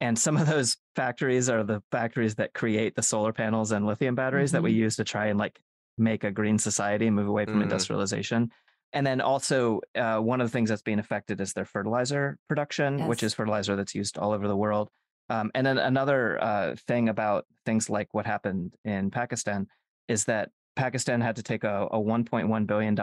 And 0.00 0.18
some 0.18 0.36
of 0.36 0.46
those 0.46 0.76
factories 0.96 1.48
are 1.48 1.64
the 1.64 1.82
factories 1.90 2.36
that 2.36 2.52
create 2.54 2.94
the 2.94 3.02
solar 3.02 3.32
panels 3.32 3.72
and 3.72 3.86
lithium 3.86 4.14
batteries 4.14 4.52
that 4.52 4.62
we 4.62 4.72
use 4.72 4.96
to 4.96 5.04
try 5.04 5.26
and 5.26 5.38
like 5.38 5.58
make 5.96 6.24
a 6.24 6.30
green 6.30 6.58
society 6.58 7.06
and 7.06 7.16
move 7.16 7.26
away 7.28 7.44
from 7.44 7.58
Mhm. 7.60 7.62
industrialization. 7.64 8.50
And 8.92 9.06
then 9.06 9.20
also, 9.20 9.80
uh, 9.94 10.18
one 10.18 10.40
of 10.40 10.46
the 10.46 10.52
things 10.52 10.70
that's 10.70 10.82
being 10.82 10.98
affected 10.98 11.40
is 11.40 11.52
their 11.52 11.64
fertilizer 11.66 12.38
production, 12.48 13.06
which 13.06 13.22
is 13.22 13.34
fertilizer 13.34 13.76
that's 13.76 13.94
used 13.94 14.16
all 14.16 14.32
over 14.32 14.46
the 14.48 14.56
world. 14.56 14.88
Um, 15.30 15.50
and 15.54 15.66
then 15.66 15.78
another 15.78 16.42
uh, 16.42 16.74
thing 16.86 17.08
about 17.08 17.46
things 17.66 17.90
like 17.90 18.12
what 18.12 18.26
happened 18.26 18.74
in 18.84 19.10
Pakistan 19.10 19.66
is 20.08 20.24
that 20.24 20.50
Pakistan 20.76 21.20
had 21.20 21.36
to 21.36 21.42
take 21.42 21.64
a, 21.64 21.86
a 21.90 21.98
$1.1 21.98 22.66
billion 22.66 22.96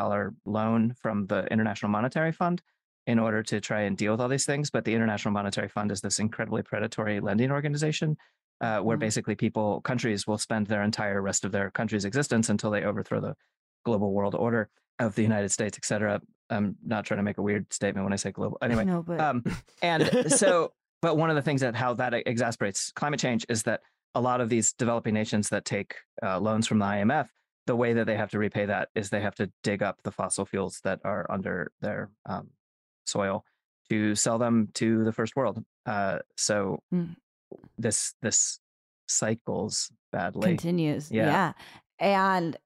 loan 0.45 0.93
from 0.99 1.27
the 1.27 1.45
International 1.47 1.91
Monetary 1.91 2.31
Fund 2.31 2.61
in 3.05 3.19
order 3.19 3.43
to 3.43 3.61
try 3.61 3.81
and 3.81 3.95
deal 3.97 4.13
with 4.13 4.21
all 4.21 4.29
these 4.29 4.45
things. 4.45 4.71
But 4.71 4.85
the 4.85 4.93
International 4.95 5.33
Monetary 5.33 5.67
Fund 5.67 5.91
is 5.91 6.01
this 6.01 6.19
incredibly 6.19 6.63
predatory 6.63 7.19
lending 7.19 7.51
organization 7.51 8.17
uh, 8.61 8.79
where 8.79 8.95
Mhm. 8.97 9.01
basically 9.01 9.35
people, 9.35 9.81
countries 9.81 10.25
will 10.25 10.37
spend 10.37 10.67
their 10.67 10.81
entire 10.81 11.21
rest 11.21 11.43
of 11.45 11.51
their 11.51 11.69
country's 11.69 12.05
existence 12.05 12.49
until 12.49 12.71
they 12.71 12.83
overthrow 12.83 13.19
the 13.19 13.35
global 13.83 14.13
world 14.13 14.33
order 14.33 14.69
of 14.97 15.13
the 15.15 15.21
United 15.21 15.49
States, 15.49 15.77
et 15.77 15.83
cetera. 15.85 16.21
I'm 16.49 16.77
not 16.83 17.03
trying 17.05 17.17
to 17.17 17.23
make 17.23 17.37
a 17.37 17.41
weird 17.41 17.71
statement 17.73 18.05
when 18.05 18.13
I 18.13 18.15
say 18.15 18.31
global. 18.31 18.57
Anyway, 18.61 18.85
no, 18.85 19.03
but 19.03 19.19
um, 19.19 19.43
and 19.81 20.31
so, 20.31 20.71
but 21.05 21.17
one 21.17 21.29
of 21.29 21.35
the 21.35 21.41
things 21.47 21.61
that 21.61 21.75
how 21.75 21.93
that 21.93 22.13
exasperates 22.25 22.91
climate 22.91 23.19
change 23.19 23.45
is 23.47 23.61
that 23.63 23.81
a 24.15 24.21
lot 24.21 24.41
of 24.41 24.49
these 24.49 24.73
developing 24.73 25.13
nations 25.13 25.49
that 25.49 25.63
take 25.65 25.95
uh, 26.23 26.39
loans 26.39 26.65
from 26.67 26.79
the 26.79 26.85
IMF, 26.85 27.27
the 27.67 27.75
way 27.75 27.93
that 27.93 28.05
they 28.07 28.15
have 28.17 28.31
to 28.31 28.39
repay 28.39 28.65
that 28.65 28.89
is 28.95 29.09
they 29.09 29.21
have 29.21 29.35
to 29.35 29.51
dig 29.61 29.83
up 29.83 29.97
the 30.03 30.11
fossil 30.11 30.45
fuels 30.45 30.79
that 30.83 30.99
are 31.03 31.25
under 31.29 31.71
their 31.81 32.09
um, 32.25 32.49
soil 33.05 33.43
to 33.89 34.15
sell 34.15 34.39
them 34.39 34.69
to 34.73 35.03
the 35.03 35.11
first 35.11 35.35
world. 35.35 35.63
Uh, 35.85 36.17
so 36.37 36.79
Mm. 36.91 37.15
this 37.77 38.15
this 38.23 38.59
cycles 39.07 39.91
badly. 40.11 40.49
continues. 40.57 41.11
Yeah. 41.11 41.25
Yeah. 41.27 41.51
And 41.99 42.57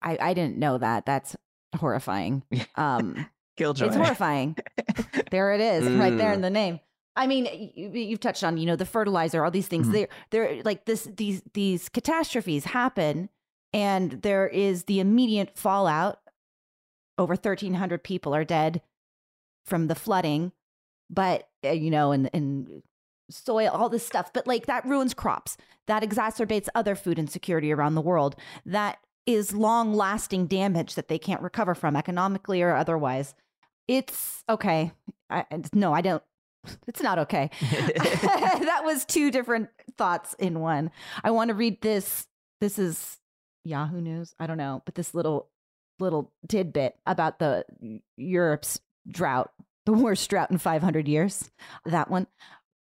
I 0.00 0.16
I 0.30 0.32
didn't 0.34 0.56
know 0.56 0.78
that. 0.78 1.04
That's 1.04 1.36
horrifying. 1.76 2.42
Um 2.76 3.26
Killjoy. 3.58 3.86
it's 3.88 3.96
horrifying. 3.96 4.56
there 5.30 5.52
it 5.52 5.60
is, 5.60 5.84
right 5.86 6.16
there 6.16 6.30
Mm. 6.32 6.36
in 6.36 6.40
the 6.40 6.50
name. 6.50 6.80
I 7.16 7.26
mean, 7.26 7.72
you, 7.74 7.90
you've 7.90 8.20
touched 8.20 8.42
on, 8.42 8.56
you 8.56 8.66
know, 8.66 8.76
the 8.76 8.84
fertilizer, 8.86 9.44
all 9.44 9.50
these 9.50 9.68
things. 9.68 9.86
Mhm. 9.86 9.92
They're 9.92 10.08
they're 10.30 10.62
like 10.64 10.84
this 10.84 11.08
these 11.16 11.42
these 11.52 11.88
catastrophes 11.88 12.64
happen 12.64 13.28
and 13.72 14.22
there 14.22 14.48
is 14.48 14.84
the 14.84 15.00
immediate 15.00 15.56
fallout. 15.56 16.20
Over 17.16 17.34
1300 17.36 18.02
people 18.02 18.34
are 18.34 18.44
dead 18.44 18.82
from 19.66 19.86
the 19.86 19.94
flooding, 19.94 20.50
but 21.08 21.48
uh, 21.64 21.70
you 21.70 21.90
know, 21.90 22.10
and 22.10 22.28
and 22.34 22.82
soil, 23.30 23.70
all 23.72 23.88
this 23.88 24.04
stuff. 24.06 24.32
But 24.32 24.46
like 24.48 24.66
that 24.66 24.84
ruins 24.84 25.14
crops. 25.14 25.56
That 25.86 26.02
exacerbates 26.02 26.66
other 26.74 26.94
food 26.96 27.18
insecurity 27.18 27.70
around 27.72 27.94
the 27.94 28.00
world. 28.00 28.34
That 28.66 28.98
is 29.26 29.52
long 29.54 29.94
lasting 29.94 30.46
damage 30.48 30.96
that 30.96 31.08
they 31.08 31.18
can't 31.18 31.40
recover 31.42 31.74
from 31.74 31.94
economically 31.96 32.60
or 32.62 32.74
otherwise. 32.74 33.34
It's 33.86 34.42
okay. 34.48 34.90
I- 35.30 35.46
no, 35.72 35.92
I 35.94 36.00
don't. 36.00 36.22
It's 36.86 37.02
not 37.02 37.18
okay. 37.20 37.50
that 37.60 38.82
was 38.84 39.04
two 39.04 39.30
different 39.30 39.68
thoughts 39.96 40.34
in 40.38 40.60
one. 40.60 40.90
I 41.22 41.30
want 41.30 41.48
to 41.48 41.54
read 41.54 41.80
this. 41.82 42.26
This 42.60 42.78
is 42.78 43.18
Yahoo 43.64 44.00
News. 44.00 44.34
I 44.38 44.46
don't 44.46 44.58
know, 44.58 44.82
but 44.84 44.94
this 44.94 45.14
little 45.14 45.48
little 46.00 46.32
tidbit 46.48 46.96
about 47.06 47.38
the 47.38 47.64
Europe's 48.16 48.80
drought, 49.08 49.52
the 49.86 49.92
worst 49.92 50.28
drought 50.28 50.50
in 50.50 50.58
500 50.58 51.08
years. 51.08 51.50
That 51.84 52.10
one. 52.10 52.26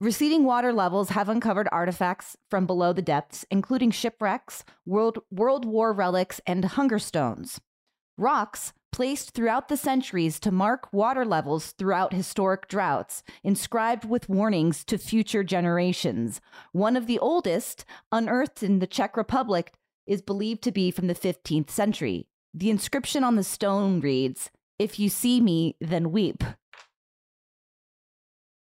Receding 0.01 0.45
water 0.45 0.73
levels 0.73 1.11
have 1.11 1.29
uncovered 1.29 1.69
artifacts 1.71 2.37
from 2.51 2.67
below 2.67 2.93
the 2.93 3.03
depths, 3.03 3.45
including 3.53 3.93
shipwrecks, 3.93 4.65
World, 4.85 5.19
World 5.31 5.65
War 5.65 5.93
relics, 5.93 6.41
and 6.45 6.65
hunger 6.65 6.99
stones. 6.99 7.61
Rocks 8.19 8.73
placed 8.93 9.31
throughout 9.33 9.69
the 9.69 9.77
centuries 9.77 10.39
to 10.41 10.51
mark 10.53 10.93
water 10.93 11.25
levels 11.25 11.73
throughout 11.73 12.13
historic 12.13 12.69
droughts, 12.69 13.23
inscribed 13.43 14.05
with 14.05 14.29
warnings 14.29 14.85
to 14.85 14.99
future 14.99 15.43
generations. 15.43 16.41
One 16.73 16.97
of 16.97 17.07
the 17.07 17.19
oldest, 17.19 17.85
unearthed 18.13 18.63
in 18.63 18.79
the 18.79 18.87
Czech 18.87 19.17
Republic, 19.17 19.73
is 20.07 20.21
believed 20.23 20.63
to 20.63 20.73
be 20.73 20.91
from 20.91 21.07
the 21.07 21.15
15th 21.15 21.71
century. 21.71 22.29
The 22.55 22.71
inscription 22.71 23.25
on 23.25 23.37
the 23.37 23.45
stone 23.45 24.01
reads, 24.01 24.51
If 24.79 24.99
you 24.99 25.09
see 25.09 25.41
me, 25.41 25.77
then 25.81 26.11
weep. 26.13 26.43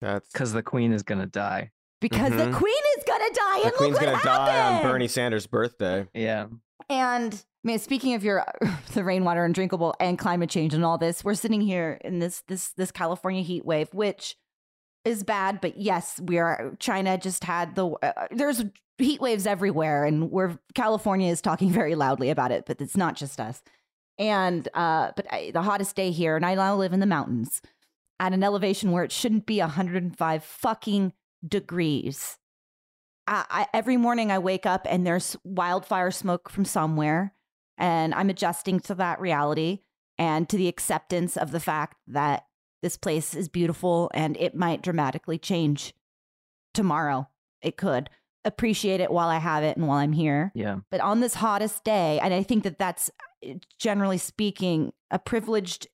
That's 0.02 0.32
Because 0.32 0.54
the 0.54 0.64
queen 0.64 0.92
is 0.94 1.04
gonna 1.04 1.26
die. 1.28 1.72
Because 2.02 2.32
the 2.32 2.46
Mhm. 2.46 2.56
queen 2.56 2.84
is 2.98 3.04
gonna 3.06 3.30
die, 3.34 3.60
the 3.60 3.66
and 3.68 3.74
queen's 3.76 3.94
look 3.94 4.02
gonna 4.02 4.14
what 4.14 4.24
die 4.24 4.78
on! 4.78 4.82
Bernie 4.84 5.08
Sanders' 5.10 5.46
birthday. 5.48 6.08
Yeah. 6.14 6.48
And 6.90 7.44
I 7.64 7.68
mean, 7.68 7.80
speaking 7.80 8.14
of 8.14 8.24
your 8.24 8.46
the 8.94 9.04
rainwater 9.04 9.44
and 9.44 9.54
drinkable 9.54 9.96
and 10.00 10.18
climate 10.18 10.50
change 10.50 10.74
and 10.74 10.86
all 10.86 10.98
this, 10.98 11.24
we're 11.24 11.34
sitting 11.34 11.62
here 11.62 12.00
in 12.04 12.20
this 12.20 12.44
this 12.48 12.70
this 12.70 12.92
California 12.92 13.42
heat 13.42 13.66
wave, 13.66 13.90
which 13.94 14.36
is 15.06 15.24
bad. 15.24 15.60
But 15.62 15.78
yes, 15.78 16.20
we 16.24 16.38
are. 16.38 16.76
China 16.80 17.18
just 17.18 17.44
had 17.44 17.76
the 17.76 17.88
uh, 18.02 18.28
there's 18.32 18.64
heat 18.98 19.22
waves 19.22 19.46
everywhere, 19.46 20.06
and 20.06 20.32
we're 20.32 20.58
California 20.74 21.32
is 21.32 21.42
talking 21.42 21.70
very 21.72 21.96
loudly 21.96 22.30
about 22.30 22.52
it. 22.52 22.66
But 22.66 22.82
it's 22.82 22.98
not 22.98 23.16
just 23.16 23.40
us. 23.40 23.62
And 24.18 24.68
uh, 24.74 25.12
but 25.16 25.26
I, 25.32 25.52
the 25.54 25.62
hottest 25.62 25.96
day 25.96 26.12
here, 26.12 26.36
and 26.36 26.46
I 26.46 26.56
now 26.56 26.76
live 26.76 26.94
in 26.94 27.00
the 27.00 27.06
mountains 27.06 27.62
at 28.20 28.34
an 28.34 28.44
elevation 28.44 28.92
where 28.92 29.04
it 29.04 29.12
shouldn't 29.12 29.46
be 29.46 29.60
105 29.60 30.44
fucking 30.44 31.14
degrees. 31.48 32.38
I, 33.28 33.46
I, 33.50 33.68
every 33.74 33.96
morning 33.96 34.32
I 34.32 34.40
wake 34.40 34.66
up 34.66 34.86
and 34.90 35.08
there's 35.08 35.38
wildfire 35.46 36.12
smoke 36.12 36.50
from 36.50 36.66
somewhere, 36.66 37.34
and 37.80 38.14
I'm 38.14 38.30
adjusting 38.30 38.80
to 38.82 38.96
that 38.96 39.20
reality 39.20 39.80
and 40.18 40.48
to 40.50 40.58
the 40.58 40.68
acceptance 40.68 41.38
of 41.38 41.52
the 41.52 41.60
fact 41.60 41.98
that 42.08 42.46
this 42.84 42.98
place 42.98 43.34
is 43.34 43.50
beautiful 43.50 44.12
and 44.14 44.38
it 44.38 44.56
might 44.56 44.84
dramatically 44.84 45.38
change 45.38 45.94
tomorrow. 46.74 47.28
It 47.62 47.78
could 47.78 48.10
appreciate 48.46 49.00
it 49.00 49.12
while 49.12 49.30
I 49.30 49.38
have 49.38 49.64
it 49.64 49.78
and 49.78 49.88
while 49.88 49.98
I'm 49.98 50.14
here. 50.14 50.52
Yeah. 50.54 50.78
But 50.92 51.02
on 51.02 51.20
this 51.22 51.36
hottest 51.36 51.84
day, 51.84 52.20
and 52.22 52.34
I 52.34 52.44
think 52.44 52.64
that 52.64 52.78
that's 52.78 53.10
uh, 53.46 53.54
generally 53.80 54.18
speaking 54.18 54.94
a 55.10 55.20
privileged 55.20 55.88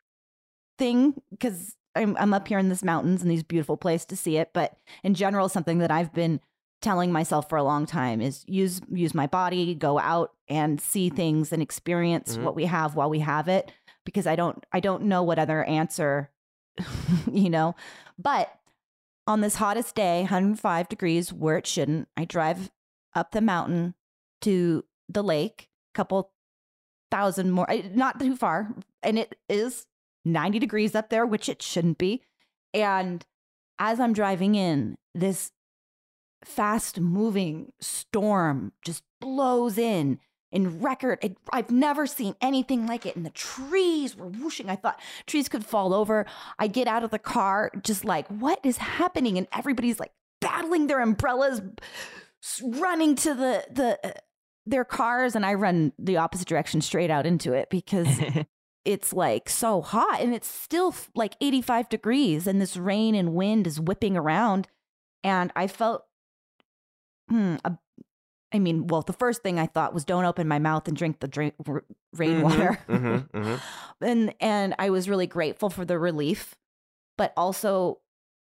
thing 0.78 1.21
because 1.30 1.76
I'm, 1.95 2.17
I'm 2.19 2.34
up 2.34 2.48
here 2.48 2.60
in 2.60 2.69
these 2.69 2.84
mountains 2.84 3.21
and 3.21 3.32
these 3.32 3.43
beautiful 3.43 3.78
place 3.78 4.06
to 4.06 4.15
see 4.15 4.38
it. 4.38 4.52
But 4.54 4.78
in 5.04 5.13
general, 5.13 5.50
something 5.50 5.80
that 5.80 5.91
I've 5.91 6.13
been 6.13 6.39
telling 6.82 7.12
myself 7.12 7.50
for 7.50 7.58
a 7.58 7.64
long 7.64 7.86
time 7.86 8.22
is 8.22 8.44
use 8.48 8.82
use 8.92 9.14
my 9.16 9.28
body, 9.28 9.74
go 9.76 9.98
out 10.00 10.34
and 10.48 10.80
see 10.80 11.10
things 11.10 11.52
and 11.52 11.62
experience 11.62 12.38
Mhm. 12.38 12.44
what 12.44 12.56
we 12.56 12.66
have 12.66 12.96
while 12.96 13.10
we 13.10 13.20
have 13.20 13.48
it 13.48 13.72
because 14.06 14.28
I 14.28 14.36
don't 14.36 14.64
I 14.72 14.80
don't 14.80 15.04
know 15.04 15.24
what 15.24 15.40
other 15.40 15.64
answer 15.64 16.30
you 17.32 17.50
know. 17.50 17.76
But 18.20 18.54
on 19.28 19.42
this 19.42 19.56
hottest 19.56 19.96
day, 19.96 20.22
105 20.22 20.88
degrees 20.90 21.34
where 21.34 21.58
it 21.58 21.66
shouldn't, 21.66 22.08
I 22.16 22.26
drive 22.26 22.70
up 23.16 23.32
the 23.32 23.42
mountain 23.42 23.96
to 24.42 24.84
the 25.10 25.24
lake, 25.24 25.70
couple 25.96 26.32
thousand 27.10 27.52
more, 27.52 27.70
eh, 27.72 27.90
not 27.94 28.20
too 28.20 28.36
far, 28.36 28.76
and 29.02 29.18
it 29.18 29.40
is 29.50 29.88
90 30.26 30.60
degrees 30.60 30.94
up 30.96 31.10
there, 31.10 31.26
which 31.26 31.48
it 31.50 31.62
shouldn't 31.62 31.98
be. 31.98 32.22
And 32.74 33.26
as 33.80 34.00
I'm 34.00 34.14
driving 34.14 34.56
in, 34.56 34.97
this 35.14 35.52
fast 36.46 37.00
moving 37.00 37.72
storm 37.80 38.72
just 38.84 39.04
blows 39.20 39.78
in 39.78 40.20
in 40.52 40.80
record. 40.80 41.20
It, 41.22 41.38
I've 41.52 41.70
never 41.70 42.08
seen 42.08 42.36
anything 42.39 42.88
like 42.88 43.06
it. 43.06 43.16
And 43.16 43.26
the 43.26 43.32
trees 43.32 44.16
were 44.16 44.28
whooshing. 44.28 44.70
I 44.70 44.78
thought 44.78 45.00
trees 45.28 45.50
could 45.50 45.66
fall 45.66 45.93
over. 45.93 46.26
I 46.58 46.68
get 46.68 46.88
out 46.88 47.04
of 47.04 47.12
the 47.12 47.20
car, 47.20 47.72
just 47.84 48.06
like, 48.06 48.28
what 48.30 48.60
is 48.64 48.78
happening? 48.78 49.38
And 49.38 49.48
everybody's 49.52 50.00
like 50.00 50.14
battling 50.39 50.88
their 50.88 51.02
umbrellas, 51.02 51.62
running 52.64 53.16
to 53.16 53.34
the 53.34 53.66
the 53.70 54.00
uh, 54.04 54.12
their 54.66 54.86
cars, 54.86 55.36
and 55.36 55.46
I 55.46 55.56
run 55.56 55.93
the 56.00 56.18
opposite 56.18 56.48
direction 56.48 56.82
straight 56.82 57.12
out 57.12 57.26
into 57.26 57.54
it 57.54 57.70
because 57.70 58.08
it's 58.86 59.12
like 59.12 59.50
so 59.50 59.82
hot 59.82 60.22
and 60.22 60.34
it's 60.34 60.48
still 60.48 60.96
like 61.16 61.36
85 61.41 61.89
degrees 61.89 62.48
and 62.48 62.62
this 62.62 62.78
rain 62.78 63.16
and 63.16 63.34
wind 63.34 63.68
is 63.68 63.80
whipping 63.80 64.16
around 64.16 64.68
and 65.24 65.52
i 65.56 65.66
felt 65.66 66.06
hmm, 67.30 67.55
a, 67.65 67.78
I 68.53 68.59
mean, 68.59 68.88
well, 68.88 69.01
the 69.01 69.13
first 69.13 69.41
thing 69.43 69.59
I 69.59 69.65
thought 69.65 69.93
was 69.93 70.05
don't 70.05 70.26
open 70.26 70.47
my 70.47 70.59
mouth 70.59 70.88
and 70.88 70.95
drink 70.95 71.19
the 71.19 71.28
drink 71.28 71.55
r- 71.67 71.84
Mhm, 71.84 72.19
rainwater. 72.19 72.80
mhm, 72.88 73.30
mhm. 73.34 73.61
and 74.01 74.34
and 74.39 74.76
I 74.80 74.89
was 74.89 75.09
really 75.09 75.28
grateful 75.28 75.69
for 75.69 75.84
the 75.86 75.99
relief, 75.99 76.55
but 77.17 77.34
also 77.36 77.99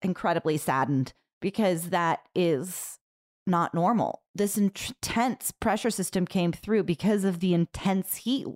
incredibly 0.02 0.56
saddened 0.56 1.12
because 1.40 1.90
that 1.90 2.20
is 2.34 2.98
not 3.46 3.74
normal. 3.74 4.22
This 4.34 4.56
intense 4.56 5.50
pressure 5.52 5.90
system 5.90 6.26
came 6.26 6.52
through 6.52 6.84
because 6.84 7.24
of 7.24 7.40
the 7.40 7.54
intense 7.54 8.16
heat 8.16 8.46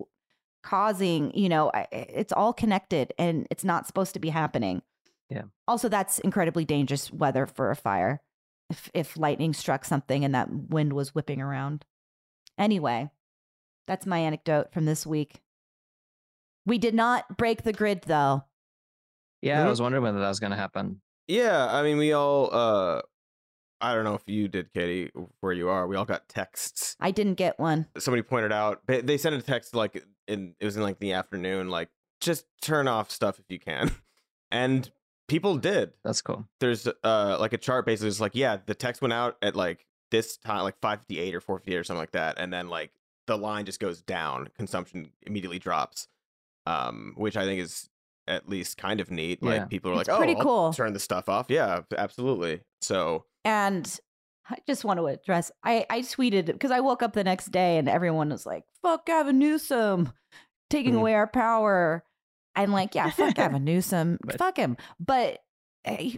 causing, 0.63 1.31
you 1.37 1.47
know, 1.49 1.71
it's 1.91 2.33
all 2.33 2.51
connected 2.53 3.13
and 3.17 3.47
it's 3.51 3.63
not 3.63 3.87
supposed 3.87 4.13
to 4.13 4.19
be 4.19 4.29
happening. 4.29 4.81
Yeah. 5.29 5.43
Also, 5.67 5.87
that's 5.89 6.19
incredibly 6.19 6.65
dangerous 6.65 7.11
weather 7.11 7.45
for 7.45 7.69
a 7.71 7.75
fire. 7.75 8.21
If 8.69 8.89
if 8.93 9.17
lightning 9.17 9.53
struck 9.53 9.85
something 9.85 10.25
and 10.25 10.35
that 10.35 10.49
wind 10.51 10.93
was 10.93 11.15
whipping 11.15 11.41
around. 11.41 11.85
Anyway, 12.57 13.09
that's 13.87 14.05
my 14.05 14.19
anecdote 14.19 14.73
from 14.73 14.85
this 14.85 15.05
week. 15.05 15.41
We 16.65 16.77
did 16.77 16.93
not 16.93 17.37
break 17.37 17.63
the 17.63 17.73
grid 17.73 18.03
though. 18.07 18.43
Yeah. 19.41 19.65
I 19.65 19.69
was 19.69 19.81
wondering 19.81 20.03
whether 20.03 20.19
that 20.19 20.27
was 20.27 20.39
going 20.39 20.51
to 20.51 20.57
happen. 20.57 21.01
Yeah, 21.27 21.67
I 21.69 21.83
mean, 21.83 21.97
we 21.97 22.13
all. 22.13 22.53
uh 22.53 23.01
I 23.79 23.93
don't 23.93 24.05
know 24.05 24.15
if 24.15 24.23
you 24.25 24.47
did, 24.47 24.73
Katie, 24.73 25.11
where 25.39 25.53
you 25.53 25.69
are. 25.69 25.85
We 25.87 25.95
all 25.95 26.05
got 26.05 26.27
texts. 26.27 26.95
I 26.99 27.11
didn't 27.11 27.35
get 27.35 27.59
one. 27.59 27.85
Somebody 27.97 28.23
pointed 28.23 28.51
out 28.51 28.81
they, 28.87 29.01
they 29.01 29.17
sent 29.17 29.35
a 29.35 29.41
text 29.41 29.75
like 29.75 30.03
in 30.27 30.55
it 30.59 30.65
was 30.65 30.77
in 30.77 30.83
like 30.83 30.99
the 30.99 31.13
afternoon, 31.13 31.69
like 31.69 31.89
just 32.19 32.45
turn 32.61 32.87
off 32.87 33.11
stuff 33.11 33.39
if 33.39 33.45
you 33.49 33.59
can, 33.59 33.91
and 34.51 34.89
people 35.27 35.57
did. 35.57 35.91
That's 36.03 36.21
cool. 36.21 36.47
There's 36.59 36.87
uh 37.03 37.37
like 37.39 37.53
a 37.53 37.57
chart 37.57 37.85
basically. 37.85 38.09
It's 38.09 38.19
like 38.21 38.35
yeah, 38.35 38.57
the 38.65 38.75
text 38.75 39.01
went 39.01 39.13
out 39.13 39.37
at 39.41 39.55
like 39.55 39.85
this 40.11 40.37
time, 40.37 40.63
like 40.63 40.79
five 40.81 40.99
fifty 40.99 41.19
eight 41.19 41.35
or 41.35 41.41
four 41.41 41.59
fifty 41.59 41.73
eight 41.73 41.77
or 41.77 41.83
something 41.83 41.99
like 42.01 42.11
that, 42.11 42.37
and 42.39 42.51
then 42.51 42.69
like 42.69 42.91
the 43.27 43.37
line 43.37 43.65
just 43.65 43.79
goes 43.79 44.01
down. 44.01 44.49
Consumption 44.57 45.11
immediately 45.23 45.59
drops, 45.59 46.07
um, 46.65 47.13
which 47.17 47.35
I 47.37 47.43
think 47.45 47.61
is 47.61 47.89
at 48.27 48.47
least 48.49 48.77
kind 48.77 48.99
of 48.99 49.09
neat. 49.11 49.39
Yeah. 49.41 49.49
Like 49.49 49.69
people 49.69 49.91
are 49.91 49.99
It's 50.01 50.07
like, 50.09 50.15
oh, 50.15 50.17
pretty 50.17 50.35
I'll 50.35 50.43
cool. 50.43 50.73
turn 50.73 50.93
the 50.93 50.99
stuff 50.99 51.29
off. 51.29 51.47
Yeah, 51.49 51.81
absolutely. 51.97 52.61
So 52.81 53.25
And 53.45 53.99
I 54.49 54.57
just 54.67 54.83
want 54.85 54.99
to 54.99 55.07
address 55.07 55.51
I, 55.63 55.85
I 55.89 56.01
tweeted 56.01 56.45
because 56.47 56.71
I 56.71 56.79
woke 56.81 57.01
up 57.03 57.13
the 57.13 57.23
next 57.23 57.51
day 57.51 57.77
and 57.77 57.87
everyone 57.89 58.29
was 58.29 58.45
like, 58.45 58.63
fuck 58.81 59.05
Gavin 59.05 59.39
Newsom, 59.39 60.11
taking 60.69 60.93
Mhm. 60.95 60.99
away 60.99 61.13
our 61.15 61.27
power. 61.27 62.03
I'm 62.57 62.71
like, 62.71 62.93
yeah, 62.95 63.09
fuck 63.11 63.35
Gavin 63.35 63.63
Newsom. 63.63 64.17
But- 64.23 64.37
fuck 64.37 64.57
him. 64.57 64.75
But, 64.99 65.39
eh, 65.85 66.11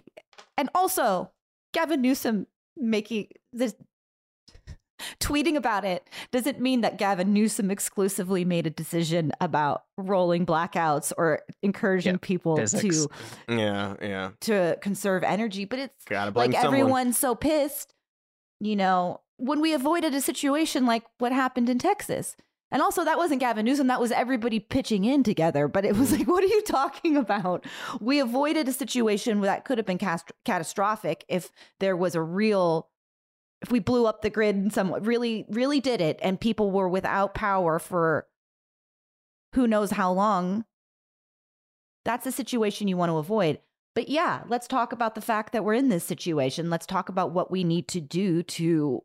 and 0.56 0.68
also, 0.74 1.30
Gavin 1.72 2.00
Newsom 2.02 2.46
making 2.76 3.28
this 3.52 3.74
tweeting 5.20 5.56
about 5.56 5.84
it 5.84 6.08
doesn't 6.30 6.60
mean 6.60 6.82
that 6.82 6.98
Gavin 6.98 7.32
Newsom 7.32 7.70
exclusively 7.70 8.44
made 8.44 8.66
a 8.66 8.70
decision 8.70 9.32
about 9.40 9.84
rolling 9.96 10.44
blackouts 10.44 11.12
or 11.16 11.40
encouraging 11.62 12.14
Yeah, 12.14 12.18
people 12.20 12.56
physics. 12.56 13.06
to 13.06 13.54
yeah, 13.54 13.94
yeah. 14.02 14.30
to 14.42 14.78
conserve 14.82 15.22
energy. 15.24 15.64
But 15.64 15.78
it's 15.78 16.04
Gotta 16.04 16.36
like 16.38 16.52
someone. 16.52 16.66
everyone's 16.74 17.16
so 17.18 17.34
pissed, 17.34 17.94
you 18.60 18.76
know, 18.76 19.20
when 19.38 19.60
we 19.62 19.72
avoided 19.72 20.14
a 20.14 20.20
situation 20.20 20.84
like 20.84 21.04
what 21.18 21.32
happened 21.32 21.68
in 21.70 21.78
Texas. 21.78 22.36
And 22.72 22.82
also, 22.82 23.04
that 23.04 23.18
wasn't 23.18 23.40
Gavin 23.40 23.64
Newsom. 23.64 23.88
That 23.88 24.00
was 24.00 24.12
everybody 24.12 24.60
pitching 24.60 25.04
in 25.04 25.22
together. 25.24 25.66
But 25.66 25.84
it 25.84 25.96
was 25.96 26.12
Mhm. 26.12 26.18
like, 26.20 26.28
what 26.28 26.44
are 26.44 26.48
you 26.48 26.62
talking 26.62 27.16
about? 27.16 27.64
We 28.00 28.20
avoided 28.20 28.68
a 28.68 28.72
situation 28.72 29.40
that 29.40 29.64
could 29.64 29.78
have 29.78 29.86
been 29.86 29.98
cast- 29.98 30.32
catastrophic 30.44 31.24
if 31.28 31.50
there 31.80 31.96
was 31.96 32.14
a 32.14 32.22
real, 32.22 32.88
if 33.60 33.72
we 33.72 33.80
blew 33.80 34.06
up 34.06 34.22
the 34.22 34.30
grid 34.30 34.54
and 34.54 34.72
someone 34.72 35.02
really, 35.02 35.46
really 35.48 35.80
did 35.80 36.00
it 36.00 36.18
and 36.22 36.40
people 36.40 36.70
were 36.70 36.88
without 36.88 37.34
power 37.34 37.78
for 37.78 38.26
who 39.54 39.66
knows 39.66 39.90
how 39.92 40.12
long. 40.12 40.64
That's 42.04 42.26
a 42.26 42.32
situation 42.32 42.86
you 42.88 42.96
want 42.96 43.10
to 43.10 43.16
avoid. 43.18 43.60
But 43.96 44.08
yeah, 44.08 44.44
let's 44.46 44.68
talk 44.68 44.92
about 44.92 45.16
the 45.16 45.20
fact 45.20 45.52
that 45.52 45.64
we're 45.64 45.74
in 45.74 45.88
this 45.88 46.04
situation. 46.04 46.70
Let's 46.70 46.86
talk 46.86 47.08
about 47.08 47.32
what 47.32 47.50
we 47.50 47.64
need 47.64 47.88
to 47.88 48.00
do 48.00 48.42
to 48.44 49.02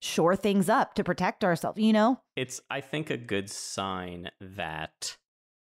shore 0.00 0.34
things 0.36 0.68
up 0.68 0.94
to 0.94 1.04
protect 1.04 1.44
ourselves, 1.44 1.80
you 1.80 1.92
know? 1.92 2.20
It's, 2.36 2.60
I 2.70 2.80
think, 2.80 3.10
a 3.10 3.16
good 3.16 3.50
sign 3.50 4.30
that 4.40 5.16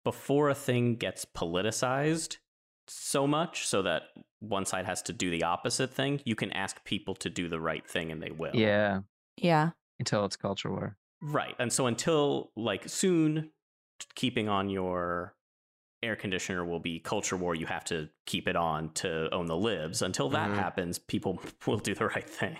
before 0.03 0.49
a 0.49 0.55
thing 0.55 0.95
gets 0.95 1.25
politicized 1.25 2.37
so 2.87 3.27
much, 3.27 3.67
so 3.67 3.81
that 3.83 4.03
one 4.39 4.65
side 4.65 4.85
has 4.85 5.01
to 5.03 5.13
do 5.13 5.29
the 5.29 5.43
opposite 5.43 5.93
thing, 5.93 6.21
you 6.25 6.35
can 6.35 6.51
ask 6.53 6.83
people 6.85 7.13
to 7.15 7.29
do 7.29 7.47
the 7.47 7.59
right 7.59 7.87
thing 7.87 8.11
and 8.11 8.21
they 8.21 8.31
will. 8.31 8.55
Yeah, 8.55 9.01
Yeah. 9.37 9.71
until 9.99 10.25
it's 10.25 10.35
culture 10.35 10.71
war. 10.71 10.97
Right. 11.21 11.55
And 11.59 11.71
so 11.71 11.85
until 11.85 12.51
like 12.55 12.87
soon, 12.89 13.51
keeping 14.15 14.47
on 14.47 14.69
your 14.69 15.35
air 16.01 16.15
conditioner 16.15 16.63
will 16.63 16.79
be 16.79 16.99
culture 16.99 17.35
war. 17.35 17.53
You 17.53 17.65
have 17.65 17.83
to 17.85 18.09
keep 18.25 18.47
it 18.47 18.55
on 18.55 18.91
to 18.93 19.29
own 19.33 19.47
the 19.47 19.57
libs. 19.57 20.01
Until 20.01 20.29
that 20.29 20.49
Mhm. 20.49 20.55
happens, 20.55 20.97
people 20.97 21.41
will 21.67 21.77
do 21.77 21.93
the 21.93 22.07
right 22.07 22.29
thing 22.29 22.57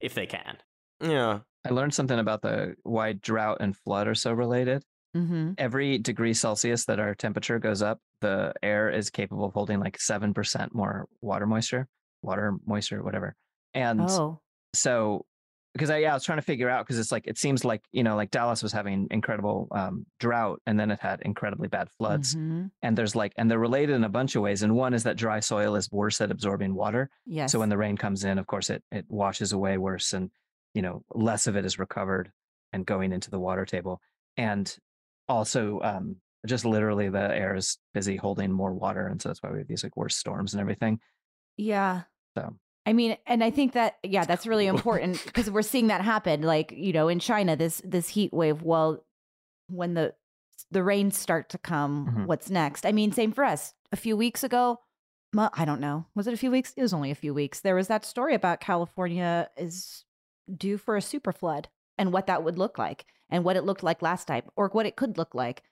if 0.00 0.12
they 0.14 0.26
can. 0.26 0.58
Yeah. 1.00 1.40
I 1.66 1.70
learned 1.70 1.94
something 1.94 2.18
about 2.18 2.42
the 2.42 2.76
why 2.82 3.12
drought 3.12 3.58
and 3.60 3.76
flood 3.76 4.06
are 4.08 4.14
so 4.14 4.32
related. 4.32 4.84
Mm-hmm. 5.16 5.52
Every 5.58 5.98
degree 5.98 6.34
Celsius 6.34 6.84
that 6.86 7.00
our 7.00 7.14
temperature 7.14 7.58
goes 7.58 7.82
up, 7.82 7.98
the 8.20 8.52
air 8.62 8.90
is 8.90 9.10
capable 9.10 9.44
of 9.46 9.52
holding 9.54 9.80
like 9.80 9.98
7% 9.98 10.74
more 10.74 11.06
water 11.20 11.46
moisture, 11.46 11.88
water 12.22 12.54
moisture, 12.66 13.02
whatever. 13.02 13.34
And 13.74 14.00
Oh. 14.02 14.40
so 14.74 15.24
because 15.74 15.90
I, 15.90 15.98
yeah, 15.98 16.10
I 16.12 16.14
was 16.14 16.24
trying 16.24 16.38
to 16.38 16.42
figure 16.42 16.68
out 16.70 16.84
because 16.86 16.98
it's 16.98 17.12
like 17.12 17.26
it 17.26 17.38
seems 17.38 17.64
like 17.64 17.82
you 17.92 18.02
know 18.02 18.16
like 18.16 18.30
Dallas 18.30 18.62
was 18.62 18.72
having 18.72 19.06
incredible 19.10 19.68
um, 19.70 20.06
drought 20.18 20.60
and 20.66 20.80
then 20.80 20.90
it 20.90 20.98
had 21.00 21.20
incredibly 21.22 21.68
bad 21.68 21.88
floods 21.90 22.34
Mhm. 22.34 22.70
and 22.82 22.96
there's 22.98 23.14
like 23.14 23.32
and 23.36 23.50
they're 23.50 23.58
related 23.60 23.94
in 23.94 24.02
a 24.02 24.08
bunch 24.08 24.34
of 24.34 24.42
ways 24.42 24.62
and 24.62 24.74
one 24.74 24.92
is 24.94 25.04
that 25.04 25.16
dry 25.16 25.38
soil 25.40 25.76
is 25.76 25.90
worse 25.92 26.20
at 26.20 26.30
absorbing 26.32 26.74
water 26.74 27.10
Yes. 27.26 27.52
so 27.52 27.58
when 27.60 27.68
the 27.68 27.76
rain 27.76 27.96
comes 27.96 28.24
in 28.24 28.38
of 28.38 28.46
course 28.46 28.70
it 28.70 28.82
it 28.90 29.04
washes 29.08 29.52
away 29.52 29.78
worse 29.78 30.12
and 30.14 30.30
you 30.74 30.82
know 30.82 31.02
less 31.14 31.46
of 31.46 31.56
it 31.56 31.64
is 31.64 31.78
recovered 31.78 32.30
and 32.72 32.86
going 32.86 33.12
into 33.12 33.30
the 33.30 33.38
water 33.40 33.64
table 33.64 34.00
and 34.36 34.76
also 35.28 35.80
um, 35.82 36.16
just 36.46 36.64
literally 36.64 37.08
the 37.08 37.34
air 37.34 37.54
is 37.54 37.78
busy 37.94 38.16
holding 38.16 38.52
more 38.52 38.72
water 38.72 39.06
and 39.06 39.20
so 39.20 39.28
that's 39.28 39.42
why 39.42 39.50
we 39.50 39.58
have 39.58 39.68
these 39.68 39.82
like 39.82 39.96
worse 39.96 40.16
storms 40.16 40.54
and 40.54 40.60
everything 40.60 40.98
yeah. 41.56 42.02
so 42.36 42.54
I 42.86 42.94
mean, 42.94 43.18
and 43.26 43.44
I 43.44 43.50
think 43.50 43.72
that 43.74 43.96
yeah, 44.02 44.24
that's 44.24 44.46
really 44.46 44.66
important 44.74 45.22
because 45.26 45.50
we're 45.50 45.60
seeing 45.60 45.88
that 45.88 46.00
happen. 46.00 46.40
Like 46.40 46.72
you 46.74 46.94
know, 46.94 47.08
in 47.08 47.18
China, 47.18 47.54
this 47.54 47.82
this 47.84 48.08
heat 48.08 48.32
wave. 48.32 48.62
Well, 48.62 49.04
when 49.68 49.92
the 49.92 50.14
the 50.70 50.82
rains 50.82 51.18
start 51.18 51.50
to 51.50 51.58
come, 51.58 52.06
Mhm. 52.06 52.26
what's 52.26 52.48
next? 52.48 52.86
I 52.86 52.92
mean, 52.92 53.12
same 53.12 53.32
for 53.32 53.44
us. 53.44 53.74
A 53.92 53.96
few 53.96 54.16
weeks 54.16 54.42
ago, 54.42 54.80
I 55.36 55.66
don't 55.66 55.82
know. 55.82 56.06
Was 56.14 56.26
it 56.26 56.32
a 56.32 56.38
few 56.38 56.50
weeks? 56.50 56.72
It 56.78 56.82
was 56.82 56.94
only 56.94 57.10
a 57.10 57.14
few 57.14 57.34
weeks. 57.34 57.60
There 57.60 57.74
was 57.74 57.88
that 57.88 58.06
story 58.06 58.34
about 58.34 58.60
California 58.60 59.50
is 59.58 60.04
due 60.56 60.78
for 60.78 60.96
a 60.96 61.02
super 61.02 61.32
flood 61.32 61.68
and 61.96 62.12
what 62.12 62.26
that 62.26 62.42
would 62.42 62.58
look 62.58 62.78
like 62.78 63.06
and 63.30 63.44
what 63.44 63.56
it 63.56 63.64
looked 63.64 63.82
like 63.82 64.02
last 64.02 64.26
time 64.26 64.42
or 64.56 64.68
what 64.68 64.86
it 64.86 64.96
could 64.96 65.18
look 65.18 65.34
like. 65.34 65.62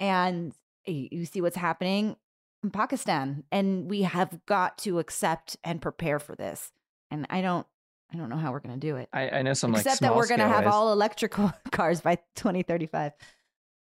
And 0.00 0.52
you 0.86 1.24
see 1.24 1.40
what's 1.40 1.56
happening 1.56 2.16
in 2.62 2.70
Pakistan 2.70 3.44
and 3.52 3.88
we 3.88 4.02
have 4.02 4.40
got 4.46 4.78
to 4.78 4.98
accept 4.98 5.56
and 5.62 5.80
prepare 5.80 6.18
for 6.18 6.34
this. 6.34 6.72
And 7.10 7.26
I 7.30 7.40
don't 7.40 7.66
I 8.12 8.16
don't 8.16 8.28
know 8.28 8.36
how 8.36 8.52
we're 8.52 8.60
going 8.60 8.78
to 8.78 8.86
do 8.86 8.96
it. 8.96 9.08
I, 9.12 9.28
I 9.28 9.42
know 9.42 9.54
some 9.54 9.72
like 9.72 9.80
Except 9.80 10.02
that 10.02 10.14
we're 10.14 10.28
going 10.28 10.38
to 10.40 10.46
have 10.48 10.66
ways. 10.66 10.72
all 10.74 10.92
electrical 10.92 11.52
cars 11.72 12.00
by 12.00 12.16
2035. 12.36 13.12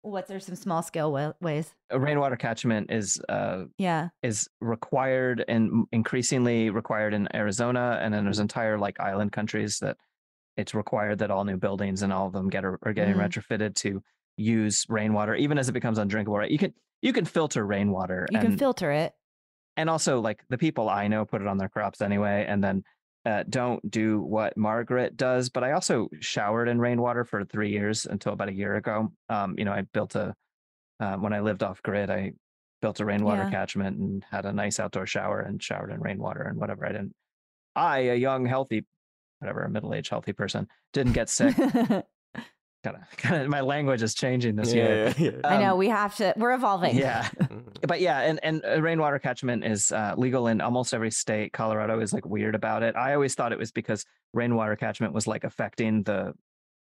What's 0.03 0.29
there 0.29 0.39
some 0.39 0.55
small 0.55 0.81
scale 0.83 1.11
wa- 1.11 1.33
ways? 1.41 1.73
Uh, 1.93 1.99
rainwater 1.99 2.35
catchment 2.37 2.91
is 2.91 3.21
uh, 3.29 3.65
Yeah. 3.77 4.09
is 4.23 4.47
required 4.61 5.43
and 5.47 5.85
increasingly 5.91 6.69
required 6.69 7.13
in 7.13 7.27
Arizona, 7.35 7.99
and 8.01 8.13
then 8.13 8.23
there's 8.23 8.39
entire 8.39 8.77
like 8.79 8.99
island 8.99 9.31
countries 9.31 9.79
that 9.79 9.97
it's 10.61 10.73
required 10.73 11.19
that 11.19 11.31
all 11.31 11.43
new 11.43 11.57
buildings 11.57 12.01
and 12.03 12.13
all 12.13 12.27
of 12.27 12.33
them 12.33 12.49
get 12.49 12.63
are 12.65 12.77
getting 12.93 13.15
Mhm. 13.15 13.27
retrofitted 13.27 13.75
to 13.75 14.01
use 14.37 14.85
rainwater, 14.89 15.35
even 15.35 15.57
as 15.57 15.67
it 15.69 15.73
becomes 15.73 15.97
undrinkable. 15.97 16.37
Right? 16.37 16.51
You 16.51 16.57
can 16.57 16.73
you 17.01 17.11
can 17.13 17.25
filter 17.25 17.65
rainwater, 17.65 18.27
You 18.31 18.37
and 18.39 18.49
can 18.49 18.57
filter 18.57 18.91
it. 18.91 19.13
and 19.75 19.89
also 19.89 20.21
like 20.21 20.43
the 20.49 20.57
people 20.57 20.87
I 20.89 21.07
know 21.07 21.25
put 21.25 21.41
it 21.41 21.47
on 21.47 21.57
their 21.57 21.69
crops 21.69 22.01
anyway, 22.01 22.45
and 22.47 22.63
then 22.63 22.83
uh, 23.25 23.43
don't 23.49 23.81
do 23.91 24.19
what 24.21 24.55
Margaret 24.57 25.15
does. 25.17 25.49
But 25.49 25.63
I 25.63 25.73
also 25.73 26.09
showered 26.19 26.67
in 26.67 26.79
rainwater 26.79 27.23
for 27.25 27.43
three 27.45 27.69
years 27.71 28.05
until 28.05 28.33
about 28.33 28.49
a 28.49 28.53
year 28.53 28.75
ago. 28.75 29.11
Um, 29.29 29.55
you 29.57 29.65
know, 29.65 29.73
I 29.73 29.81
built 29.81 30.15
a 30.15 30.33
um, 30.99 31.21
when 31.23 31.33
I 31.33 31.39
lived 31.41 31.63
off 31.63 31.81
grid, 31.83 32.09
I 32.11 32.33
built 32.81 32.99
a 32.99 33.05
rainwater 33.05 33.43
Yeah. 33.43 33.49
catchment 33.51 33.97
and 33.97 34.23
had 34.31 34.45
a 34.45 34.53
nice 34.53 34.79
outdoor 34.79 35.05
shower 35.07 35.39
and 35.41 35.61
showered 35.61 35.91
in 35.91 35.99
rainwater 35.99 36.41
and 36.43 36.59
whatever. 36.59 36.85
I 36.85 36.91
didn't. 36.91 37.13
I, 37.75 37.99
a 37.99 38.15
young, 38.15 38.45
healthy, 38.45 38.85
whatever, 39.41 39.61
a 39.63 39.69
middle-aged, 39.69 40.09
healthy 40.09 40.33
person, 40.33 40.67
didn't 40.93 41.13
get 41.13 41.29
sick. 41.29 41.55
kind 41.57 42.97
of, 42.97 43.17
kind 43.17 43.43
of, 43.43 43.49
my 43.49 43.61
language 43.61 44.01
is 44.01 44.13
changing 44.15 44.55
this 44.55 44.73
yeah, 44.73 44.83
year. 44.83 45.13
yeah, 45.17 45.31
yeah. 45.31 45.31
I 45.43 45.57
know 45.57 45.73
Um, 45.73 45.77
we 45.77 45.89
have 45.89 46.15
to. 46.17 46.33
We're 46.37 46.53
evolving. 46.53 46.95
Yeah, 46.95 47.23
Mhm. 47.41 47.87
but 47.87 48.01
yeah, 48.01 48.21
and 48.21 48.39
and 48.43 48.63
uh, 48.65 48.81
rainwater 48.81 49.19
catchment 49.19 49.63
is 49.63 49.91
uh, 49.91 50.15
legal 50.17 50.47
in 50.47 50.61
almost 50.61 50.93
every 50.93 51.11
state. 51.11 51.53
Colorado 51.53 51.99
is 51.99 52.13
like 52.13 52.25
weird 52.25 52.55
about 52.55 52.83
it. 52.83 52.95
I 52.95 53.13
always 53.13 53.35
thought 53.35 53.51
it 53.51 53.59
was 53.59 53.71
because 53.71 54.05
rainwater 54.33 54.75
catchment 54.75 55.13
was 55.13 55.27
like 55.27 55.43
affecting 55.43 56.03
the 56.03 56.33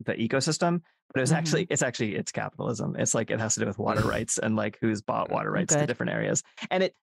the 0.05 0.15
ecosystem, 0.15 0.81
but 1.13 1.19
it 1.19 1.23
was 1.23 1.33
actually 1.33 1.67
it's 1.71 1.83
actually 1.83 2.17
it's 2.17 2.33
capitalism. 2.33 2.97
It's 2.99 3.15
like 3.15 3.31
it 3.31 3.41
has 3.41 3.55
to 3.55 3.61
do 3.61 3.67
with 3.67 3.79
water 3.79 4.07
rights 4.09 4.39
and 4.39 4.57
like 4.57 4.79
who's 4.81 5.03
bought 5.03 5.31
water 5.31 5.51
rights 5.51 5.75
to 5.75 5.87
different 5.87 6.13
areas. 6.13 6.43
And 6.71 6.83
it, 6.83 6.95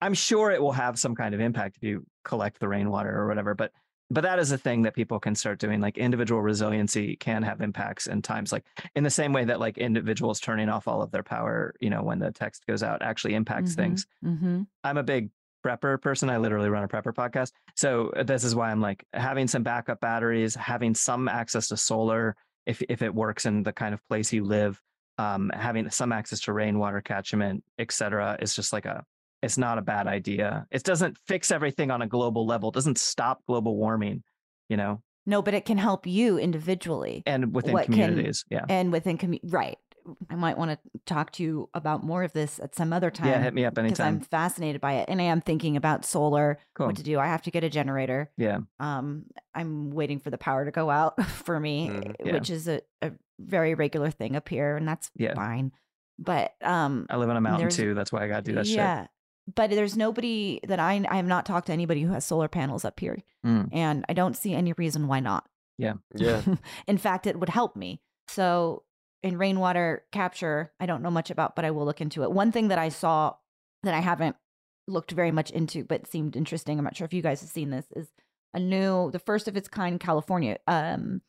I'm 0.00 0.14
sure 0.14 0.50
it 0.50 0.60
will 0.60 0.72
have 0.72 0.98
some 0.98 1.14
kind 1.14 1.34
of 1.34 1.40
impact 1.40 1.76
if 1.78 1.82
you 1.82 2.04
collect 2.24 2.60
the 2.60 2.68
rainwater 2.68 3.18
or 3.18 3.26
whatever. 3.26 3.54
But 3.54 3.72
but 4.10 4.22
that 4.22 4.38
is 4.38 4.52
a 4.52 4.58
thing 4.58 4.82
that 4.82 4.94
people 4.94 5.18
can 5.18 5.34
start 5.34 5.58
doing. 5.58 5.80
Like 5.80 5.98
individual 5.98 6.40
resiliency 6.40 7.16
can 7.16 7.42
have 7.42 7.60
impacts 7.60 8.06
in 8.06 8.22
times 8.22 8.52
like 8.52 8.64
in 8.94 9.04
the 9.04 9.10
same 9.10 9.32
way 9.32 9.44
that 9.44 9.60
like 9.60 9.78
individuals 9.78 10.40
turning 10.40 10.68
off 10.68 10.86
all 10.86 11.02
of 11.02 11.10
their 11.10 11.22
power, 11.22 11.74
you 11.80 11.90
know, 11.90 12.02
when 12.02 12.18
the 12.18 12.30
text 12.30 12.66
goes 12.66 12.82
out 12.82 13.02
actually 13.02 13.34
impacts 13.34 13.74
things. 13.74 14.06
Mm-hmm. 14.24 14.62
I'm 14.84 14.98
a 14.98 15.02
big 15.02 15.30
prepper 15.64 16.00
person. 16.00 16.30
I 16.30 16.36
literally 16.36 16.68
run 16.68 16.84
a 16.84 16.88
prepper 16.88 17.12
podcast. 17.12 17.50
So 17.74 18.10
uh, 18.10 18.22
this 18.22 18.44
is 18.44 18.54
why 18.54 18.70
I'm 18.70 18.80
like 18.80 19.04
having 19.12 19.48
some 19.48 19.64
backup 19.64 20.00
batteries, 20.00 20.54
having 20.54 20.94
some 20.94 21.26
access 21.28 21.68
to 21.68 21.76
solar 21.76 22.36
if 22.66 22.82
if 22.88 23.02
it 23.02 23.14
works 23.14 23.46
in 23.46 23.62
the 23.62 23.72
kind 23.72 23.94
of 23.94 24.06
place 24.08 24.32
you 24.32 24.44
live, 24.44 24.80
um, 25.18 25.50
having 25.54 25.90
some 25.90 26.12
access 26.12 26.40
to 26.42 26.52
rainwater 26.52 27.00
catchment, 27.00 27.64
et 27.78 27.90
cetera, 27.92 28.36
is 28.40 28.54
just 28.54 28.72
like 28.72 28.86
a 28.86 29.04
it's 29.42 29.58
not 29.58 29.78
a 29.78 29.82
bad 29.82 30.06
idea. 30.06 30.66
It 30.70 30.82
doesn't 30.82 31.18
fix 31.26 31.50
everything 31.50 31.90
on 31.90 32.02
a 32.02 32.06
global 32.06 32.46
level. 32.46 32.70
It 32.70 32.74
doesn't 32.74 32.98
stop 32.98 33.40
global 33.46 33.76
warming, 33.76 34.22
you 34.68 34.76
know, 34.76 35.02
No, 35.26 35.42
but 35.42 35.54
it 35.54 35.64
can 35.64 35.78
help 35.78 36.06
you 36.06 36.38
individually 36.38 37.22
and 37.26 37.54
within 37.54 37.72
What 37.74 37.86
can- 37.86 37.94
communities. 37.94 38.44
yeah. 38.50 38.64
and 38.68 38.92
within 38.92 39.18
commu- 39.18 39.40
right. 39.44 39.76
I 40.30 40.36
might 40.36 40.56
want 40.56 40.70
to 40.70 40.78
talk 41.04 41.32
to 41.32 41.42
you 41.42 41.68
about 41.74 42.04
more 42.04 42.22
of 42.22 42.32
this 42.32 42.60
at 42.60 42.76
some 42.76 42.92
other 42.92 43.10
time. 43.10 43.26
Yeah, 43.26 43.42
hit 43.42 43.52
me 43.54 43.64
up 43.64 43.74
because 43.74 43.98
I'm 43.98 44.20
fascinated 44.20 44.80
by 44.80 44.92
it, 44.98 45.08
and 45.08 45.20
I 45.20 45.24
am 45.24 45.40
thinking 45.40 45.76
about 45.76 46.04
solar. 46.04 46.58
Cool. 46.76 46.86
What 46.86 46.96
to 46.98 47.02
do? 47.02 47.18
I 47.18 47.26
have 47.26 47.42
to 47.42 47.50
get 47.50 47.64
a 47.64 47.68
generator. 47.68 48.30
Yeah. 48.36 48.58
Um, 48.78 49.24
I'm 49.52 49.90
waiting 49.90 50.20
for 50.20 50.30
the 50.30 50.38
power 50.38 50.64
to 50.64 50.70
go 50.70 50.90
out 50.90 51.20
for 51.44 51.58
me, 51.58 51.88
Mhm. 51.88 52.14
Yeah. 52.24 52.32
which 52.34 52.50
is 52.50 52.68
a, 52.68 52.82
a 53.02 53.10
very 53.40 53.74
regular 53.74 54.12
thing 54.12 54.36
up 54.36 54.48
here, 54.48 54.76
and 54.76 54.86
that's 54.86 55.10
Yeah. 55.16 55.34
fine. 55.34 55.72
But 56.20 56.54
um, 56.62 57.06
I 57.10 57.16
live 57.16 57.28
on 57.28 57.36
a 57.36 57.40
mountain 57.40 57.68
too. 57.70 57.94
That's 57.94 58.12
why 58.12 58.22
I 58.22 58.28
got 58.28 58.44
to 58.44 58.50
do 58.52 58.54
that 58.54 58.66
shit. 58.68 59.08
Yeah. 59.46 59.52
But 59.54 59.70
there's 59.70 59.96
nobody 59.96 60.60
that 60.66 60.80
I 60.80 61.04
I 61.08 61.16
have 61.16 61.26
not 61.26 61.46
talked 61.46 61.66
to 61.68 61.72
anybody 61.72 62.02
who 62.02 62.12
has 62.12 62.24
solar 62.24 62.48
panels 62.48 62.84
up 62.84 62.98
here, 63.00 63.18
Mm. 63.44 63.68
and 63.72 64.04
I 64.08 64.12
don't 64.12 64.36
see 64.36 64.54
any 64.54 64.72
reason 64.74 65.06
why 65.08 65.20
not. 65.20 65.48
Yeah, 65.78 65.94
yeah. 66.14 66.42
In 66.86 66.98
fact, 66.98 67.26
it 67.26 67.38
would 67.38 67.48
help 67.50 67.76
me. 67.76 68.00
So 68.28 68.82
in 69.22 69.38
rainwater 69.38 70.04
capture, 70.12 70.72
I 70.80 70.86
don't 70.86 71.02
know 71.02 71.10
much 71.10 71.30
about, 71.30 71.54
but 71.56 71.64
I 71.64 71.70
will 71.70 71.84
look 71.84 72.00
into 72.00 72.22
it. 72.22 72.32
One 72.32 72.50
thing 72.52 72.68
that 72.68 72.78
I 72.78 72.88
saw 72.88 73.34
that 73.82 73.94
I 73.94 74.00
haven't 74.00 74.36
looked 74.88 75.10
very 75.12 75.30
much 75.32 75.50
into, 75.50 75.84
but 75.84 76.06
seemed 76.06 76.36
interesting. 76.36 76.78
I'm 76.78 76.84
not 76.84 76.96
sure 76.96 77.04
if 77.04 77.12
you 77.14 77.22
guys 77.22 77.40
have 77.40 77.50
seen 77.50 77.70
this. 77.70 77.86
Is 77.94 78.08
a 78.54 78.58
new, 78.60 79.10
the 79.10 79.18
first 79.18 79.48
of 79.48 79.56
its 79.56 79.68
kind 79.68 79.94
in 79.94 79.98
California. 79.98 80.58
Um, 80.66 81.22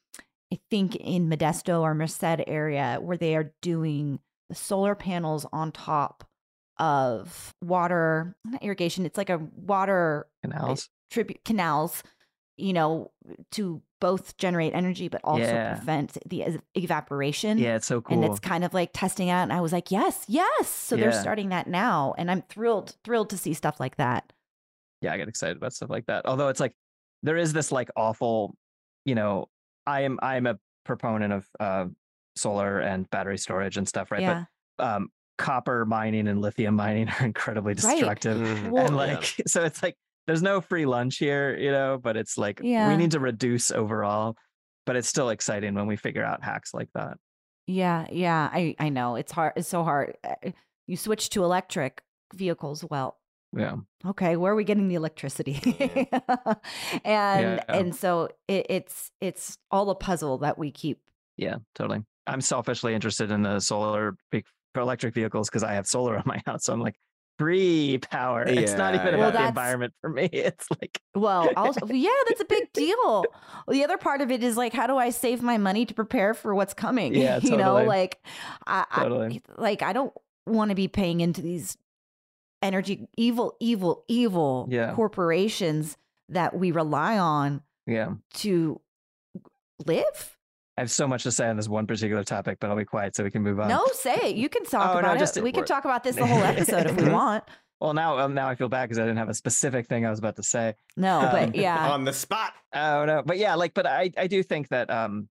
I 0.54 0.60
think 0.70 0.96
in 0.96 1.30
Modesto 1.30 1.82
or 1.82 1.94
Merced 1.94 2.24
area, 2.48 3.00
where 3.02 3.18
they 3.18 3.36
are 3.36 3.52
doing 3.62 4.20
the 4.50 4.56
solar 4.56 4.96
panels 4.96 5.46
on 5.52 5.72
top 5.72 6.24
of 6.80 7.54
water, 7.64 8.36
not 8.46 8.64
irrigation. 8.64 9.06
It's 9.06 9.18
like 9.18 9.30
a 9.30 9.38
water 9.56 10.28
Canals. 10.44 10.90
tribute 11.12 11.44
canals, 11.46 12.04
you 12.58 12.74
know, 12.74 13.12
to 13.52 13.82
both 14.00 14.38
generate 14.38 14.74
energy 14.76 15.08
but 15.08 15.22
also 15.24 15.42
Yeah. 15.44 15.76
prevent 15.76 16.18
the 16.28 16.60
evaporation. 16.76 17.58
Yeah, 17.58 17.76
it's 17.78 17.88
so 17.88 18.02
cool. 18.02 18.16
And 18.16 18.26
it's 18.26 18.40
kind 18.40 18.64
of 18.64 18.74
like 18.74 18.92
testing 18.94 19.30
out. 19.30 19.44
And 19.44 19.54
I 19.54 19.62
was 19.62 19.74
like, 19.74 19.90
yes, 19.92 20.24
yes. 20.28 20.68
So 20.70 20.96
they're 20.96 21.12
starting 21.12 21.50
that 21.50 21.68
now. 21.68 22.14
And 22.18 22.30
I'm 22.30 22.44
thrilled, 22.44 22.96
thrilled 23.04 23.30
to 23.32 23.38
see 23.38 23.54
stuff 23.54 23.80
like 23.80 23.98
that. 23.98 24.32
yeah, 25.02 25.14
I 25.14 25.18
get 25.18 25.28
excited 25.28 25.58
about 25.58 25.74
stuff 25.74 25.90
like 25.90 26.06
that. 26.08 26.26
Although 26.26 26.48
it's 26.50 26.60
like 26.60 26.74
there 27.24 27.38
is 27.38 27.54
this 27.54 27.72
like 27.72 27.90
awful, 27.96 28.56
you 29.06 29.16
know, 29.16 29.48
I 29.86 30.02
am 30.02 30.20
I 30.22 30.38
am 30.38 30.46
a 30.48 30.58
proponent 30.86 31.34
of 31.34 31.48
uh 31.60 31.86
solar 32.36 32.80
and 32.80 33.10
battery 33.10 33.38
storage 33.38 33.78
and 33.78 33.88
stuff, 33.88 34.12
right? 34.12 34.22
Yeah. 34.22 34.46
But 34.78 34.86
um 34.88 35.10
copper 35.38 35.86
mining 35.86 36.28
and 36.28 36.42
lithium 36.42 36.76
mining 36.76 37.10
are 37.20 37.26
incredibly 37.26 37.74
Right. 37.74 37.82
destructive. 37.98 38.38
Mhm. 38.38 38.72
Well, 38.72 38.86
and 38.88 38.96
yeah. 38.96 38.98
like 39.16 39.42
so 39.48 39.64
it's 39.64 39.82
like 39.84 39.96
there's 40.26 40.42
no 40.44 40.60
free 40.62 40.86
lunch 40.86 41.18
here, 41.18 41.56
you 41.58 41.72
know, 41.72 41.98
but 42.02 42.18
it's 42.18 42.38
like 42.38 42.60
Yeah. 42.64 42.90
we 42.90 42.98
need 42.98 43.12
to 43.12 43.20
reduce 43.20 43.72
overall. 43.72 44.36
But 44.86 44.96
it's 44.96 45.08
still 45.08 45.30
exciting 45.30 45.74
when 45.74 45.86
we 45.88 45.96
figure 45.98 46.24
out 46.24 46.44
hacks 46.44 46.74
like 46.74 46.90
that. 46.96 47.18
Yeah. 47.68 48.08
Yeah. 48.12 48.50
I, 48.52 48.76
I 48.80 48.90
know. 48.90 49.16
It's 49.16 49.32
hard. 49.32 49.54
It's 49.58 49.68
so 49.68 49.84
hard. 49.84 50.16
Uh, 50.24 50.52
You 50.88 50.96
switch 50.98 51.30
to 51.32 51.44
electric 51.44 52.02
vehicles. 52.34 52.84
Well, 52.90 53.18
Yeah. 53.56 53.76
okay 54.06 54.36
where 54.38 54.52
are 54.54 54.56
we 54.56 54.64
getting 54.66 54.88
the 54.90 54.96
electricity 54.96 55.56
and 57.06 57.58
Yeah. 57.58 57.64
and 57.70 57.96
so 57.96 58.30
it, 58.48 58.66
it's 58.70 59.12
it's 59.22 59.58
all 59.72 59.90
a 59.90 59.96
puzzle 59.96 60.38
that 60.40 60.58
we 60.58 60.72
keep 60.72 61.00
Yeah, 61.38 61.56
totally. 61.76 62.04
I'm 62.26 62.42
selfishly 62.42 62.94
interested 62.94 63.32
in 63.32 63.44
the 63.44 63.60
solar 63.62 64.18
big 64.32 64.46
for 64.46 64.54
electric 64.82 65.14
vehicles 65.14 65.50
because 65.50 65.64
I 65.64 65.74
have 65.74 65.88
solar 65.88 66.16
on 66.18 66.24
my 66.26 66.42
house. 66.46 66.66
So 66.66 66.74
I'm 66.74 66.82
like, 66.82 66.96
free 67.40 68.00
power. 68.10 68.44
it's 68.48 68.74
not 68.74 68.96
even. 68.96 69.18
Well, 69.20 69.30
about 69.30 69.42
the 69.42 69.48
environment 69.48 69.94
for 70.02 70.10
me. 70.10 70.28
It's 70.34 70.68
like, 70.82 71.00
Well, 71.16 71.50
also, 71.56 71.86
yeah, 71.88 72.10
that's 72.28 72.42
a 72.42 72.46
big 72.46 72.72
deal. 72.74 73.26
The 73.68 73.84
other 73.84 73.98
part 73.98 74.22
of 74.22 74.32
it 74.32 74.44
is 74.44 74.58
like, 74.58 74.74
how 74.74 74.88
do 74.88 74.98
I 74.98 75.12
save 75.12 75.42
my 75.44 75.58
money 75.58 75.86
to 75.86 75.94
prepare 75.94 76.34
for 76.34 76.56
what's 76.56 76.74
coming? 76.74 77.14
Yeah, 77.14 77.40
you 77.42 77.56
know, 77.58 77.84
like, 77.84 78.20
I, 78.66 78.86
Totally. 78.96 79.44
I 79.58 79.62
like 79.62 79.82
I 79.84 79.94
don't 79.94 80.14
want 80.48 80.70
to 80.70 80.76
be 80.76 80.88
paying 80.88 81.20
into 81.22 81.42
these 81.42 81.78
energy 82.64 83.08
evil, 83.18 83.56
evil, 83.60 84.04
evil 84.08 84.68
Yeah. 84.72 84.94
corporations 84.96 85.96
that 86.30 86.58
we 86.58 86.72
rely 86.72 87.20
on 87.20 87.62
yeah. 87.86 88.14
to 88.36 88.82
live. 89.86 90.37
I 90.78 90.82
have 90.82 90.92
so 90.92 91.08
much 91.08 91.24
to 91.24 91.32
say 91.32 91.48
on 91.48 91.58
this 91.58 91.68
one 91.68 91.88
particular 91.88 92.24
topic, 92.24 92.60
but 92.62 92.70
I'll 92.70 92.78
be 92.78 92.86
quiet 92.86 93.16
so 93.16 93.24
we 93.24 93.32
can 93.32 93.42
move 93.42 93.60
on. 93.60 93.68
No, 93.70 93.84
say 93.94 94.16
it. 94.16 94.36
You 94.36 94.48
can 94.50 94.64
talk 94.66 94.90
Oh, 94.92 94.94
no, 94.94 95.00
about 95.00 95.20
just 95.20 95.36
it. 95.38 95.40
it- 95.40 95.44
We 95.44 95.52
can 95.52 95.66
talk 95.66 95.86
about 95.86 96.04
this 96.04 96.16
the 96.16 96.26
whole 96.28 96.44
episode 96.44 96.86
if 96.88 96.96
we 96.98 97.10
want. 97.10 97.44
Well, 97.80 97.94
now 97.94 98.18
um, 98.20 98.34
now 98.34 98.48
I 98.48 98.56
feel 98.56 98.70
bad 98.70 98.86
because 98.86 98.98
I 98.98 99.04
didn't 99.04 99.18
have 99.18 99.30
a 99.30 99.34
specific 99.36 99.88
thing 99.88 100.06
I 100.06 100.10
was 100.10 100.18
about 100.20 100.36
to 100.38 100.44
say. 100.44 100.74
No, 100.96 101.20
Um, 101.22 101.32
but 101.32 101.56
yeah, 101.56 101.92
On 101.92 102.04
the 102.06 102.14
spot. 102.14 102.54
Oh 102.74 103.06
no, 103.06 103.22
but 103.26 103.38
yeah, 103.38 103.54
like, 103.56 103.74
but 103.76 103.86
I 103.86 104.12
I 104.18 104.28
do 104.28 104.42
think 104.44 104.70
that 104.70 104.90
um, 104.90 105.30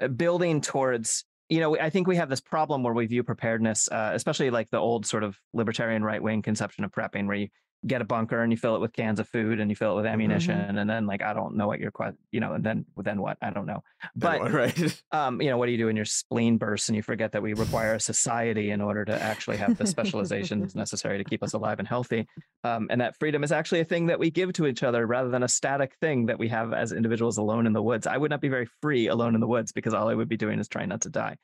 uh, 0.00 0.08
building 0.08 0.60
towards 0.62 1.24
you 1.50 1.60
know 1.60 1.78
I 1.78 1.90
think 1.90 2.06
we 2.06 2.16
have 2.16 2.30
this 2.30 2.40
problem 2.40 2.82
where 2.82 2.94
we 2.94 3.04
view 3.06 3.22
preparedness, 3.22 3.88
uh, 3.92 4.12
especially 4.14 4.48
like 4.50 4.70
the 4.70 4.78
old 4.78 5.04
sort 5.04 5.24
of 5.24 5.38
libertarian 5.52 6.02
right 6.02 6.22
wing 6.22 6.40
conception 6.40 6.84
of 6.84 6.90
prepping, 6.90 7.26
where 7.26 7.36
you 7.36 7.48
get 7.86 8.00
a 8.00 8.04
bunker 8.04 8.42
and 8.42 8.52
you 8.52 8.56
fill 8.56 8.76
it 8.76 8.80
with 8.80 8.92
cans 8.92 9.20
of 9.20 9.28
food 9.28 9.60
and 9.60 9.70
you 9.70 9.76
fill 9.76 9.92
it 9.92 9.96
with 9.96 10.06
ammunition, 10.06 10.78
and 10.78 10.88
then 10.88 11.06
like 11.06 11.22
I 11.22 11.32
don't 11.32 11.56
know 11.56 11.66
what 11.66 11.80
your 11.80 11.90
que- 11.90 12.16
you 12.30 12.40
know, 12.40 12.54
and 12.54 12.64
then 12.64 12.84
then 12.96 13.20
what 13.20 13.36
I 13.42 13.50
don't 13.50 13.66
know, 13.66 13.82
but 14.16 14.40
what, 14.40 14.52
right. 14.52 15.02
um, 15.12 15.40
you 15.40 15.50
know, 15.50 15.58
what 15.58 15.66
do 15.66 15.72
you 15.72 15.78
do 15.78 15.86
when 15.86 15.96
your 15.96 16.04
spleen 16.04 16.56
bursts 16.56 16.88
and 16.88 16.96
you 16.96 17.02
forget 17.02 17.32
that 17.32 17.42
we 17.42 17.54
require 17.54 17.94
a 17.94 18.00
society 18.00 18.70
in 18.70 18.80
order 18.80 19.04
to 19.04 19.22
actually 19.22 19.56
have 19.58 19.76
the 19.76 19.86
specializations 19.86 20.74
necessary 20.74 21.18
to 21.18 21.24
keep 21.24 21.42
us 21.42 21.52
alive 21.52 21.78
and 21.78 21.88
healthy? 21.88 22.26
Um, 22.62 22.88
and 22.90 23.00
that 23.00 23.16
freedom 23.18 23.44
is 23.44 23.52
actually 23.52 23.80
a 23.80 23.84
thing 23.84 24.06
that 24.06 24.18
we 24.18 24.30
give 24.30 24.52
to 24.54 24.66
each 24.66 24.82
other 24.82 25.06
rather 25.06 25.28
than 25.28 25.42
a 25.42 25.48
static 25.48 25.94
thing 26.00 26.26
that 26.26 26.38
we 26.38 26.48
have 26.48 26.72
as 26.72 26.92
individuals 26.92 27.38
alone 27.38 27.66
in 27.66 27.72
the 27.72 27.82
woods. 27.82 28.06
I 28.06 28.16
would 28.16 28.30
not 28.30 28.40
be 28.40 28.48
very 28.48 28.66
free 28.80 29.08
alone 29.08 29.34
in 29.34 29.40
the 29.40 29.46
woods 29.46 29.72
because 29.72 29.94
all 29.94 30.08
I 30.08 30.14
would 30.14 30.28
be 30.28 30.36
doing 30.36 30.58
is 30.58 30.68
trying 30.68 30.88
not 30.88 31.02
to 31.02 31.10
die. 31.10 31.36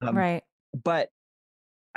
Um, 0.00 0.16
right. 0.16 0.42
But 0.84 1.10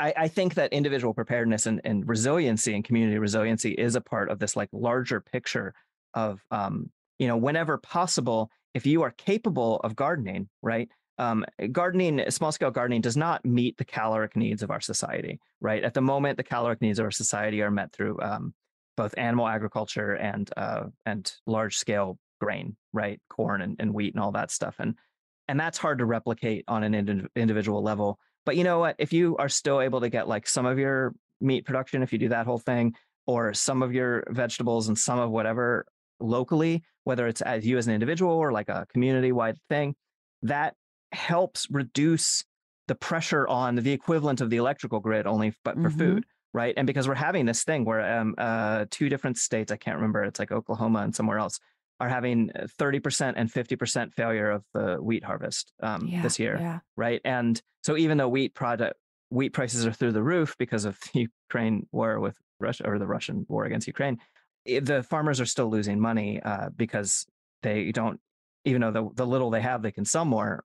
I, 0.01 0.13
I 0.17 0.27
think 0.27 0.55
that 0.55 0.73
individual 0.73 1.13
preparedness 1.13 1.67
and, 1.67 1.79
and 1.83 2.07
resiliency 2.07 2.73
and 2.73 2.83
community 2.83 3.19
resiliency 3.19 3.71
is 3.71 3.95
a 3.95 4.01
part 4.01 4.31
of 4.31 4.39
this 4.39 4.55
like 4.55 4.69
larger 4.73 5.21
picture 5.21 5.73
of 6.15 6.43
um, 6.49 6.89
you 7.19 7.27
know 7.27 7.37
whenever 7.37 7.77
possible 7.77 8.49
if 8.73 8.85
you 8.85 9.03
are 9.03 9.11
capable 9.11 9.79
of 9.83 9.95
gardening 9.95 10.49
right 10.61 10.89
um, 11.19 11.45
gardening 11.71 12.23
small 12.31 12.51
scale 12.51 12.71
gardening 12.71 13.01
does 13.01 13.15
not 13.15 13.45
meet 13.45 13.77
the 13.77 13.85
caloric 13.85 14.35
needs 14.35 14.63
of 14.63 14.71
our 14.71 14.81
society 14.81 15.39
right? 15.61 15.83
At 15.83 15.93
the 15.93 16.01
moment 16.01 16.37
the 16.37 16.43
caloric 16.43 16.81
needs 16.81 16.97
of 16.97 17.05
our 17.05 17.11
society 17.11 17.61
are 17.61 17.71
met 17.71 17.93
through 17.93 18.19
um, 18.21 18.55
both 18.97 19.13
animal 19.17 19.47
agriculture 19.47 20.15
and 20.15 20.49
uh, 20.57 20.85
and 21.05 21.31
large 21.45 21.77
scale 21.77 22.17
grain 22.39 22.75
right? 22.91 23.21
Corn 23.29 23.61
and, 23.61 23.75
and 23.77 23.93
wheat 23.93 24.15
and 24.15 24.23
all 24.23 24.31
that 24.31 24.49
stuff 24.49 24.77
and 24.79 24.95
and 25.47 25.59
that's 25.59 25.77
hard 25.77 25.99
to 25.99 26.05
replicate 26.05 26.63
on 26.67 26.83
an 26.83 26.95
indi- 26.95 27.27
individual 27.35 27.83
level 27.83 28.17
but 28.45 28.55
you 28.57 28.63
know 28.63 28.79
what? 28.79 28.95
If 28.99 29.13
you 29.13 29.37
are 29.37 29.49
still 29.49 29.81
able 29.81 30.01
to 30.01 30.09
get 30.09 30.27
like 30.27 30.47
some 30.47 30.65
of 30.65 30.79
your 30.79 31.13
meat 31.39 31.65
production, 31.65 32.03
if 32.03 32.11
you 32.13 32.19
do 32.19 32.29
that 32.29 32.45
whole 32.45 32.59
thing, 32.59 32.95
or 33.27 33.53
some 33.53 33.83
of 33.83 33.93
your 33.93 34.23
vegetables 34.29 34.87
and 34.87 34.97
some 34.97 35.19
of 35.19 35.29
whatever 35.29 35.85
locally, 36.19 36.83
whether 37.03 37.27
it's 37.27 37.41
as 37.41 37.65
you 37.65 37.77
as 37.77 37.87
an 37.87 37.93
individual 37.93 38.33
or 38.33 38.51
like 38.51 38.69
a 38.69 38.85
community 38.91 39.31
wide 39.31 39.57
thing, 39.69 39.95
that 40.43 40.75
helps 41.11 41.67
reduce 41.69 42.43
the 42.87 42.95
pressure 42.95 43.47
on 43.47 43.75
the 43.75 43.91
equivalent 43.91 44.41
of 44.41 44.49
the 44.49 44.57
electrical 44.57 44.99
grid 44.99 45.27
only 45.27 45.53
but 45.63 45.75
for 45.75 45.89
Mhm. 45.89 45.97
food 45.97 46.25
right 46.53 46.73
and 46.77 46.87
because 46.87 47.07
we're 47.07 47.15
having 47.15 47.45
this 47.45 47.63
thing 47.63 47.85
where 47.85 48.19
um 48.19 48.33
uh 48.37 48.85
two 48.89 49.07
different 49.07 49.37
states 49.37 49.71
i 49.71 49.77
can't 49.77 49.95
remember 49.95 50.23
it's 50.23 50.39
like 50.39 50.51
oklahoma 50.51 50.99
and 50.99 51.15
somewhere 51.15 51.37
else 51.37 51.59
are 52.01 52.09
having 52.09 52.49
30% 52.79 53.33
and 53.37 53.51
50% 53.51 54.11
failure 54.13 54.49
of 54.49 54.63
the 54.73 54.95
wheat 54.95 55.23
harvest 55.23 55.71
um, 55.83 56.07
Yeah, 56.07 56.23
this 56.23 56.39
year, 56.39 56.57
Yeah. 56.59 56.79
right? 56.97 57.21
And 57.23 57.61
so 57.83 57.95
even 57.95 58.17
though 58.17 58.27
wheat 58.27 58.55
product 58.55 58.95
wheat 59.29 59.53
prices 59.53 59.85
are 59.85 59.93
through 59.93 60.11
the 60.11 60.23
roof 60.23 60.55
because 60.57 60.83
of 60.83 60.99
the 61.13 61.29
Ukraine 61.49 61.87
war 61.91 62.19
with 62.19 62.35
Russia 62.59 62.83
or 62.87 62.97
the 62.99 63.07
Russian 63.07 63.45
war 63.47 63.63
against 63.65 63.87
Ukraine, 63.87 64.17
the 64.65 65.03
farmers 65.03 65.39
are 65.39 65.45
still 65.45 65.69
losing 65.69 65.99
money 65.99 66.41
uh, 66.41 66.69
because 66.75 67.25
they 67.63 67.91
don't, 67.91 68.19
even 68.65 68.81
though 68.81 68.91
the, 68.91 69.09
the 69.13 69.25
little 69.25 69.49
they 69.51 69.61
have, 69.61 69.83
they 69.83 69.91
can 69.91 70.05
sell 70.05 70.25
more. 70.25 70.63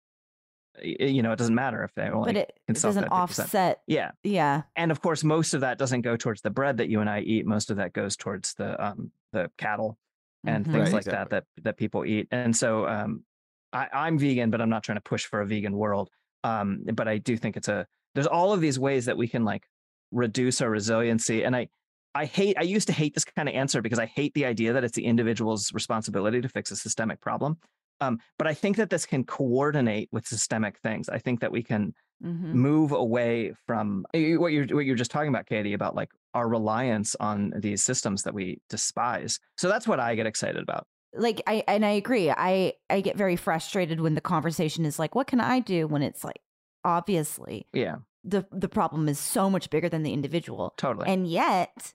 You 0.83 1.23
know, 1.23 1.33
it 1.33 1.37
doesn't 1.37 1.55
matter 1.55 1.85
if 1.85 1.95
they 1.95 2.09
only 2.09 2.33
But 2.33 2.37
it, 2.37 2.53
can 2.67 2.77
it 2.77 2.83
doesn't 2.83 3.05
offset. 3.05 3.83
Yeah, 3.87 4.11
Yeah. 4.25 4.63
and 4.75 4.91
of 4.91 5.01
course, 5.01 5.23
most 5.23 5.55
of 5.55 5.61
that 5.61 5.79
doesn't 5.79 6.01
go 6.01 6.17
towards 6.17 6.41
the 6.41 6.51
bread 6.51 6.79
that 6.79 6.89
you 6.89 7.01
and 7.01 7.09
I 7.09 7.21
eat. 7.21 7.47
Most 7.47 7.71
of 7.71 7.77
that 7.77 7.93
goes 7.93 8.17
towards 8.17 8.55
the 8.55 8.71
um, 8.85 9.11
the 9.33 9.51
cattle 9.59 9.99
and 10.47 10.67
Mhm. 10.67 10.71
things 10.71 10.93
Right, 10.93 10.93
like 10.93 11.09
exactly. 11.09 11.31
that 11.31 11.31
that 11.31 11.45
that 11.65 11.77
people 11.77 12.05
eat. 12.05 12.29
And 12.31 12.57
so 12.57 12.87
um, 12.89 13.25
I, 13.73 13.89
I'm 13.93 14.19
vegan, 14.19 14.51
but 14.51 14.61
I'm 14.61 14.71
not 14.71 14.85
trying 14.85 14.97
to 14.97 15.03
push 15.03 15.27
for 15.27 15.41
a 15.41 15.47
vegan 15.47 15.77
world. 15.77 16.11
Um, 16.45 16.85
but 16.95 17.09
I 17.09 17.19
do 17.19 17.37
think 17.37 17.57
it's 17.57 17.69
a 17.69 17.87
there's 18.15 18.27
all 18.27 18.53
of 18.53 18.61
these 18.61 18.79
ways 18.79 19.07
that 19.07 19.17
we 19.17 19.29
can 19.29 19.45
like 19.45 19.67
reduce 20.13 20.61
our 20.61 20.71
resiliency. 20.71 21.45
And 21.45 21.57
I 21.57 21.69
I 22.15 22.25
hate 22.25 22.57
I 22.59 22.63
used 22.63 22.87
to 22.89 22.93
hate 22.95 23.15
this 23.15 23.25
kind 23.25 23.49
of 23.49 23.55
answer 23.55 23.83
because 23.83 23.99
I 23.99 24.07
hate 24.07 24.35
the 24.35 24.47
idea 24.47 24.73
that 24.73 24.85
it's 24.85 24.97
the 24.97 25.05
individual's 25.05 25.73
responsibility 25.73 26.41
to 26.41 26.49
fix 26.49 26.71
a 26.71 26.77
systemic 26.77 27.21
problem. 27.21 27.59
Um, 28.01 28.21
but 28.39 28.47
I 28.47 28.55
think 28.55 28.77
that 28.77 28.91
this 28.91 29.07
can 29.07 29.25
coordinate 29.25 30.09
with 30.13 30.27
systemic 30.27 30.79
things. 30.79 31.09
I 31.09 31.19
think 31.19 31.41
that 31.41 31.51
we 31.53 31.63
can 31.63 31.95
Mhm. 32.21 32.57
move 32.57 32.93
away 32.93 33.55
from 33.67 34.07
eh, 34.15 34.37
what 34.37 34.53
you're 34.53 34.67
what 34.69 34.85
you're 34.87 34.97
just 34.97 35.11
talking 35.11 35.29
about, 35.29 35.47
Katie, 35.47 35.73
about 35.75 35.95
like 35.95 36.11
our 36.37 36.49
reliance 36.49 37.17
on 37.19 37.53
these 37.57 37.83
systems 37.83 38.23
that 38.25 38.35
we 38.35 38.61
despise. 38.69 39.41
So 39.57 39.69
that's 39.69 39.89
what 39.89 39.99
I 40.01 40.15
get 40.15 40.27
excited 40.27 40.63
about. 40.63 40.85
like 41.15 41.41
I 41.47 41.65
and 41.67 41.85
I 41.85 41.93
agree. 42.03 42.31
I 42.31 42.75
I 42.91 43.01
get 43.01 43.17
very 43.17 43.37
frustrated 43.37 44.01
when 44.01 44.15
the 44.15 44.21
conversation 44.21 44.85
is 44.85 44.99
like, 44.99 45.15
what 45.15 45.27
can 45.27 45.41
I 45.41 45.61
do? 45.61 45.87
When 45.87 46.03
it's 46.03 46.23
like, 46.25 46.41
obviously, 46.85 47.67
Yeah, 47.73 47.97
the 48.23 48.47
the 48.53 48.69
problem 48.69 49.09
is 49.09 49.19
so 49.19 49.49
much 49.51 49.71
bigger 49.71 49.89
than 49.89 50.03
the 50.03 50.13
individual, 50.13 50.75
totally. 50.77 51.07
and 51.09 51.27
yet, 51.27 51.95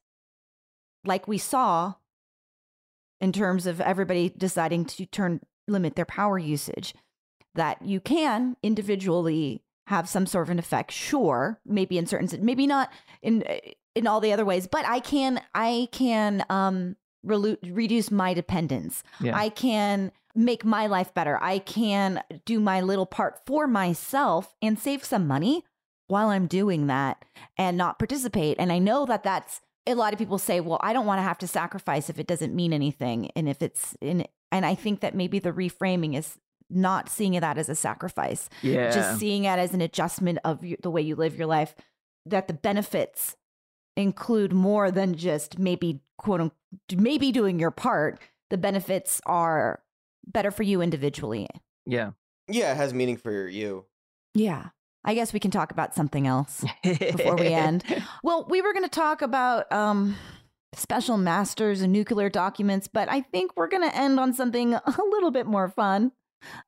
like 1.06 1.28
we 1.28 1.38
saw, 1.38 1.94
in 3.20 3.32
terms 3.32 3.68
of 3.68 3.80
everybody 3.80 4.30
deciding 4.36 4.86
to 4.86 5.06
turn 5.06 5.40
limit 5.68 5.96
their 5.96 6.06
power 6.20 6.40
usage, 6.40 6.96
that 7.54 7.78
you 7.84 8.00
can 8.00 8.56
individually 8.64 9.62
have 9.88 10.08
some 10.08 10.26
sort 10.26 10.48
of 10.48 10.50
an 10.52 10.60
effect. 10.60 10.92
Sure, 10.92 11.60
maybe 11.66 11.98
in 11.98 12.06
certain, 12.06 12.46
maybe 12.46 12.68
not 12.68 12.92
in 13.22 13.44
in 13.96 14.08
all 14.08 14.20
the 14.20 14.32
other 14.34 14.46
ways, 14.46 14.68
but 14.68 14.86
I 14.86 15.00
can 15.00 15.42
I 15.54 15.90
can 15.92 16.46
um 16.50 16.96
reduce 17.24 18.10
my 18.10 18.34
dependence. 18.34 19.04
Yeah. 19.20 19.38
I 19.38 19.50
can 19.50 20.12
make 20.34 20.64
my 20.64 20.88
life 20.88 21.14
better. 21.14 21.38
I 21.42 21.60
can 21.60 22.24
do 22.46 22.60
my 22.60 22.82
little 22.82 23.06
part 23.06 23.42
for 23.46 23.68
myself 23.68 24.56
and 24.62 24.80
save 24.80 25.04
some 25.04 25.28
money 25.28 25.66
while 26.08 26.30
I'm 26.30 26.48
doing 26.48 26.88
that 26.88 27.24
and 27.58 27.78
not 27.78 28.00
participate. 28.00 28.58
And 28.60 28.72
I 28.72 28.80
know 28.80 29.06
that 29.06 29.24
that's 29.24 29.62
a 29.88 29.94
lot 29.96 30.14
of 30.14 30.20
people 30.20 30.38
say, 30.38 30.60
well, 30.60 30.80
I 30.82 30.94
don't 30.94 31.06
want 31.06 31.20
to 31.20 31.24
have 31.24 31.38
to 31.40 31.48
sacrifice 31.48 32.10
if 32.10 32.20
it 32.20 32.28
doesn't 32.28 32.56
mean 32.56 32.74
anything. 32.74 33.32
And 33.36 33.48
if 33.50 33.62
it's 33.62 33.96
in, 34.02 34.26
and 34.52 34.66
I 34.66 34.76
think 34.76 35.02
that 35.02 35.16
maybe 35.16 35.40
the 35.40 35.52
reframing 35.52 36.16
is 36.16 36.38
not 36.72 37.10
seeing 37.10 37.34
that 37.40 37.58
as 37.58 37.70
a 37.70 37.76
sacrifice, 37.76 38.50
yeah, 38.62 38.90
just 38.92 39.20
seeing 39.20 39.44
it 39.46 39.60
as 39.60 39.74
an 39.74 39.82
adjustment 39.82 40.40
of 40.44 40.64
y- 40.64 40.78
the 40.82 40.90
way 40.90 41.02
you 41.02 41.16
live 41.16 41.38
your 41.38 41.48
life, 41.48 41.76
that 42.26 42.48
the 42.48 42.54
benefits 42.54 43.36
include 43.98 44.54
more 44.54 44.90
than 44.92 45.16
just 45.16 45.60
maybe 45.60 46.00
quote 46.18 46.40
unquote, 46.42 46.58
maybe 47.02 47.32
doing 47.32 47.60
your 47.60 47.72
part. 47.72 48.20
The 48.50 48.58
benefits 48.58 49.22
are 49.26 49.82
better 50.26 50.52
for 50.52 50.64
you 50.64 50.82
individually. 50.82 51.48
yeah. 51.86 52.12
Yeah, 52.48 52.72
it 52.74 52.78
has 52.78 52.94
meaning 52.94 53.16
for 53.18 53.48
you. 53.48 53.86
Yeah. 54.34 54.70
I 55.06 55.14
guess 55.14 55.32
we 55.32 55.40
can 55.40 55.52
talk 55.52 55.72
about 55.72 55.96
something 55.96 56.28
else. 56.28 56.66
Before 56.84 57.36
we 57.38 57.48
end. 57.48 57.84
Well, 58.24 58.46
we 58.50 58.62
were 58.62 58.74
going 58.74 58.84
to 58.84 58.90
talk 58.90 59.22
about 59.22 59.72
um, 59.72 60.16
special 60.74 61.18
masters 61.18 61.82
and 61.82 61.94
nuclear 61.94 62.30
documents, 62.30 62.88
but 62.92 63.10
I 63.10 63.22
think 63.22 63.52
we're 63.56 63.70
going 63.70 63.88
to 63.90 63.96
end 63.96 64.20
on 64.20 64.34
something 64.34 64.74
a 64.76 64.96
little 65.12 65.32
bit 65.32 65.46
more 65.46 65.70
fun. 65.70 66.12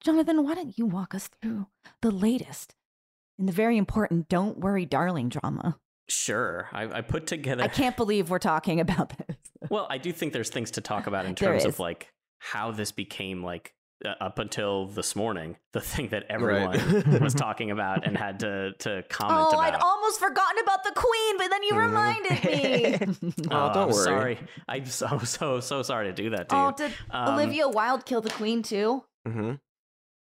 Jonathan, 0.02 0.44
why 0.44 0.56
don't 0.56 0.78
you 0.78 0.86
walk 0.86 1.14
us 1.16 1.30
through 1.42 1.68
the 2.02 2.12
latest 2.12 2.76
in 3.40 3.46
the 3.46 3.52
very 3.52 3.78
important 3.78 4.28
Don't 4.30 4.60
Worry, 4.60 4.86
Darling 4.86 5.30
drama? 5.30 5.78
Sure. 6.10 6.68
I, 6.74 6.84
I 6.98 7.02
put 7.02 7.28
together. 7.28 7.64
I 7.64 7.68
can't 7.68 7.96
believe 7.98 8.30
we're 8.30 8.40
talking 8.40 8.80
about 8.86 9.14
this. 9.18 9.38
Well, 9.70 9.88
I 9.90 9.98
do 9.98 10.12
think 10.12 10.34
there's 10.34 10.50
things 10.50 10.72
to 10.72 10.82
talk 10.82 11.08
about 11.08 11.26
in 11.26 11.36
terms 11.44 11.66
of 11.66 11.80
like 11.80 12.12
how 12.40 12.72
this 12.72 12.92
became 12.92 13.42
like 13.44 13.74
uh, 14.06 14.10
up 14.20 14.38
until 14.38 14.88
this 14.88 15.16
morning 15.16 15.56
the 15.72 15.80
thing 15.80 16.10
that 16.10 16.26
everyone 16.30 16.78
Right. 16.78 17.22
was 17.22 17.34
talking 17.34 17.72
about 17.72 18.06
and 18.06 18.18
had 18.18 18.42
to 18.42 18.74
to 18.80 19.04
comment 19.10 19.46
Oh, 19.46 19.50
about. 19.52 19.62
I'd 19.76 19.76
almost 19.82 20.20
forgotten 20.20 20.62
about 20.62 20.84
the 20.84 20.92
queen, 20.94 21.38
but 21.38 21.48
then 21.50 21.64
you 21.64 21.74
Mhm. 21.74 21.88
reminded 21.88 22.44
me. 23.24 23.34
Oh, 23.50 23.72
don't 23.74 23.78
I'm 23.78 23.88
worry. 23.90 24.04
Sorry, 24.04 24.40
I'm 24.68 24.86
so 24.88 25.20
so 25.20 25.62
so 25.62 25.82
sorry 25.84 26.08
to 26.08 26.14
do 26.14 26.32
that 26.32 26.50
to 26.50 26.56
you. 26.56 26.62
oh, 26.62 26.72
did 26.76 26.92
Um, 27.12 27.36
Olivia 27.36 27.70
Wilde 27.70 28.06
kill 28.06 28.20
the 28.20 28.30
queen 28.32 28.62
too? 28.62 29.06
Hmm 29.26 29.54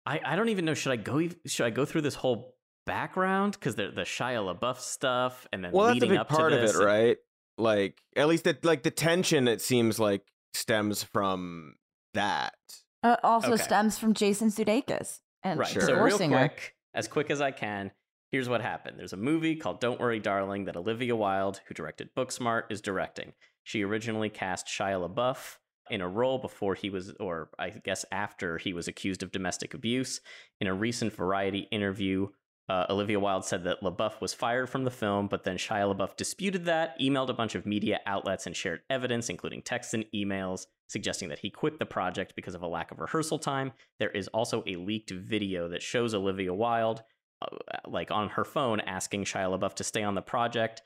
I, 0.07 0.21
I 0.25 0.37
don't 0.37 0.51
even 0.51 0.65
know. 0.67 0.75
Should 0.75 0.93
I 0.93 0.97
go? 0.97 1.29
Should 1.47 1.65
I 1.67 1.71
go 1.71 1.85
through 1.85 2.03
this 2.03 2.15
whole 2.15 2.57
background 2.87 3.53
because 3.53 3.75
the 3.77 3.91
the 3.91 4.03
Shia 4.03 4.55
LaBeouf 4.59 4.79
stuff 4.79 5.47
and 5.53 5.65
then 5.65 5.73
Well, 5.73 5.87
that's 5.87 5.95
a 5.97 6.01
leading 6.01 6.11
big 6.11 6.19
up 6.19 6.29
part 6.29 6.53
to 6.53 6.57
of 6.57 6.63
this? 6.63 6.75
it, 6.75 6.85
right? 6.85 7.17
Like, 7.57 8.03
at 8.17 8.29
least 8.29 8.45
that, 8.45 8.65
like 8.65 8.83
the 8.83 8.91
tension, 8.91 9.49
it 9.49 9.61
seems 9.63 9.99
like 9.99 10.23
stems 10.53 11.03
from 11.03 11.75
that. 12.13 12.55
Uh, 13.03 13.17
also 13.23 13.53
Okay. 13.53 13.63
stems 13.63 13.99
from 13.99 14.13
Jason 14.13 14.49
Sudeikis 14.49 15.21
and 15.43 15.59
Right. 15.61 15.69
Sure. 15.69 15.83
So 15.83 15.93
real 15.95 16.19
divorcing 16.19 16.31
quick, 16.31 16.75
as 16.95 17.09
quick 17.09 17.31
as 17.31 17.41
I 17.41 17.51
can. 17.53 17.93
Here's 18.31 18.49
what 18.49 18.61
happened. 18.61 18.99
There's 18.99 19.13
a 19.13 19.17
movie 19.19 19.55
called 19.55 19.81
Don't 19.81 20.01
Worry, 20.01 20.19
Darling 20.19 20.65
that 20.65 20.77
Olivia 20.77 21.15
Wilde, 21.15 21.61
who 21.67 21.75
directed 21.75 22.15
Booksmart, 22.17 22.65
is 22.71 22.81
directing. 22.81 23.33
She 23.63 23.85
originally 23.85 24.29
cast 24.29 24.67
Shia 24.67 25.09
LaBeouf 25.09 25.59
in 25.91 26.01
a 26.01 26.09
role 26.09 26.39
before 26.39 26.75
he 26.75 26.91
was, 26.91 27.13
or 27.21 27.51
I 27.59 27.71
guess 27.71 28.05
after 28.11 28.59
he 28.59 28.73
was 28.73 28.89
accused 28.89 29.23
of 29.23 29.33
domestic 29.33 29.75
abuse. 29.75 30.21
In 30.61 30.67
a 30.67 30.75
recent 30.75 31.13
Variety 31.13 31.69
interview, 31.71 32.29
uh, 32.69 32.87
Olivia 32.89 33.21
Wilde 33.21 33.45
said 33.45 33.65
that 33.65 33.83
LaBeouf 33.83 34.21
was 34.21 34.33
fired 34.33 34.71
from 34.71 34.85
the 34.85 34.91
film, 34.91 35.29
but 35.29 35.45
then 35.45 35.59
Shia 35.59 35.95
LaBeouf 35.95 36.17
disputed 36.17 36.65
that, 36.65 36.99
emailed 36.99 37.29
a 37.29 37.35
bunch 37.35 37.55
of 37.55 37.67
media 37.67 38.01
outlets, 38.07 38.47
and 38.47 38.57
shared 38.57 38.81
evidence, 38.89 39.29
including 39.29 39.61
texts 39.61 39.93
and 39.93 40.07
emails, 40.15 40.67
suggesting 40.89 41.29
that 41.29 41.41
he 41.41 41.51
quit 41.51 41.79
the 41.79 41.85
project 41.85 42.35
because 42.35 42.55
of 42.55 42.63
a 42.63 42.67
lack 42.67 42.91
of 42.91 43.01
rehearsal 43.01 43.39
time. 43.39 43.73
There 43.99 44.11
is 44.11 44.29
also 44.29 44.63
a 44.67 44.77
leaked 44.77 45.11
video 45.11 45.69
that 45.69 45.83
shows 45.83 46.15
Olivia 46.15 46.55
Wilde, 46.55 47.03
uh, 47.43 47.49
like 47.87 48.11
on 48.11 48.31
her 48.31 48.45
phone, 48.45 48.81
asking 48.81 49.25
Shia 49.25 49.59
LaBeouf 49.59 49.75
to 49.75 49.85
stay 49.85 50.03
on 50.03 50.15
the 50.15 50.23
project, 50.23 50.81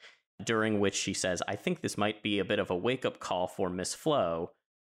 during 0.45 0.81
which 0.81 0.95
she 0.97 1.15
says, 1.15 1.43
I 1.47 1.55
think 1.55 1.81
this 1.81 1.99
might 1.99 2.23
be 2.23 2.41
a 2.41 2.45
bit 2.45 2.59
of 2.59 2.71
a 2.71 2.77
wake 2.77 3.05
up 3.05 3.21
call 3.21 3.47
for 3.47 3.71
Miss 3.71 3.95
Flo, 3.95 4.51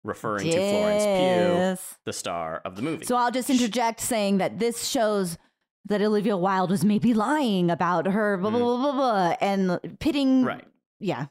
referring 0.04 0.46
to 0.52 0.52
Florence 0.72 1.04
Pugh, 1.04 1.98
the 2.06 2.14
star 2.14 2.62
of 2.66 2.76
the 2.76 2.82
movie. 2.82 3.06
So 3.06 3.16
I'll 3.16 3.32
just 3.32 3.50
interject 3.50 4.00
saying 4.00 4.38
that 4.40 4.60
this 4.60 4.88
shows 4.88 5.38
that 5.86 6.02
Olivia 6.02 6.38
Wilde 6.38 6.70
was 6.72 6.86
maybe 6.86 7.14
lying 7.14 7.70
about 7.72 8.06
her, 8.08 8.38
blah, 8.38 8.50
blah, 8.50 8.60
Mm. 8.60 8.64
blah, 8.64 8.78
blah, 8.78 8.92
blah, 8.94 9.36
and 9.42 10.00
pitting. 10.00 10.44
right. 10.44 10.66
Yeah. 11.00 11.28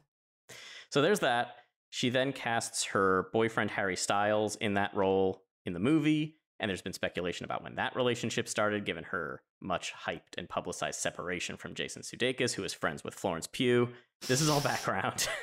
So 0.91 1.03
there's 1.03 1.21
that. 1.21 1.55
She 1.91 2.11
then 2.11 2.33
casts 2.33 2.85
her 2.87 3.29
boyfriend 3.33 3.71
Harry 3.73 3.97
Styles 3.97 4.57
in 4.57 4.75
that 4.75 4.95
role 4.95 5.43
in 5.65 5.73
the 5.75 5.81
movie, 5.81 6.37
and 6.61 6.69
there's 6.69 6.83
been 6.83 6.93
speculation 6.93 7.45
about 7.45 7.63
when 7.63 7.77
that 7.77 7.95
relationship 7.97 8.49
started, 8.49 8.85
given 8.85 9.05
her 9.05 9.43
much 9.61 9.93
hyped 10.07 10.37
and 10.39 10.49
publicized 10.49 11.01
separation 11.01 11.57
from 11.57 11.75
Jason 11.75 12.03
Sudeikis, 12.03 12.55
who 12.55 12.65
is 12.65 12.73
friends 12.73 13.05
with 13.05 13.15
Florence 13.15 13.47
Pugh. 13.47 13.89
This 14.27 14.41
is 14.41 14.49
all 14.49 14.61
background. 14.61 15.29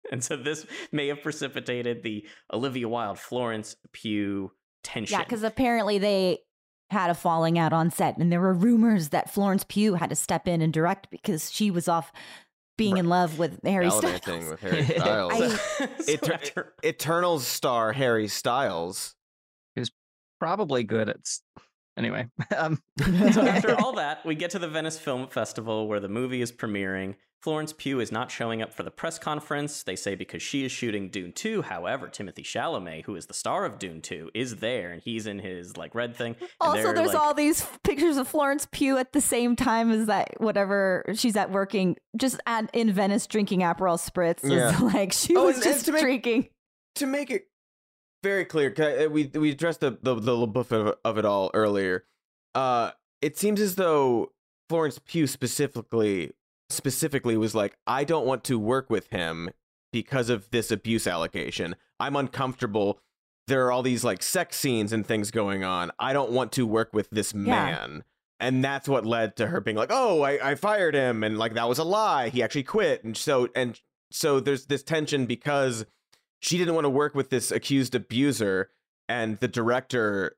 and 0.12 0.22
so 0.22 0.36
this 0.36 0.66
may 0.92 1.08
have 1.08 1.22
precipitated 1.22 2.02
the 2.02 2.26
Olivia 2.52 2.88
Wilde 2.88 3.18
Florence 3.18 3.76
Pugh 3.92 4.52
tension. 4.82 5.18
Yeah, 5.18 5.24
because 5.24 5.42
apparently 5.42 5.98
they 5.98 6.38
had 6.90 7.10
a 7.10 7.14
falling 7.14 7.58
out 7.58 7.72
on 7.72 7.90
set, 7.90 8.18
and 8.18 8.32
there 8.32 8.40
were 8.40 8.52
rumors 8.54 9.10
that 9.10 9.30
Florence 9.32 9.64
Pugh 9.68 9.94
had 9.94 10.10
to 10.10 10.16
step 10.16 10.48
in 10.48 10.60
and 10.60 10.72
direct 10.72 11.08
because 11.10 11.52
she 11.52 11.70
was 11.70 11.86
off 11.88 12.12
being 12.76 12.96
in 12.96 13.08
love 13.08 13.38
with 13.38 13.60
Harry 13.62 13.90
Styles. 13.90 14.20
Gallivanting 14.20 14.48
with 14.50 14.60
Harry 14.60 14.84
Styles. 14.84 15.32
I- 15.34 15.48
so 16.00 16.12
Eter- 16.16 16.68
Eternals 16.84 17.46
star 17.46 17.92
Harry 17.92 18.26
Styles. 18.26 19.14
Is 19.76 19.90
probably 20.40 20.82
good 20.82 21.08
at. 21.10 21.18
S- 21.96 21.98
Anyway, 21.98 22.28
um, 22.56 22.80
so 23.32 23.42
after 23.46 23.78
all 23.80 23.92
that, 23.94 24.24
we 24.24 24.34
get 24.34 24.50
to 24.50 24.58
the 24.58 24.68
Venice 24.68 24.98
Film 24.98 25.28
Festival 25.28 25.88
where 25.88 26.00
the 26.00 26.08
movie 26.08 26.40
is 26.42 26.52
premiering. 26.52 27.14
Florence 27.42 27.72
Pugh 27.72 28.00
is 28.00 28.12
not 28.12 28.30
showing 28.30 28.60
up 28.60 28.70
for 28.70 28.82
the 28.82 28.90
press 28.90 29.18
conference. 29.18 29.82
They 29.82 29.96
say 29.96 30.14
because 30.14 30.42
she 30.42 30.62
is 30.62 30.70
shooting 30.70 31.08
Dune 31.08 31.32
2. 31.32 31.62
However, 31.62 32.06
Timothée 32.08 32.44
Chalamet, 32.44 33.04
who 33.06 33.16
is 33.16 33.28
the 33.28 33.32
star 33.34 33.64
of 33.64 33.78
Dune 33.78 34.02
2, 34.02 34.32
is 34.34 34.56
there 34.56 34.92
and 34.92 35.00
he's 35.02 35.26
in 35.26 35.38
his 35.38 35.74
like 35.78 35.94
red 35.94 36.14
thing. 36.14 36.36
Also, 36.60 36.92
there's 36.92 37.08
like- 37.08 37.16
all 37.16 37.32
these 37.32 37.66
pictures 37.82 38.18
of 38.18 38.28
Florence 38.28 38.68
Pugh 38.70 38.98
at 38.98 39.14
the 39.14 39.22
same 39.22 39.56
time 39.56 39.90
as 39.90 40.06
that 40.06 40.38
whatever 40.38 41.02
she's 41.14 41.34
at 41.34 41.50
working, 41.50 41.96
just 42.14 42.38
at 42.46 42.68
in 42.74 42.92
Venice 42.92 43.26
drinking 43.26 43.60
Aperol 43.60 43.96
spritz. 43.98 44.40
Yeah. 44.44 44.72
It's 44.72 44.80
like 44.94 45.12
she 45.14 45.34
Oh, 45.34 45.46
was 45.46 45.56
and- 45.56 45.64
and 45.64 45.74
just 45.74 45.86
to 45.86 45.92
make- 45.92 46.02
drinking. 46.02 46.48
To 46.96 47.06
make 47.06 47.30
it 47.30 47.44
very 48.22 48.44
clear. 48.44 48.72
uh, 48.78 49.08
We 49.08 49.26
we 49.34 49.50
addressed 49.50 49.80
the 49.80 49.98
the, 50.02 50.14
the 50.14 50.46
buff 50.46 50.72
of, 50.72 50.96
of 51.04 51.18
it 51.18 51.24
all 51.24 51.50
earlier. 51.54 52.04
Uh, 52.54 52.90
it 53.22 53.36
seems 53.38 53.60
as 53.60 53.76
though 53.76 54.32
Florence 54.68 54.98
Pugh 54.98 55.26
specifically 55.26 56.32
specifically 56.68 57.36
was 57.36 57.54
like, 57.54 57.76
I 57.86 58.04
don't 58.04 58.26
want 58.26 58.44
to 58.44 58.58
work 58.58 58.90
with 58.90 59.08
him 59.08 59.50
because 59.92 60.30
of 60.30 60.50
this 60.50 60.70
abuse 60.70 61.06
allegation. 61.06 61.74
I'm 61.98 62.14
uncomfortable. 62.16 63.00
There 63.48 63.66
are 63.66 63.72
all 63.72 63.82
these 63.82 64.04
like 64.04 64.22
sex 64.22 64.56
scenes 64.56 64.92
and 64.92 65.04
things 65.04 65.30
going 65.32 65.64
on. 65.64 65.90
I 65.98 66.12
don't 66.12 66.30
want 66.30 66.52
to 66.52 66.66
work 66.66 66.90
with 66.92 67.10
this 67.10 67.34
man. 67.34 68.04
And 68.38 68.64
that's 68.64 68.88
what 68.88 69.04
led 69.04 69.36
to 69.36 69.48
her 69.48 69.60
being 69.60 69.76
like, 69.76 69.90
"Oh, 69.92 70.22
I, 70.22 70.52
I 70.52 70.54
fired 70.54 70.94
him," 70.94 71.22
and 71.22 71.36
like 71.36 71.54
that 71.54 71.68
was 71.68 71.78
a 71.78 71.84
lie. 71.84 72.30
He 72.30 72.42
actually 72.42 72.62
quit, 72.62 73.04
and 73.04 73.14
so 73.14 73.48
and 73.54 73.78
so 74.10 74.40
there's 74.40 74.64
this 74.66 74.82
tension 74.82 75.26
because 75.26 75.84
she 76.40 76.58
didn't 76.58 76.74
want 76.74 76.84
to 76.86 76.90
work 76.90 77.14
with 77.14 77.30
this 77.30 77.50
accused 77.50 77.94
abuser, 77.94 78.70
and 79.08 79.38
the 79.38 79.48
director 79.48 80.36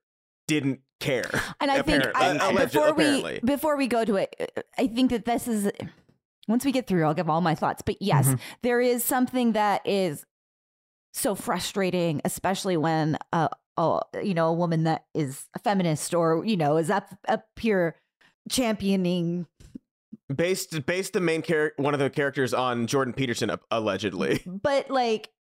didn't 0.48 0.80
care. 1.00 1.30
And 1.60 1.70
I 1.70 1.82
think 1.82 2.04
I, 2.14 2.30
I- 2.36 2.50
alleged- 2.50 2.72
before 2.72 2.88
apparently. 2.88 3.40
we 3.42 3.46
before 3.46 3.76
we 3.76 3.86
go 3.86 4.04
to 4.04 4.16
it, 4.16 4.64
I 4.78 4.86
think 4.88 5.10
that 5.10 5.24
this 5.24 5.48
is 5.48 5.70
once 6.48 6.64
we 6.64 6.72
get 6.72 6.86
through, 6.86 7.04
I'll 7.04 7.14
give 7.14 7.30
all 7.30 7.40
my 7.40 7.54
thoughts. 7.54 7.82
But 7.84 8.00
yes, 8.02 8.28
Mhm. 8.28 8.40
there 8.62 8.80
is 8.80 9.04
something 9.04 9.52
that 9.52 9.80
is 9.86 10.24
so 11.14 11.34
frustrating, 11.34 12.20
especially 12.24 12.76
when 12.76 13.16
a, 13.32 13.48
oh, 13.76 14.00
you 14.22 14.34
know, 14.34 14.48
a 14.48 14.52
woman 14.52 14.84
that 14.84 15.04
is 15.14 15.46
a 15.54 15.58
feminist 15.60 16.14
or 16.14 16.44
you 16.44 16.56
know 16.56 16.76
is 16.78 16.90
up 16.90 17.08
up 17.28 17.46
here 17.60 17.96
championing, 18.50 19.46
based 20.36 20.84
based 20.86 21.12
the 21.12 21.20
main 21.20 21.42
character, 21.42 21.82
one 21.82 21.94
of 21.94 22.00
the 22.00 22.10
characters 22.10 22.52
on 22.54 22.86
Jordan 22.86 23.14
Peterson, 23.14 23.50
allegedly. 23.70 24.42
but 24.46 24.90
like 24.90 25.30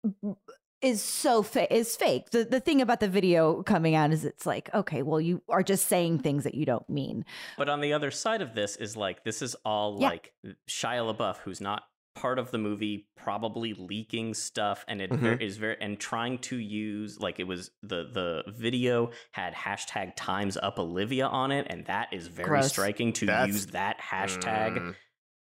is 0.80 1.00
so 1.00 1.42
fa- 1.44 1.72
is 1.72 1.94
fake. 1.96 2.30
The 2.30 2.44
the 2.44 2.58
thing 2.60 2.80
about 2.80 2.98
the 3.00 3.08
video 3.08 3.62
coming 3.62 3.94
out 3.94 4.10
is 4.12 4.24
it's 4.24 4.46
like 4.46 4.72
okay, 4.74 5.02
well 5.02 5.20
you 5.20 5.40
are 5.48 5.62
just 5.62 5.86
saying 5.88 6.18
things 6.20 6.44
that 6.44 6.54
you 6.54 6.66
don't 6.66 6.88
mean. 6.90 7.24
But 7.56 7.68
on 7.68 7.80
the 7.80 7.92
other 7.92 8.10
side 8.10 8.42
of 8.42 8.54
this 8.54 8.76
is 8.76 8.96
like 8.96 9.22
this 9.24 9.42
is 9.42 9.54
all 9.64 9.98
Yeah. 10.00 10.08
like 10.08 10.32
Shia 10.68 11.14
LaBeouf, 11.14 11.36
who's 11.38 11.60
not 11.60 11.84
part 12.14 12.38
of 12.38 12.50
the 12.50 12.58
movie, 12.58 13.06
probably 13.16 13.74
leaking 13.74 14.34
stuff, 14.34 14.84
and 14.88 15.00
it 15.00 15.10
Mhm. 15.10 15.40
is 15.40 15.56
very 15.56 15.76
and 15.80 15.98
trying 15.98 16.38
to 16.38 16.56
use 16.56 17.18
like 17.20 17.40
it 17.40 17.44
was 17.44 17.70
the 17.82 18.04
the 18.12 18.44
video 18.48 19.10
had 19.32 19.54
hashtag 19.54 20.12
Times 20.16 20.56
Up 20.56 20.78
Olivia 20.78 21.26
on 21.26 21.50
it, 21.52 21.66
and 21.70 21.86
that 21.86 22.12
is 22.12 22.26
very 22.28 22.48
Gross. 22.48 22.68
striking 22.68 23.12
to 23.14 23.26
That's- 23.26 23.48
use 23.48 23.66
that 23.68 23.98
hashtag 24.00 24.76
Mm. 24.78 24.96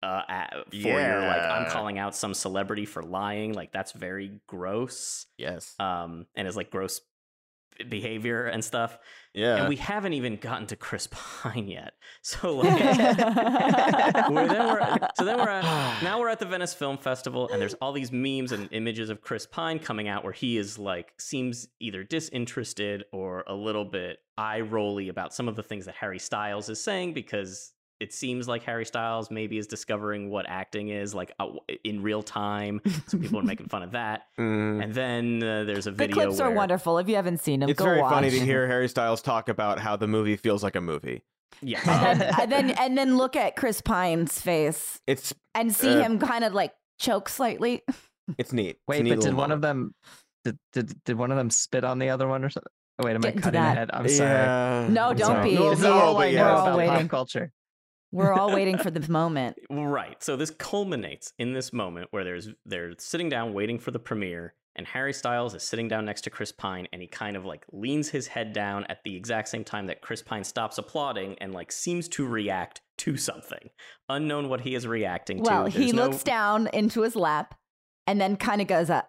uh, 0.03 0.21
at, 0.27 0.53
for 0.69 0.75
your 0.75 1.19
like 1.21 1.41
I'm 1.41 1.69
calling 1.69 1.97
out 1.99 2.15
some 2.15 2.33
celebrity 2.33 2.85
for 2.85 3.03
lying. 3.03 3.53
Like 3.53 3.71
that's 3.71 3.91
very 3.91 4.39
gross, 4.47 5.27
Yes. 5.37 5.75
um, 5.79 6.27
and 6.35 6.47
is 6.47 6.55
like 6.55 6.69
gross 6.71 7.01
behavior 7.89 8.45
and 8.45 8.63
stuff. 8.63 8.97
Yeah. 9.33 9.57
And 9.57 9.69
we 9.69 9.75
haven't 9.75 10.13
even 10.13 10.37
gotten 10.37 10.67
to 10.67 10.75
Chris 10.75 11.07
Pine 11.11 11.67
yet. 11.67 11.93
So 12.21 12.55
like 12.57 12.79
Well, 14.29 14.47
then 14.47 14.67
we're, 14.67 14.99
so 15.15 15.25
then 15.25 15.37
we're 15.37 15.49
at, 15.49 16.03
now 16.03 16.19
we're 16.19 16.29
at 16.29 16.39
the 16.39 16.45
Venice 16.45 16.73
Film 16.73 16.97
Festival, 16.97 17.49
and 17.51 17.61
there's 17.61 17.73
all 17.75 17.91
these 17.91 18.11
memes 18.11 18.51
and 18.51 18.69
images 18.71 19.09
of 19.09 19.21
Chris 19.21 19.45
Pine 19.45 19.79
coming 19.79 20.07
out 20.07 20.23
where 20.23 20.33
he 20.33 20.57
is 20.57 20.79
like 20.79 21.13
seems 21.17 21.67
either 21.79 22.03
disinterested 22.03 23.03
or 23.11 23.43
a 23.47 23.53
little 23.53 23.85
bit 23.85 24.19
eye 24.37 24.61
rolly 24.61 25.09
about 25.09 25.33
some 25.33 25.47
of 25.47 25.55
the 25.55 25.63
things 25.63 25.85
that 25.85 25.95
Harry 25.95 26.19
Styles 26.19 26.69
is 26.69 26.81
saying 26.81 27.13
because 27.13 27.73
it 27.99 28.13
seems 28.13 28.47
like 28.47 28.63
Harry 28.63 28.85
Styles 28.85 29.31
maybe 29.31 29.57
is 29.57 29.67
discovering 29.67 30.29
what 30.29 30.45
acting 30.49 30.89
is 30.89 31.13
like 31.15 31.31
uh, 31.39 31.47
in 31.83 32.01
real 32.03 32.21
time. 32.23 32.81
So 33.07 33.17
people 33.17 33.39
are 33.39 33.43
making 33.53 33.67
fun 33.67 33.83
of 33.83 33.91
that. 33.91 34.23
Mm. 34.37 34.83
And 34.83 34.93
then 34.93 35.43
uh, 35.43 35.63
there's 35.63 35.87
a 35.87 35.91
video. 35.91 36.07
The 36.07 36.13
video 36.13 36.15
clips 36.27 36.39
are 36.41 36.51
wonderful. 36.51 36.97
If 36.97 37.07
you 37.07 37.15
haven't 37.15 37.39
seen 37.39 37.61
them, 37.61 37.69
it's 37.69 37.79
go 37.79 37.85
very 37.85 38.01
watch. 38.01 38.13
funny 38.13 38.29
to 38.31 38.39
hear 38.39 38.67
Harry 38.67 38.87
Styles 38.89 39.21
talk 39.21 39.47
about 39.49 39.79
how 39.79 39.95
the 39.95 40.07
movie 40.07 40.35
feels 40.35 40.61
like 40.63 40.75
a 40.75 40.81
movie. 40.81 41.23
Yeah. 41.61 41.79
and 41.87 42.19
then, 42.19 42.33
and 42.41 42.51
then 42.51 42.69
and 42.71 42.97
then 42.97 43.17
look 43.17 43.35
at 43.37 43.55
Chris 43.55 43.79
Pine's 43.79 44.41
face 44.41 44.99
It's 45.07 45.33
and 45.53 45.73
see 45.73 45.93
Uh, 45.93 46.01
him 46.01 46.19
kind 46.19 46.43
of 46.43 46.53
like 46.53 46.73
choke 46.99 47.29
slightly. 47.29 47.81
it's 48.37 48.51
neat. 48.51 48.71
It's 48.71 48.79
Wait, 48.87 49.03
neat 49.03 49.11
but 49.11 49.15
did 49.15 49.23
little 49.25 49.39
one 49.39 49.51
of 49.51 49.61
them 49.61 49.93
did, 50.43 50.57
did 50.73 51.03
did 51.05 51.17
one 51.17 51.31
of 51.31 51.37
them 51.37 51.49
spit 51.49 51.85
on 51.85 51.99
the 51.99 52.09
other 52.09 52.27
one 52.27 52.43
or 52.43 52.49
something? 52.49 52.71
Oh, 52.99 53.05
wait, 53.05 53.15
am 53.15 53.21
Get 53.21 53.27
I 53.27 53.31
into 53.31 53.41
cutting 53.43 53.61
that. 53.61 53.75
ahead? 53.77 53.89
I'm 53.93 54.07
sorry. 54.09 54.29
Yeah. 54.31 54.87
No, 54.89 55.13
don't 55.13 55.27
sorry. 55.27 55.49
be. 55.49 55.55
No, 55.55 55.69
This 55.69 55.79
is 55.79 55.85
no, 55.85 55.93
all 55.93 56.17
I 56.17 56.19
but 56.19 56.25
know 56.25 56.31
yeah. 56.31 56.43
We're 56.43 56.49
all 56.51 56.65
about 56.67 56.77
waiting. 56.77 56.95
pop 56.95 57.09
culture. 57.09 57.51
We're 58.15 58.33
all 58.33 58.51
waiting 58.53 58.77
for 58.77 58.89
this 58.91 59.09
moment. 59.09 59.57
Right. 59.69 60.21
So 60.23 60.35
this 60.35 60.51
culminates 60.51 61.33
in 61.37 61.53
this 61.53 61.71
moment 61.73 62.07
where 62.11 62.23
there's 62.23 62.49
they're 62.65 62.93
sitting 62.97 63.29
down 63.29 63.53
waiting 63.53 63.79
for 63.79 63.91
the 63.91 63.99
premiere, 63.99 64.53
and 64.75 64.85
Harry 64.87 65.13
Styles 65.13 65.53
is 65.55 65.63
sitting 65.63 65.87
down 65.87 66.05
next 66.05 66.21
to 66.21 66.29
Chris 66.29 66.51
Pine, 66.51 66.87
and 66.91 67.01
he 67.01 67.07
kind 67.07 67.35
of 67.37 67.45
like 67.45 67.65
leans 67.71 68.09
his 68.09 68.27
head 68.27 68.53
down 68.53 68.85
at 68.89 69.03
the 69.03 69.15
exact 69.15 69.47
same 69.49 69.63
time 69.63 69.87
that 69.87 70.01
Chris 70.01 70.21
Pine 70.21 70.43
stops 70.43 70.77
applauding 70.77 71.35
and 71.39 71.53
like 71.53 71.71
seems 71.71 72.07
to 72.09 72.25
react 72.27 72.81
to 72.99 73.17
something, 73.17 73.69
unknown 74.09 74.49
what 74.49 74.61
he 74.61 74.75
is 74.75 74.87
reacting 74.87 75.41
Well, 75.41 75.65
to. 75.65 75.69
he 75.69 75.91
no- 75.91 76.03
looks 76.07 76.23
down 76.23 76.67
into 76.73 77.01
his 77.01 77.15
lap 77.15 77.55
and 78.07 78.19
then 78.21 78.37
kind 78.37 78.61
of 78.61 78.67
goes 78.67 78.89
a 78.89 79.05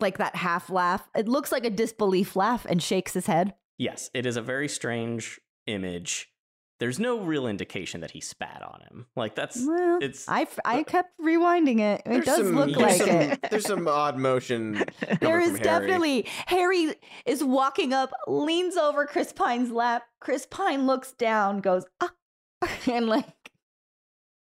like 0.00 0.18
that 0.18 0.36
half 0.36 0.70
laugh. 0.70 1.08
It 1.16 1.28
looks 1.28 1.50
like 1.50 1.64
a 1.64 1.70
disbelief 1.70 2.36
laugh 2.36 2.64
and 2.68 2.82
shakes 2.82 3.14
his 3.14 3.26
head. 3.26 3.54
Yes, 3.78 4.10
it 4.14 4.26
is 4.26 4.36
a 4.36 4.42
very 4.42 4.68
strange 4.68 5.40
image. 5.66 6.30
There's 6.78 7.00
no 7.00 7.18
real 7.18 7.46
indication 7.48 8.02
that 8.02 8.12
he 8.12 8.20
spat 8.20 8.62
on 8.62 8.80
him. 8.82 9.06
Like 9.16 9.34
that's 9.34 9.56
Well, 9.66 9.98
it's 10.00 10.28
I, 10.28 10.46
I 10.64 10.84
kept 10.84 11.18
rewinding 11.20 11.80
it. 11.80 12.02
It 12.06 12.08
There's 12.08 12.24
does 12.24 12.36
some- 12.36 12.56
look 12.56 12.76
like 12.76 12.98
some, 12.98 13.08
it. 13.08 13.46
There's 13.50 13.66
some 13.66 13.88
odd 13.88 14.16
motion. 14.16 14.84
There 15.20 15.40
is 15.40 15.50
from 15.50 15.56
Harry. 15.58 15.64
definitely 15.64 16.26
Harry 16.46 16.94
is 17.26 17.42
walking 17.42 17.92
up, 17.92 18.12
leans 18.28 18.76
over 18.76 19.06
Chris 19.06 19.32
Pine's 19.32 19.70
lap. 19.72 20.04
Chris 20.20 20.46
Pine 20.46 20.86
looks 20.86 21.12
down, 21.12 21.60
goes 21.60 21.84
ah, 22.00 22.12
and 22.90 23.08
like. 23.08 23.26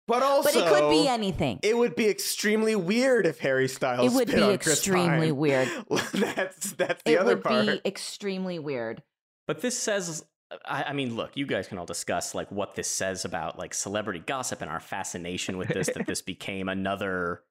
But 0.06 0.22
also, 0.22 0.52
But 0.52 0.60
it 0.60 0.68
could 0.68 0.90
be 0.90 1.08
anything. 1.08 1.60
It 1.62 1.78
would 1.78 1.96
be 1.96 2.08
extremely 2.08 2.76
weird 2.76 3.24
if 3.26 3.38
Harry 3.38 3.68
Styles. 3.68 4.12
It 4.12 4.14
would 4.16 4.28
spit 4.28 4.36
be 4.38 4.42
on 4.42 4.50
extremely 4.50 5.32
weird. 5.32 5.68
that's 6.12 6.72
that's 6.72 7.02
the 7.04 7.12
It 7.12 7.18
other 7.18 7.36
part. 7.36 7.54
It 7.54 7.66
would 7.66 7.82
be 7.84 7.88
extremely 7.88 8.58
weird. 8.58 9.02
But 9.46 9.62
this 9.62 9.78
says, 9.78 10.24
I, 10.64 10.84
I 10.84 10.92
mean, 10.92 11.16
look, 11.16 11.36
you 11.36 11.46
guys 11.46 11.66
can 11.68 11.78
all 11.78 11.86
discuss 11.86 12.34
like 12.34 12.50
what 12.50 12.74
this 12.74 12.88
says 12.88 13.24
about 13.24 13.58
like 13.58 13.74
celebrity 13.74 14.20
gossip 14.20 14.60
and 14.62 14.70
our 14.70 14.80
fascination 14.80 15.56
with 15.58 15.68
this. 15.68 15.88
that 15.88 16.06
this 16.06 16.22
became 16.34 16.68
another, 16.68 17.42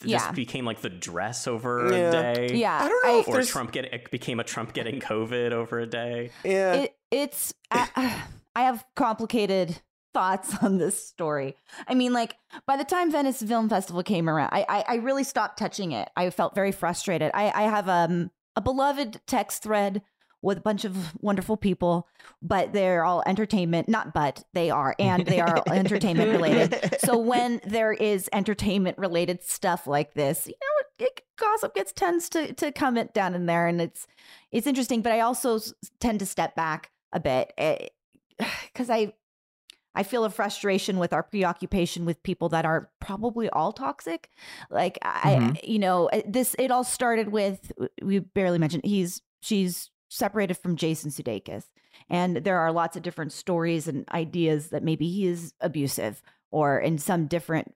this 0.00 0.10
Yeah. 0.12 0.32
became 0.32 0.64
like 0.64 0.80
the 0.80 0.88
dress 0.90 1.46
over 1.46 1.90
Yeah. 1.92 2.08
a 2.08 2.10
day. 2.46 2.56
Yeah, 2.56 2.78
I 2.82 2.88
don't 2.88 3.04
know 3.06 3.18
if 3.20 3.28
Or 3.28 3.42
Trump 3.42 3.72
get 3.72 3.86
it 3.86 4.10
became 4.10 4.40
a 4.40 4.44
Trump 4.44 4.72
getting 4.72 5.00
COVID 5.00 5.52
over 5.52 5.78
a 5.80 5.86
day. 5.86 6.30
yeah. 6.44 6.74
it, 6.74 6.96
it's 7.10 7.52
I, 7.70 8.22
I 8.54 8.62
have 8.64 8.84
complicated 8.96 9.80
thoughts 10.12 10.56
on 10.62 10.78
this 10.78 11.06
story. 11.06 11.54
I 11.86 11.94
mean, 11.94 12.12
like 12.12 12.34
by 12.66 12.76
the 12.76 12.84
time 12.84 13.12
Venice 13.12 13.42
Film 13.42 13.68
Festival 13.68 14.02
came 14.02 14.28
around, 14.28 14.50
I 14.52 14.64
I, 14.68 14.84
I 14.88 14.94
really 14.96 15.24
stopped 15.24 15.58
touching 15.58 15.92
it. 15.92 16.08
I 16.16 16.30
felt 16.30 16.54
very 16.54 16.72
frustrated. 16.72 17.30
I, 17.34 17.50
I 17.50 17.62
have 17.62 17.88
um 17.88 18.30
a 18.56 18.60
beloved 18.60 19.20
text 19.26 19.62
thread 19.62 20.02
with 20.42 20.58
a 20.58 20.60
bunch 20.60 20.84
of 20.84 21.14
wonderful 21.22 21.56
people, 21.56 22.08
but 22.40 22.72
they're 22.72 23.04
all 23.04 23.22
entertainment. 23.26 23.88
Not 23.88 24.14
but 24.14 24.44
they 24.52 24.70
are, 24.70 24.94
and 24.98 25.26
they 25.26 25.40
are 25.40 25.62
entertainment 25.70 26.30
related. 26.30 26.98
So 27.00 27.18
when 27.18 27.60
there 27.64 27.92
is 27.92 28.28
entertainment 28.32 28.98
related 28.98 29.42
stuff 29.42 29.86
like 29.86 30.14
this, 30.14 30.46
you 30.46 30.54
know, 30.60 31.06
it, 31.06 31.22
gossip 31.38 31.74
gets 31.74 31.92
tends 31.92 32.28
to 32.30 32.52
to 32.54 32.72
come 32.72 32.96
it 32.96 33.12
down 33.12 33.34
in 33.34 33.46
there, 33.46 33.66
and 33.66 33.80
it's 33.80 34.06
it's 34.50 34.66
interesting. 34.66 35.02
But 35.02 35.12
I 35.12 35.20
also 35.20 35.60
tend 36.00 36.20
to 36.20 36.26
step 36.26 36.54
back 36.54 36.90
a 37.12 37.20
bit 37.20 37.52
because 38.38 38.90
I 38.90 39.12
I 39.94 40.02
feel 40.04 40.24
a 40.24 40.30
frustration 40.30 40.98
with 40.98 41.12
our 41.12 41.22
preoccupation 41.22 42.04
with 42.04 42.22
people 42.22 42.48
that 42.50 42.64
are 42.64 42.90
probably 43.00 43.50
all 43.50 43.72
toxic. 43.72 44.30
Like 44.70 44.98
I, 45.02 45.58
you 45.64 45.78
know, 45.78 46.08
uh, 46.10 46.22
this 46.26 46.54
it 46.58 46.70
all 46.70 46.84
started 46.84 47.30
with 47.30 47.72
we 48.00 48.20
barely 48.20 48.58
mentioned 48.58 48.84
he's 48.84 49.20
she's 49.40 49.90
separated 50.10 50.54
from 50.54 50.76
Jason 50.76 51.10
Sudeikis, 51.10 51.64
and 52.10 52.38
there 52.38 52.58
are 52.58 52.72
lots 52.72 52.96
of 52.96 53.02
different 53.02 53.32
stories 53.32 53.88
and 53.88 54.06
ideas 54.10 54.68
that 54.68 54.82
maybe 54.82 55.08
he 55.08 55.26
is 55.26 55.54
abusive 55.60 56.20
or 56.50 56.78
in 56.78 56.98
some 56.98 57.26
different 57.26 57.72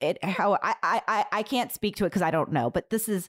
it 0.00 0.22
how 0.22 0.58
I 0.62 0.74
I 0.82 1.24
I- 1.32 1.42
can't 1.42 1.72
speak 1.72 1.96
to 1.96 2.04
it 2.04 2.10
because 2.10 2.22
I 2.22 2.30
don't 2.30 2.52
know, 2.52 2.70
but 2.70 2.90
this 2.90 3.08
is 3.08 3.28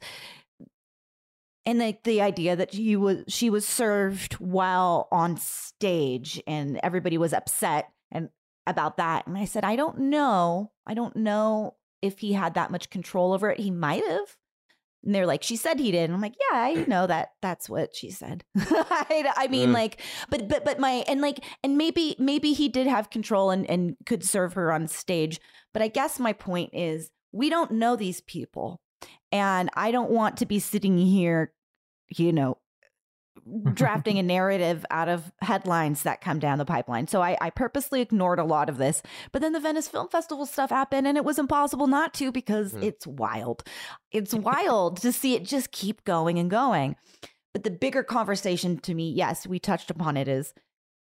and 1.66 1.80
like 1.80 2.04
the 2.04 2.22
idea 2.22 2.56
that 2.56 2.74
she 2.74 2.96
was 2.96 3.24
she 3.28 3.50
was 3.50 3.68
served 3.68 4.34
while 4.34 5.08
on 5.12 5.38
stage 5.38 6.42
and 6.46 6.80
everybody 6.84 7.18
was 7.18 7.34
upset 7.34 7.90
and 8.12 8.30
about 8.66 8.98
that 8.98 9.26
and 9.28 9.38
i 9.38 9.46
said 9.46 9.64
i 9.64 9.76
don't 9.78 9.98
know. 9.98 10.72
I 10.86 10.94
don't 10.94 11.16
know 11.16 11.76
if 12.02 12.20
he 12.20 12.34
had 12.34 12.54
that 12.54 12.72
much 12.72 12.90
control 12.90 13.34
over 13.34 13.50
it. 13.52 13.60
He 13.60 13.72
might 13.72 14.06
have 14.06 14.36
and 15.04 15.14
they're 15.16 15.26
like 15.26 15.44
she 15.44 15.56
said 15.56 15.80
he 15.80 15.92
did 15.92 16.06
and 16.06 16.14
i'm 16.14 16.22
like 16.22 16.36
yeah 16.52 16.58
i 16.60 16.74
know 16.88 17.08
that 17.08 17.30
that's 17.42 17.70
what 17.70 17.96
she 17.96 18.10
said 18.12 18.44
I, 18.58 19.32
I 19.36 19.48
mean 19.48 19.70
Mm. 19.70 19.74
like 19.74 20.02
but 20.30 20.48
but 20.48 20.64
but 20.66 20.80
my 20.80 21.04
and 21.08 21.22
like 21.22 21.44
and 21.64 21.78
maybe 21.78 22.16
maybe 22.20 22.54
he 22.54 22.70
did 22.70 22.88
have 22.88 23.10
control 23.10 23.52
and 23.52 23.70
and 23.70 23.96
could 24.06 24.24
serve 24.24 24.54
her 24.54 24.72
on 24.72 24.88
stage 24.88 25.40
but 25.74 25.82
i 25.82 25.88
guess 25.88 26.20
my 26.20 26.34
point 26.34 26.72
is 26.74 27.10
we 27.32 27.50
don't 27.50 27.72
know 27.72 27.96
these 27.96 28.22
people 28.22 28.80
and 29.32 29.70
i 29.76 29.92
don't 29.92 30.10
want 30.12 30.38
to 30.38 30.46
be 30.46 30.60
sitting 30.60 30.98
here 30.98 31.54
you 32.16 32.32
know, 32.32 32.58
drafting 33.74 34.18
a 34.20 34.24
narrative 34.38 34.86
out 34.92 35.10
of 35.10 35.32
headlines 35.42 36.04
that 36.04 36.22
come 36.22 36.40
down 36.40 36.58
the 36.58 36.66
pipeline. 36.66 37.08
So 37.08 37.22
I, 37.22 37.38
I 37.40 37.50
purposely 37.50 38.02
ignored 38.02 38.40
a 38.40 38.44
lot 38.44 38.70
of 38.70 38.78
this. 38.78 39.02
But 39.32 39.42
then 39.42 39.54
the 39.54 39.60
Venice 39.60 39.88
Film 39.88 40.08
Festival 40.10 40.46
stuff 40.46 40.70
happened 40.70 41.08
and 41.08 41.18
it 41.18 41.26
was 41.26 41.40
impossible 41.40 41.88
not 41.88 42.14
to 42.16 42.32
because 42.32 42.72
Hmm. 42.74 42.84
it's 42.84 43.08
wild. 43.08 43.64
It's 44.12 44.34
wild 44.52 44.98
to 45.02 45.12
see 45.12 45.36
it 45.36 45.44
just 45.44 45.72
keep 45.72 46.04
going 46.04 46.40
and 46.40 46.50
going. 46.50 46.96
But 47.54 47.64
the 47.64 47.72
bigger 47.72 48.04
conversation 48.04 48.78
to 48.80 48.94
me, 48.94 49.12
yes, 49.12 49.48
we 49.48 49.60
touched 49.60 49.90
upon 49.90 50.18
it, 50.18 50.28
is 50.28 50.54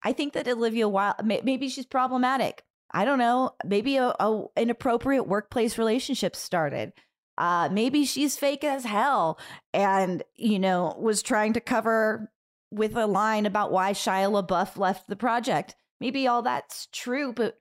I 0.03 0.12
think 0.12 0.33
that 0.33 0.49
Olivia 0.49 0.89
Wilde, 0.89 1.16
maybe 1.24 1.68
she's 1.68 1.85
problematic. 1.87 2.62
I 2.93 3.05
don't 3.05 3.18
know. 3.18 3.53
Maybe 3.64 3.97
a, 3.99 4.14
a 4.18 4.45
inappropriate 4.57 5.28
workplace 5.28 5.76
relationship 5.78 6.35
started. 6.35 6.93
Uh, 7.41 7.70
maybe 7.72 8.05
she's 8.05 8.36
fake 8.36 8.64
as 8.64 8.84
hell 8.84 9.38
and, 9.72 10.22
you 10.36 10.59
know, 10.59 10.95
was 11.01 11.22
trying 11.22 11.55
to 11.55 11.61
cover 11.61 12.30
with 12.70 12.95
a 12.95 13.07
line 13.07 13.47
about 13.47 13.72
why 13.72 13.93
Shia 13.93 14.30
LaBeouf 14.30 14.76
left 14.76 15.09
the 15.09 15.16
project. 15.16 15.74
Maybe 16.01 16.26
all 16.26 16.43
that's 16.43 16.86
true, 16.93 17.32
but 17.32 17.59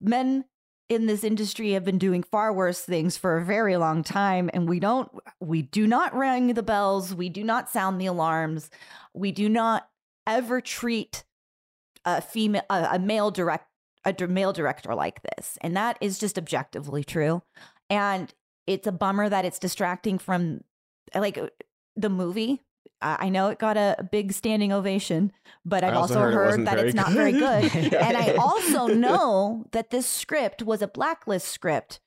men 0.00 0.46
in 0.88 1.04
this 1.04 1.22
industry 1.22 1.72
have 1.72 1.84
been 1.84 1.98
doing 1.98 2.22
far 2.22 2.50
worse 2.50 2.80
things 2.80 3.18
for 3.18 3.36
a 3.36 3.44
very 3.44 3.76
long 3.76 4.02
time 4.02 4.48
and 4.54 4.68
we 4.68 4.80
don't 4.80 5.10
we 5.40 5.62
do 5.62 5.86
not 5.86 6.14
ring 6.14 6.52
the 6.52 6.62
bells 6.62 7.14
we 7.14 7.30
do 7.30 7.42
not 7.42 7.70
sound 7.70 7.98
the 7.98 8.04
alarms 8.04 8.68
we 9.14 9.32
do 9.32 9.48
not 9.48 9.88
ever 10.26 10.60
treat 10.60 11.24
a 12.04 12.20
female 12.20 12.62
a, 12.68 12.88
a 12.92 12.98
male 12.98 13.30
direct 13.30 13.66
a 14.04 14.26
male 14.26 14.52
director 14.52 14.94
like 14.94 15.22
this 15.22 15.56
and 15.62 15.74
that 15.74 15.96
is 16.02 16.18
just 16.18 16.36
objectively 16.36 17.02
true 17.02 17.42
and 17.88 18.34
it's 18.66 18.86
a 18.86 18.92
bummer 18.92 19.28
that 19.28 19.44
it's 19.44 19.58
distracting 19.58 20.18
from 20.18 20.60
like 21.14 21.38
uh, 21.38 21.48
the 21.96 22.10
movie 22.10 22.62
i 23.00 23.16
I 23.26 23.28
know 23.28 23.48
it 23.48 23.58
got 23.58 23.76
a, 23.76 23.96
a 23.98 24.04
big 24.04 24.32
standing 24.32 24.72
ovation 24.72 25.32
but 25.64 25.84
I 25.84 25.88
i've 25.88 25.96
also 25.96 26.14
also, 26.14 26.20
heard 26.20 26.34
heard, 26.34 26.46
wasn't 26.46 26.64
that 26.66 26.76
very 26.76 26.88
it's 26.88 26.96
not 26.96 27.12
very 27.12 27.32
good. 27.32 27.72
good 27.72 27.94
and 27.94 28.16
I 28.16 28.34
also 28.34 28.86
know 29.06 29.66
that 29.72 29.90
this 29.90 30.06
script 30.06 30.62
was 30.62 30.82
a 30.82 30.88
blacklist 30.88 31.48
script. 31.48 32.00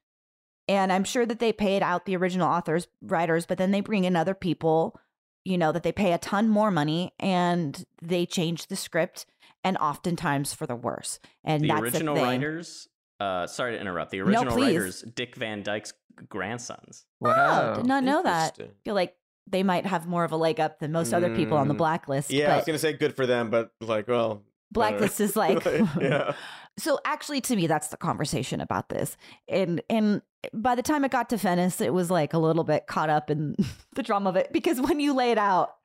And 0.68 0.91
I'm 0.91 1.05
sure 1.05 1.26
that 1.26 1.39
they 1.39 1.53
paid 1.53 1.82
out 1.82 2.05
the 2.05 2.18
original 2.18 2.47
authors, 2.49 2.88
writers, 3.01 3.45
but 3.45 3.58
then 3.58 3.72
they 3.72 3.80
bring 3.80 4.03
in 4.03 4.16
other 4.16 4.34
people, 4.34 4.99
you 5.45 5.58
know, 5.58 5.72
that 5.72 5.84
they 5.84 5.93
pay 5.93 6.12
a 6.12 6.18
ton 6.18 6.49
more 6.49 6.72
money 6.72 7.14
and 7.20 7.86
they 8.01 8.26
change 8.26 8.68
the 8.68 8.76
script 8.76 9.26
and 9.64 9.78
oftentimes 9.78 10.53
for 10.53 10.68
the 10.68 10.76
worse. 10.76 11.20
And 11.45 11.64
the 11.64 11.70
that's 11.70 11.82
original 11.82 12.16
the 12.16 12.22
thing. 12.22 12.30
writers. 12.30 12.88
Uh, 13.20 13.47
sorry 13.47 13.76
to 13.76 13.80
interrupt. 13.80 14.12
The 14.12 14.20
original 14.20 14.53
please. 14.53 14.76
writers, 14.76 15.05
Dick 15.16 15.36
Van 15.36 15.64
Dyke's 15.64 15.93
grandsons. 16.30 17.05
Oh, 17.24 17.76
did 17.76 17.86
not 17.86 18.03
know 18.03 18.24
that. 18.24 18.53
Interesting. 18.53 18.76
feel 18.84 18.95
like 18.95 19.15
they 19.49 19.63
might 19.63 19.86
have 19.86 20.07
more 20.07 20.24
of 20.24 20.32
a 20.32 20.38
leg 20.38 20.59
up 20.59 20.80
than 20.80 20.91
most 20.91 21.13
other 21.13 21.34
people 21.36 21.57
on 21.57 21.68
the 21.68 21.74
Mm, 21.74 21.78
blacklist. 21.78 22.32
Yeah, 22.32 22.53
I 22.53 22.57
was 22.57 22.65
gonna 22.65 22.78
say 22.80 22.93
good 22.93 23.15
for 23.15 23.26
them, 23.26 23.49
but 23.49 23.72
like, 23.80 24.07
well, 24.07 24.43
blacklist 24.72 25.22
is 25.22 25.36
like 25.36 25.63
yeah. 26.01 26.34
so 26.78 26.99
actually 27.05 27.39
to 27.41 27.55
me 27.55 27.68
that's 27.68 27.88
the 27.88 27.97
conversation 27.97 28.59
about 28.59 28.89
this 28.89 29.15
and 29.47 29.82
and 29.89 30.22
by 30.53 30.76
the 30.76 30.82
time 30.82 31.05
it 31.05 31.09
got 31.11 31.30
to 31.30 31.38
Venice 31.38 31.80
it 31.80 31.93
was 31.93 32.11
like 32.11 32.34
a 32.34 32.38
little 32.38 32.65
bit 32.65 32.86
caught 32.86 33.09
up 33.09 33.32
in 33.32 33.55
the 33.95 34.03
drama 34.03 34.30
of 34.30 34.36
it 34.36 34.51
because 34.51 34.82
when 34.82 34.99
you 34.99 35.13
lay 35.13 35.32
it 35.32 35.38
out 35.38 35.76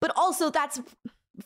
but 0.00 0.12
also 0.16 0.50
that's 0.50 0.80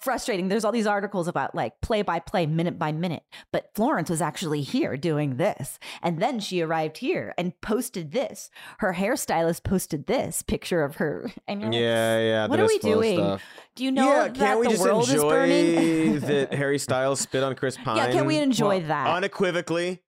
frustrating 0.01 0.49
there's 0.49 0.65
all 0.65 0.73
these 0.73 0.87
articles 0.87 1.29
about 1.29 1.55
like 1.55 1.81
play 1.81 2.03
by 2.03 2.19
play 2.19 2.47
minute 2.47 2.79
by 2.79 2.93
minute 2.93 3.23
but 3.53 3.71
Florence 3.75 4.09
was 4.11 4.21
actually 4.23 4.63
here 4.63 4.97
doing 4.97 5.37
this 5.37 5.79
and 6.03 6.21
then 6.21 6.39
she 6.41 6.61
arrived 6.61 6.99
here 6.99 7.35
and 7.39 7.59
posted 7.61 8.13
this 8.13 8.51
her 8.79 8.95
hairstylist 8.95 9.63
posted 9.65 10.07
this 10.07 10.43
picture 10.43 10.83
of 10.85 10.97
her 10.97 11.31
and 11.49 11.61
you're 11.63 11.71
like, 11.71 11.81
Yeah, 11.81 12.19
yeah. 12.21 12.47
what 12.47 12.61
are 12.61 12.67
we 12.67 12.79
doing? 12.79 13.17
Stuff. 13.19 13.43
do 13.75 13.85
you 13.85 13.91
know 13.91 14.07
yeah, 14.11 14.29
that 14.29 14.63
the 14.63 14.69
just 14.71 14.83
world 14.83 15.09
is 15.09 15.23
burning 15.23 16.21
that 16.21 16.53
Harry 16.61 16.79
Styles 16.79 17.21
spit 17.21 17.43
on 17.43 17.55
Chris 17.55 17.77
Pine? 17.77 17.97
yeah 17.97 18.11
can 18.13 18.27
we 18.27 18.39
enjoy 18.39 18.79
Well, 18.79 18.89
that 18.89 19.09
unequivocally 19.17 20.03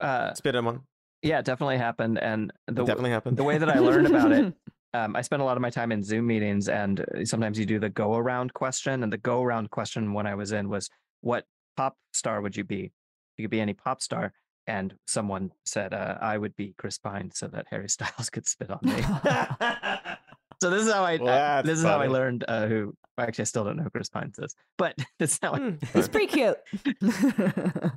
Uh, 0.00 0.32
spit 0.34 0.54
him 0.54 0.66
on? 0.66 0.82
yeah, 1.22 1.38
it 1.40 1.44
definitely 1.44 1.76
happened. 1.76 2.18
And 2.18 2.50
the 2.66 2.82
It 2.82 2.86
definitely 2.86 3.10
happened. 3.10 3.36
the 3.36 3.44
way 3.44 3.58
that 3.58 3.68
I 3.68 3.78
learned 3.78 4.06
about 4.06 4.32
it, 4.32 4.54
um, 4.94 5.14
I 5.16 5.22
spent 5.22 5.40
a 5.42 5.44
lot 5.44 5.56
of 5.56 5.60
my 5.62 5.70
time 5.70 5.92
in 5.92 6.02
Zoom 6.02 6.26
meetings, 6.26 6.68
and 6.68 7.00
uh, 7.00 7.24
sometimes 7.24 7.58
you 7.58 7.66
do 7.66 7.78
the 7.78 7.88
go 7.90 8.14
around 8.16 8.52
question. 8.54 9.02
And 9.02 9.12
the 9.12 9.18
go 9.18 9.42
around 9.42 9.70
question 9.70 10.12
when 10.12 10.26
I 10.26 10.34
was 10.34 10.52
in 10.52 10.68
was, 10.68 10.90
"What 11.20 11.44
pop 11.76 11.96
star 12.12 12.40
would 12.40 12.56
you 12.56 12.64
be? 12.64 12.92
You 13.36 13.44
could 13.44 13.50
be 13.50 13.60
any 13.60 13.74
pop 13.74 14.02
star." 14.02 14.32
And 14.66 14.94
someone 15.06 15.52
said, 15.64 15.94
uh, 15.94 16.18
"I 16.20 16.38
would 16.38 16.54
be 16.56 16.74
Chris 16.78 16.98
Pine, 16.98 17.30
so 17.32 17.48
that 17.48 17.66
Harry 17.70 17.88
Styles 17.96 18.30
could 18.30 18.46
spit 18.46 18.70
on 18.70 18.80
me." 18.82 19.00
so 20.62 20.70
this 20.70 20.86
is 20.86 20.92
how 20.92 21.04
I. 21.04 21.16
Well, 21.16 21.58
I- 21.58 21.62
this 21.62 21.78
is 21.78 21.84
how 21.84 22.00
I 22.00 22.06
learned 22.06 22.44
uh, 22.48 22.66
who. 22.66 22.94
Actually, 23.18 23.42
I 23.42 23.44
still 23.44 23.64
don't 23.64 23.76
know 23.76 23.82
who 23.82 23.90
Chris 23.90 24.08
Pine 24.08 24.32
is, 24.38 24.54
but 24.78 24.94
this 25.18 25.32
is 25.34 25.38
how. 25.42 25.52
I, 25.52 25.58
Hmm, 25.58 25.74
It's 25.94 26.08
pretty 26.08 26.26
cute. 26.28 26.56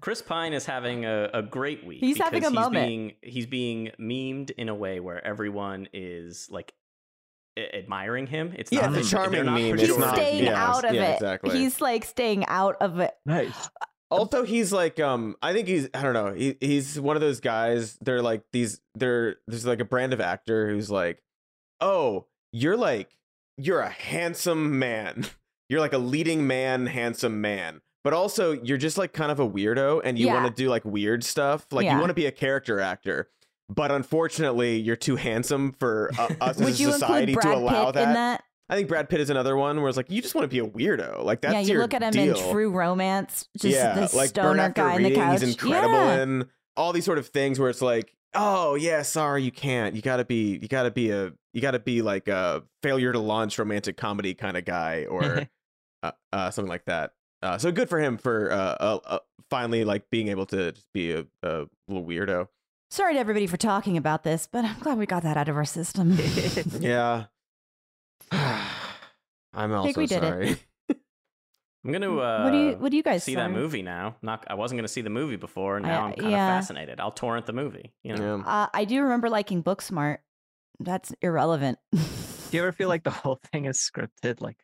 Chris 0.02 0.22
Pine 0.22 0.52
is 0.54 0.66
having 0.66 1.06
a, 1.06 1.30
a 1.34 1.42
great 1.42 1.86
week. 1.86 2.00
He's 2.02 2.18
having 2.18 2.42
because 2.42 2.52
a 2.52 2.56
moment. 2.56 2.88
Being, 2.88 3.14
he's 3.22 3.46
being 3.46 3.92
memed 4.00 4.52
in 4.52 4.68
a 4.70 4.76
way 4.76 5.00
where 5.00 5.26
everyone 5.26 5.88
is 5.94 6.48
like 6.52 6.72
a- 6.72 6.74
admiring 7.58 8.28
him. 8.28 8.54
It's 8.58 8.72
yeah, 8.72 8.88
not 8.88 8.98
it's 8.98 9.08
a 9.08 9.12
charming 9.12 9.46
not 9.46 9.54
meme. 9.54 9.78
He's 9.78 9.90
It's 9.90 9.98
not. 9.98 10.16
staying 10.16 10.46
yeah, 10.46 10.68
out 10.70 10.86
of 10.86 10.94
yeah, 10.94 11.12
it. 11.12 11.14
Exactly. 11.16 11.58
He's 11.58 11.82
like 11.82 12.06
staying 12.06 12.46
out 12.48 12.76
of 12.82 13.00
it. 13.00 13.14
nice. 13.26 13.70
Also, 14.12 14.44
he's 14.44 14.72
like, 14.72 15.00
um, 15.00 15.36
I 15.42 15.54
think 15.54 15.68
he's, 15.68 15.90
I 15.96 16.04
don't 16.04 16.14
know, 16.14 16.34
he, 16.34 16.56
he's 16.62 17.00
one 17.00 17.16
of 17.16 17.22
those 17.22 17.40
guys. 17.40 17.98
They're 18.00 18.22
like 18.22 18.44
these, 18.52 18.80
they're 18.94 19.38
there's 19.48 19.66
like 19.66 19.80
a 19.80 19.86
brand 19.86 20.14
of 20.14 20.22
actor 20.22 20.70
who's 20.70 20.92
like, 20.92 21.24
oh, 21.82 22.28
you're 22.52 22.78
like, 22.78 23.10
you're 23.58 23.80
a 23.82 23.90
handsome 23.90 24.78
man. 24.80 25.26
You're 25.70 25.80
like 25.80 25.94
a 25.94 25.98
leading 25.98 26.46
man, 26.46 26.86
handsome 26.86 27.42
man. 27.42 27.82
But 28.04 28.14
also, 28.14 28.52
you're 28.52 28.78
just 28.78 28.98
like 28.98 29.12
kind 29.14 29.32
of 29.32 29.40
a 29.40 29.50
weirdo, 29.50 30.02
and 30.04 30.20
you 30.20 30.28
Yeah. 30.28 30.34
want 30.44 30.56
to 30.56 30.62
do 30.64 30.70
like 30.70 30.84
weird 30.86 31.24
stuff. 31.24 31.66
Like 31.72 31.86
Yeah. 31.86 31.94
you 31.94 32.00
want 32.00 32.10
to 32.10 32.14
be 32.14 32.28
a 32.28 32.32
character 32.32 32.80
actor, 32.80 33.30
but 33.70 33.92
unfortunately, 33.92 34.78
you're 34.78 34.96
too 34.96 35.16
handsome 35.16 35.74
for 35.74 36.12
uh, 36.18 36.30
us 36.42 36.58
Would 36.58 36.70
as 36.70 36.82
a 36.82 36.92
society 36.92 37.36
to 37.36 37.56
allow 37.56 37.86
Pitt 37.86 37.96
that. 37.96 38.14
that? 38.14 38.44
I 38.70 38.76
think 38.76 38.88
Brad 38.88 39.10
Pitt 39.10 39.20
is 39.20 39.30
another 39.30 39.58
one 39.58 39.82
where 39.82 39.90
it's 39.90 39.98
like 39.98 40.10
you 40.10 40.22
just 40.22 40.36
want 40.36 40.44
to 40.44 40.48
be 40.48 40.60
a 40.60 40.66
weirdo. 40.68 41.24
Like 41.24 41.42
that's 41.42 41.54
yeah, 41.54 41.60
you 41.60 41.74
your 41.74 41.82
look 41.82 41.94
at 41.94 42.02
him 42.02 42.12
deal. 42.12 42.38
in 42.38 42.52
True 42.52 42.72
Romance, 42.72 43.48
just 43.58 43.76
yeah, 43.76 43.94
the 43.94 44.02
like 44.16 44.34
Burn 44.34 44.56
stoner 44.56 44.62
After 44.62 44.82
guy 44.82 44.96
in 44.96 45.04
the 45.04 45.10
Reading, 45.10 45.24
couch. 45.24 45.42
he's 45.42 45.50
incredible 45.52 45.94
yeah. 45.94 46.24
in 46.24 46.46
all 46.76 46.94
these 46.94 47.06
sort 47.06 47.18
of 47.18 47.28
things 47.28 47.60
where 47.60 47.70
it's 47.70 47.82
like, 47.82 48.16
oh 48.34 48.76
yeah, 48.76 49.02
sorry, 49.02 49.44
you 49.44 49.52
can't. 49.52 49.96
You 49.96 50.02
gotta 50.02 50.26
be, 50.26 50.58
you 50.62 50.68
gotta 50.68 50.92
be 50.92 51.12
a, 51.12 51.34
you 51.54 51.62
gotta 51.62 51.80
be 51.80 52.02
like 52.02 52.28
a 52.28 52.64
failure 52.82 53.12
to 53.12 53.20
launch 53.20 53.60
romantic 53.60 53.98
comedy 53.98 54.34
kind 54.34 54.58
of 54.58 54.66
guy 54.66 55.06
or 55.10 55.48
uh, 56.04 56.12
uh, 56.32 56.50
something 56.50 56.70
like 56.70 56.86
that. 56.86 57.12
Uh, 57.42 57.58
so 57.58 57.72
good 57.72 57.90
for 57.90 58.00
him 58.00 58.18
for 58.18 58.52
uh, 58.52 58.56
uh, 58.56 59.00
uh, 59.06 59.20
finally 59.50 59.84
like 59.84 60.10
being 60.10 60.30
able 60.30 60.46
to 60.46 60.72
just 60.72 60.92
be 60.94 61.12
a, 61.12 61.26
a 61.44 61.66
little 61.90 62.06
weirdo. 62.06 62.48
Sorry 62.94 63.16
to 63.16 63.20
everybody 63.20 63.48
for 63.48 63.58
talking 63.58 63.98
about 63.98 64.22
this, 64.22 64.46
but 64.46 64.64
I'm 64.64 64.78
glad 64.78 65.00
we 65.00 65.08
got 65.08 65.24
that 65.24 65.36
out 65.36 65.50
of 65.50 65.58
our 65.58 65.66
system. 65.66 66.16
Yeah. 66.80 67.24
I'm 68.32 69.74
also 69.74 70.00
we 70.00 70.06
did 70.06 70.24
it. 70.24 70.60
I'm 71.84 71.92
gonna. 71.92 72.16
Uh, 72.16 72.44
what 72.44 72.52
do 72.52 72.58
you 72.58 72.72
What 72.74 72.92
do 72.92 72.98
you 72.98 73.02
guys 73.02 73.24
see 73.24 73.34
sorry? 73.34 73.48
that 73.48 73.52
movie 73.52 73.82
now? 73.82 74.18
Not. 74.22 74.46
I 74.48 74.54
wasn't 74.54 74.78
gonna 74.78 74.88
see 74.88 75.02
the 75.02 75.10
movie 75.10 75.38
before. 75.38 75.80
Now 75.80 75.88
I- 75.88 75.94
I, 75.94 76.10
am 76.10 76.14
kind 76.14 76.26
of 76.26 76.32
yeah. 76.34 76.60
fascinated. 76.60 77.00
I'll 77.00 77.10
torrent 77.10 77.48
the 77.48 77.54
movie. 77.54 77.94
You 78.04 78.16
know. 78.16 78.38
Yeah. 78.38 78.44
Uh, 78.44 78.68
I 78.72 78.86
do 78.86 79.02
remember 79.02 79.28
liking 79.28 79.64
Booksmart. 79.64 80.20
That's 80.80 81.16
irrelevant. 81.20 81.80
Do 82.54 82.58
you 82.58 82.64
ever 82.66 82.72
feel 82.72 82.88
like 82.88 83.04
the 83.04 83.10
whole 83.10 83.40
thing 83.52 83.66
is 83.66 83.80
scripted, 83.80 84.40
like 84.40 84.58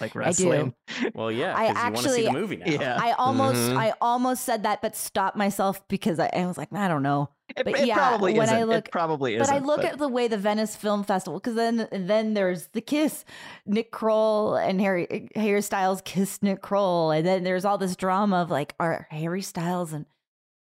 like 0.00 0.12
I 0.14 0.14
do. 0.14 0.18
wrestling? 0.20 0.74
Well, 1.14 1.32
yeah, 1.32 1.56
I 1.56 1.68
because 1.72 1.76
you 1.76 1.82
want 1.82 1.96
to 1.96 2.02
see 2.02 2.08
actually- 2.08 2.24
the 2.26 2.32
movie 2.32 2.56
now. 2.58 2.66
Yeah. 2.70 2.98
I 3.00 3.12
almost 3.14 3.56
Mhm. 3.58 3.76
I 3.76 3.92
almost 4.00 4.44
said 4.44 4.62
that, 4.62 4.80
but 4.80 4.94
stopped 4.94 5.36
myself 5.36 5.82
because 5.88 6.20
I, 6.20 6.28
I 6.32 6.46
was 6.46 6.56
like, 6.56 6.72
I 6.72 6.86
don't 6.86 7.02
know. 7.02 7.30
It, 7.56 7.64
But 7.64 7.80
it 7.80 7.86
yeah, 7.88 7.96
probably 7.96 8.34
when 8.38 8.48
I 8.48 8.58
isn't. 8.58 8.68
look- 8.68 8.86
it 8.86 8.92
probably 8.92 9.36
But 9.36 9.42
isn't. 9.42 9.56
I 9.56 9.58
look 9.58 9.84
at 9.84 9.98
the 9.98 10.06
way 10.06 10.28
the 10.28 10.38
Venice 10.38 10.76
Film 10.76 11.02
Festival, 11.02 11.40
because 11.40 11.56
then 11.56 11.88
then 11.90 12.34
there's 12.34 12.68
the 12.68 12.80
kiss, 12.80 13.24
Nick 13.66 13.90
Kroll 13.90 14.54
and 14.54 14.80
Harry 14.80 15.28
Harry 15.34 15.62
Styles 15.62 16.00
kiss 16.04 16.40
Nick 16.44 16.62
Kroll, 16.62 17.10
and 17.10 17.26
then 17.26 17.42
there's 17.42 17.64
all 17.64 17.76
this 17.76 17.96
drama 17.96 18.36
of 18.42 18.52
like, 18.52 18.74
are 18.78 19.08
Harry 19.10 19.42
Styles 19.42 19.92
and 19.92 20.06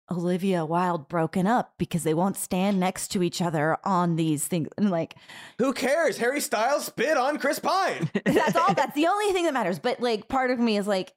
Olivia 0.09 0.65
Wilde 0.65 1.07
broken 1.09 1.45
up 1.47 1.73
because 1.77 2.03
they 2.03 2.13
won't 2.13 2.37
stand 2.37 2.79
next 2.79 3.09
to 3.09 3.21
each 3.23 3.41
other 3.41 3.77
on 3.83 4.15
these 4.15 4.47
things? 4.47 4.69
And 4.77 4.89
like, 4.89 5.15
Who 5.59 5.73
cares? 5.73 6.17
Harry 6.17 6.39
Styles 6.41 6.85
spit 6.85 7.17
on 7.17 7.37
Chris 7.39 7.59
Pine. 7.59 8.09
that's 8.25 8.55
all. 8.55 8.73
That's 8.73 8.95
the 8.95 9.07
only 9.07 9.33
thing 9.33 9.45
that 9.45 9.53
matters. 9.53 9.79
But 9.79 9.99
like, 9.99 10.27
part 10.27 10.51
of 10.51 10.59
me 10.59 10.77
is 10.77 10.87
like, 10.87 11.13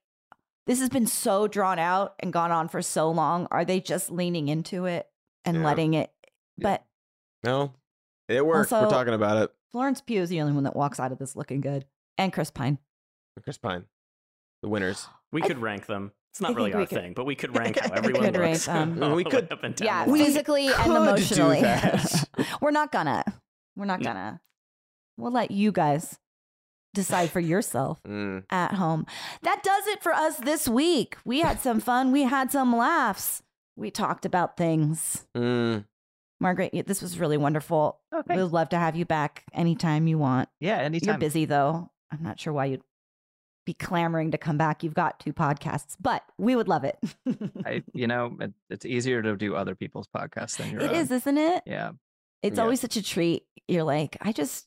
this 0.66 0.80
has 0.80 0.88
been 0.88 1.06
so 1.06 1.46
drawn 1.48 1.78
out 1.78 2.14
and 2.20 2.32
gone 2.32 2.50
on 2.52 2.68
for 2.68 2.82
so 2.82 3.10
long. 3.10 3.46
Are 3.50 3.64
they 3.64 3.80
just 3.80 4.10
leaning 4.10 4.48
into 4.48 4.84
it 4.86 5.08
and 5.44 5.58
Yeah. 5.58 5.64
letting 5.64 5.94
it? 5.94 6.10
Yeah. 6.56 6.62
But 6.62 6.84
No, 7.44 7.72
it 8.28 8.44
worked. 8.44 8.70
We're 8.70 8.90
talking 8.90 9.14
about 9.14 9.38
it. 9.42 9.50
Florence 9.72 10.00
Pugh 10.00 10.20
is 10.22 10.28
the 10.28 10.40
only 10.40 10.52
one 10.52 10.64
that 10.64 10.74
walks 10.76 10.98
out 11.00 11.12
of 11.12 11.18
this 11.18 11.36
looking 11.36 11.60
good, 11.60 11.84
and 12.18 12.32
Chris 12.32 12.50
Pine. 12.50 12.78
Chris 13.42 13.56
Pine, 13.56 13.84
the 14.62 14.68
winners. 14.68 15.06
We 15.32 15.42
I- 15.42 15.46
could 15.46 15.58
rank 15.58 15.86
them. 15.86 16.10
It's 16.32 16.42
I 16.42 16.48
not 16.48 16.56
really 16.56 16.72
our 16.74 16.86
could- 16.86 16.90
thing, 16.98 17.12
but 17.14 17.26
we 17.26 17.34
could 17.34 17.56
rank 17.58 17.78
how 17.78 17.90
We 17.90 17.96
everyone 17.98 18.24
could 18.24 18.36
rank 18.36 18.52
looks. 18.54 18.66
them. 18.66 19.02
all 19.02 19.14
We 19.14 19.24
could- 19.24 19.44
way 19.44 19.48
up 19.50 19.62
and 19.64 19.74
down 19.74 19.86
Yeah, 19.86 20.04
the 20.06 20.24
physically 20.24 20.68
and 20.68 20.86
emotionally. 20.92 21.62
We're 22.60 22.70
not 22.70 22.92
gonna. 22.92 23.24
We're 23.76 23.86
not 23.86 24.02
gonna. 24.02 24.40
We'll 25.16 25.32
let 25.32 25.50
you 25.50 25.72
guys 25.72 26.18
decide 26.94 27.30
for 27.30 27.40
yourself 27.40 28.00
Mm. 28.04 28.44
at 28.50 28.74
home. 28.74 29.06
That 29.42 29.62
does 29.62 29.86
it 29.88 30.02
for 30.02 30.12
us 30.12 30.38
this 30.38 30.68
week. 30.68 31.16
We 31.24 31.40
had 31.40 31.60
some 31.60 31.80
fun. 31.80 32.10
We 32.12 32.22
had 32.22 32.50
some 32.50 32.76
laughs. 32.76 33.42
We 33.76 33.90
talked 33.90 34.24
about 34.24 34.56
things. 34.56 35.26
Mm. 35.36 35.84
Margaret, 36.40 36.72
this 36.86 37.02
was 37.02 37.18
really 37.18 37.36
wonderful. 37.36 37.98
Oh. 38.12 38.22
We'd 38.28 38.40
love 38.44 38.70
to 38.70 38.78
have 38.78 38.96
you 38.96 39.04
back 39.04 39.44
anytime 39.52 40.06
you 40.06 40.16
want. 40.18 40.48
Yeah, 40.58 40.78
anytime. 40.78 41.08
You're 41.08 41.18
busy 41.18 41.44
though. 41.44 41.90
I'm 42.10 42.22
not 42.22 42.40
sure 42.40 42.52
why 42.52 42.66
you'd 42.66 42.82
be 43.66 43.74
clamoring 43.74 44.30
to 44.30 44.38
come 44.38 44.56
back. 44.56 44.82
You've 44.82 44.94
got 44.94 45.20
two 45.20 45.32
podcasts, 45.32 45.96
but 46.00 46.22
we 46.38 46.56
would 46.56 46.68
love 46.68 46.84
it. 46.84 46.98
I, 47.66 47.82
you 47.92 48.06
know, 48.06 48.36
it, 48.40 48.52
it's 48.70 48.84
easier 48.86 49.22
to 49.22 49.36
do 49.36 49.54
other 49.54 49.74
people's 49.74 50.08
podcasts 50.08 50.56
than 50.56 50.70
your 50.70 50.80
it 50.80 50.90
own. 50.90 50.96
is, 50.96 51.10
isn't 51.10 51.38
it? 51.38 51.62
Yeah. 51.66 51.92
It's 52.42 52.56
Yeah. 52.56 52.62
always 52.62 52.80
such 52.80 52.96
a 52.96 53.02
treat. 53.02 53.44
You're 53.68 53.84
like, 53.84 54.16
I 54.20 54.32
just 54.32 54.66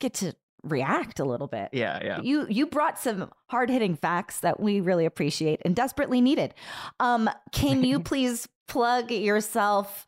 get 0.00 0.14
to 0.14 0.34
react 0.62 1.18
a 1.20 1.24
little 1.24 1.46
bit. 1.46 1.70
Yeah. 1.72 1.98
Yeah. 2.02 2.20
You 2.22 2.46
you 2.48 2.66
brought 2.66 2.98
some 2.98 3.30
hard 3.48 3.68
hitting 3.70 3.96
facts 3.96 4.40
that 4.40 4.60
we 4.60 4.80
really 4.80 5.04
appreciate 5.06 5.60
and 5.64 5.74
desperately 5.74 6.20
needed. 6.20 6.54
Um, 7.00 7.28
can 7.52 7.84
you 7.84 8.00
please 8.10 8.46
plug 8.68 9.10
yourself 9.10 10.06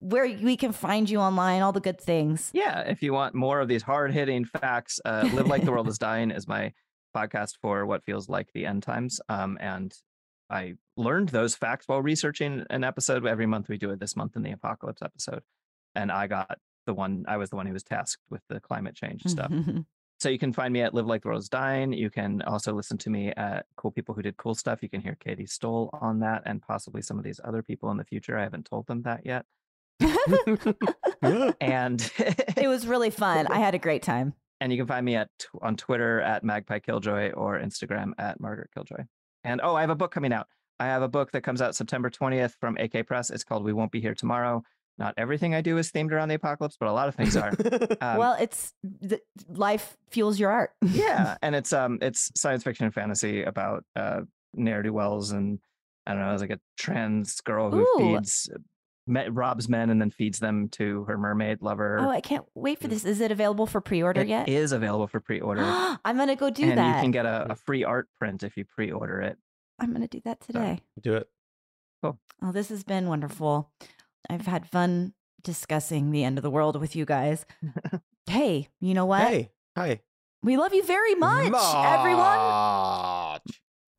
where 0.00 0.24
we 0.26 0.56
can 0.56 0.72
find 0.72 1.08
you 1.08 1.18
online, 1.20 1.62
all 1.62 1.72
the 1.72 1.80
good 1.80 2.00
things? 2.00 2.50
Yeah, 2.52 2.80
if 2.80 3.02
you 3.02 3.12
want 3.14 3.34
more 3.34 3.60
of 3.60 3.68
these 3.68 3.82
hard 3.82 4.12
hitting 4.12 4.44
facts, 4.44 5.00
uh, 5.04 5.28
Live 5.32 5.46
Like 5.46 5.64
the 5.64 5.70
World 5.72 5.88
is 5.88 5.98
Dying 5.98 6.30
is 6.30 6.46
my 6.46 6.72
podcast 7.14 7.52
for 7.60 7.86
what 7.86 8.04
feels 8.04 8.28
like 8.28 8.52
the 8.52 8.66
end 8.66 8.82
times. 8.82 9.20
Um, 9.28 9.56
and 9.60 9.94
I 10.50 10.74
learned 10.96 11.30
those 11.30 11.54
facts 11.54 11.88
while 11.88 12.02
researching 12.02 12.64
an 12.70 12.84
episode. 12.84 13.26
Every 13.26 13.46
month 13.46 13.68
we 13.68 13.78
do 13.78 13.90
it 13.90 14.00
this 14.00 14.16
month 14.16 14.36
in 14.36 14.42
the 14.42 14.52
apocalypse 14.52 15.02
episode. 15.02 15.42
And 15.94 16.10
I 16.10 16.26
got 16.26 16.58
the 16.86 16.94
one, 16.94 17.24
I 17.28 17.36
was 17.36 17.50
the 17.50 17.56
one 17.56 17.66
who 17.66 17.72
was 17.72 17.82
tasked 17.82 18.22
with 18.30 18.42
the 18.48 18.60
climate 18.60 18.94
change 18.94 19.22
stuff. 19.26 19.52
So 20.20 20.28
you 20.30 20.38
can 20.38 20.52
find 20.52 20.72
me 20.72 20.80
at 20.80 20.94
Live 20.94 21.06
Like 21.06 21.22
the 21.22 21.28
World 21.28 21.42
is 21.42 21.48
Dying. 21.48 21.92
You 21.92 22.08
can 22.08 22.40
also 22.42 22.72
listen 22.72 22.96
to 22.98 23.10
me 23.10 23.32
at 23.36 23.66
Cool 23.76 23.90
People 23.90 24.14
Who 24.14 24.22
Did 24.22 24.36
Cool 24.36 24.54
Stuff. 24.54 24.82
You 24.82 24.88
can 24.88 25.02
hear 25.02 25.16
Katie 25.20 25.44
Stoll 25.44 25.90
on 26.00 26.20
that 26.20 26.42
and 26.46 26.62
possibly 26.62 27.02
some 27.02 27.18
of 27.18 27.24
these 27.24 27.40
other 27.44 27.62
people 27.62 27.90
in 27.90 27.98
the 27.98 28.04
future. 28.04 28.38
I 28.38 28.42
haven't 28.42 28.64
told 28.64 28.86
them 28.86 29.02
that 29.02 29.26
yet. 29.26 29.44
And 31.60 32.10
it 32.56 32.68
was 32.68 32.86
really 32.86 33.10
fun. 33.10 33.46
I 33.48 33.58
had 33.58 33.74
a 33.74 33.78
great 33.78 34.02
time. 34.02 34.34
And 34.64 34.72
you 34.72 34.78
can 34.78 34.86
find 34.86 35.04
me 35.04 35.14
at 35.14 35.28
on 35.60 35.76
Twitter 35.76 36.22
at 36.22 36.42
Magpie 36.42 36.78
Killjoy 36.78 37.32
or 37.32 37.60
Instagram 37.60 38.12
at 38.16 38.40
Margaret 38.40 38.70
Killjoy. 38.72 39.04
And 39.44 39.60
oh, 39.62 39.74
I 39.74 39.82
have 39.82 39.90
a 39.90 39.94
book 39.94 40.10
coming 40.10 40.32
out. 40.32 40.46
I 40.80 40.86
have 40.86 41.02
a 41.02 41.08
book 41.08 41.32
that 41.32 41.42
comes 41.42 41.60
out 41.60 41.76
September 41.76 42.08
20th 42.08 42.54
from 42.58 42.78
AK 42.78 43.06
Press. 43.06 43.28
It's 43.28 43.44
called 43.44 43.62
We 43.62 43.74
Won't 43.74 43.92
Be 43.92 44.00
Here 44.00 44.14
Tomorrow. 44.14 44.62
Not 44.96 45.12
everything 45.18 45.54
I 45.54 45.60
do 45.60 45.76
is 45.76 45.92
themed 45.92 46.12
around 46.12 46.28
the 46.28 46.36
apocalypse, 46.36 46.78
but 46.80 46.88
a 46.88 46.92
lot 46.92 47.08
of 47.08 47.14
things 47.14 47.36
are. 47.36 47.52
Um, 48.00 48.18
well, 48.18 48.36
it's 48.40 48.72
the, 48.82 49.20
life 49.48 49.98
fuels 50.10 50.40
your 50.40 50.50
art. 50.50 50.70
yeah, 50.82 51.36
and 51.42 51.54
it's 51.54 51.72
um 51.72 51.98
it's 52.00 52.30
science 52.34 52.64
fiction 52.64 52.86
and 52.86 52.94
fantasy 52.94 53.42
about 53.42 53.84
uh 53.94 54.22
ne'er 54.54 54.82
do 54.82 54.92
wells 54.92 55.30
and 55.30 55.58
I 56.06 56.12
don't 56.12 56.22
know, 56.22 56.32
it's 56.32 56.40
like 56.40 56.50
a 56.50 56.60
trans 56.78 57.40
girl 57.42 57.70
who 57.70 57.80
Ooh. 57.80 57.98
feeds 57.98 58.48
me, 58.50 58.56
robs 59.06 59.68
men 59.68 59.90
and 59.90 60.00
then 60.00 60.10
feeds 60.10 60.38
them 60.38 60.68
to 60.70 61.04
her 61.04 61.18
mermaid 61.18 61.62
lover. 61.62 61.98
Oh, 62.00 62.08
I 62.08 62.20
can't 62.20 62.44
wait 62.54 62.80
for 62.80 62.86
mm. 62.86 62.90
this. 62.90 63.04
Is 63.04 63.20
it 63.20 63.30
available 63.30 63.66
for 63.66 63.80
pre-order 63.80 64.22
It 64.22 64.28
yet? 64.28 64.48
is 64.48 64.72
available 64.72 65.06
for 65.06 65.20
pre-order. 65.20 65.62
I'm 66.04 66.16
gonna 66.16 66.36
go 66.36 66.50
do 66.50 66.64
and 66.64 66.78
that. 66.78 66.96
you 66.96 67.02
can 67.02 67.10
get 67.10 67.26
a, 67.26 67.52
a 67.52 67.54
free 67.54 67.84
art 67.84 68.08
print 68.18 68.42
if 68.42 68.56
you 68.56 68.64
pre-order 68.64 69.20
it. 69.20 69.36
I'm 69.78 69.92
gonna 69.92 70.08
do 70.08 70.20
that 70.24 70.40
today. 70.40 70.80
Do 71.00 71.14
it. 71.14 71.28
Cool. 72.02 72.18
Oh, 72.42 72.52
this 72.52 72.68
has 72.68 72.84
been 72.84 73.08
wonderful. 73.08 73.70
I've 74.28 74.46
had 74.46 74.68
fun 74.68 75.14
discussing 75.42 76.10
the 76.10 76.24
end 76.24 76.38
of 76.38 76.42
the 76.42 76.50
world 76.50 76.80
with 76.80 76.96
you 76.96 77.04
guys. 77.04 77.46
hey, 78.26 78.68
you 78.80 78.94
know 78.94 79.06
what? 79.06 79.28
Hey, 79.28 79.50
hi. 79.76 80.00
We 80.42 80.56
love 80.56 80.74
you 80.74 80.84
very 80.84 81.14
much, 81.14 81.46
everyone. 81.46 82.38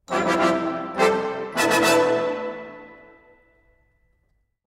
Much. 0.07 0.74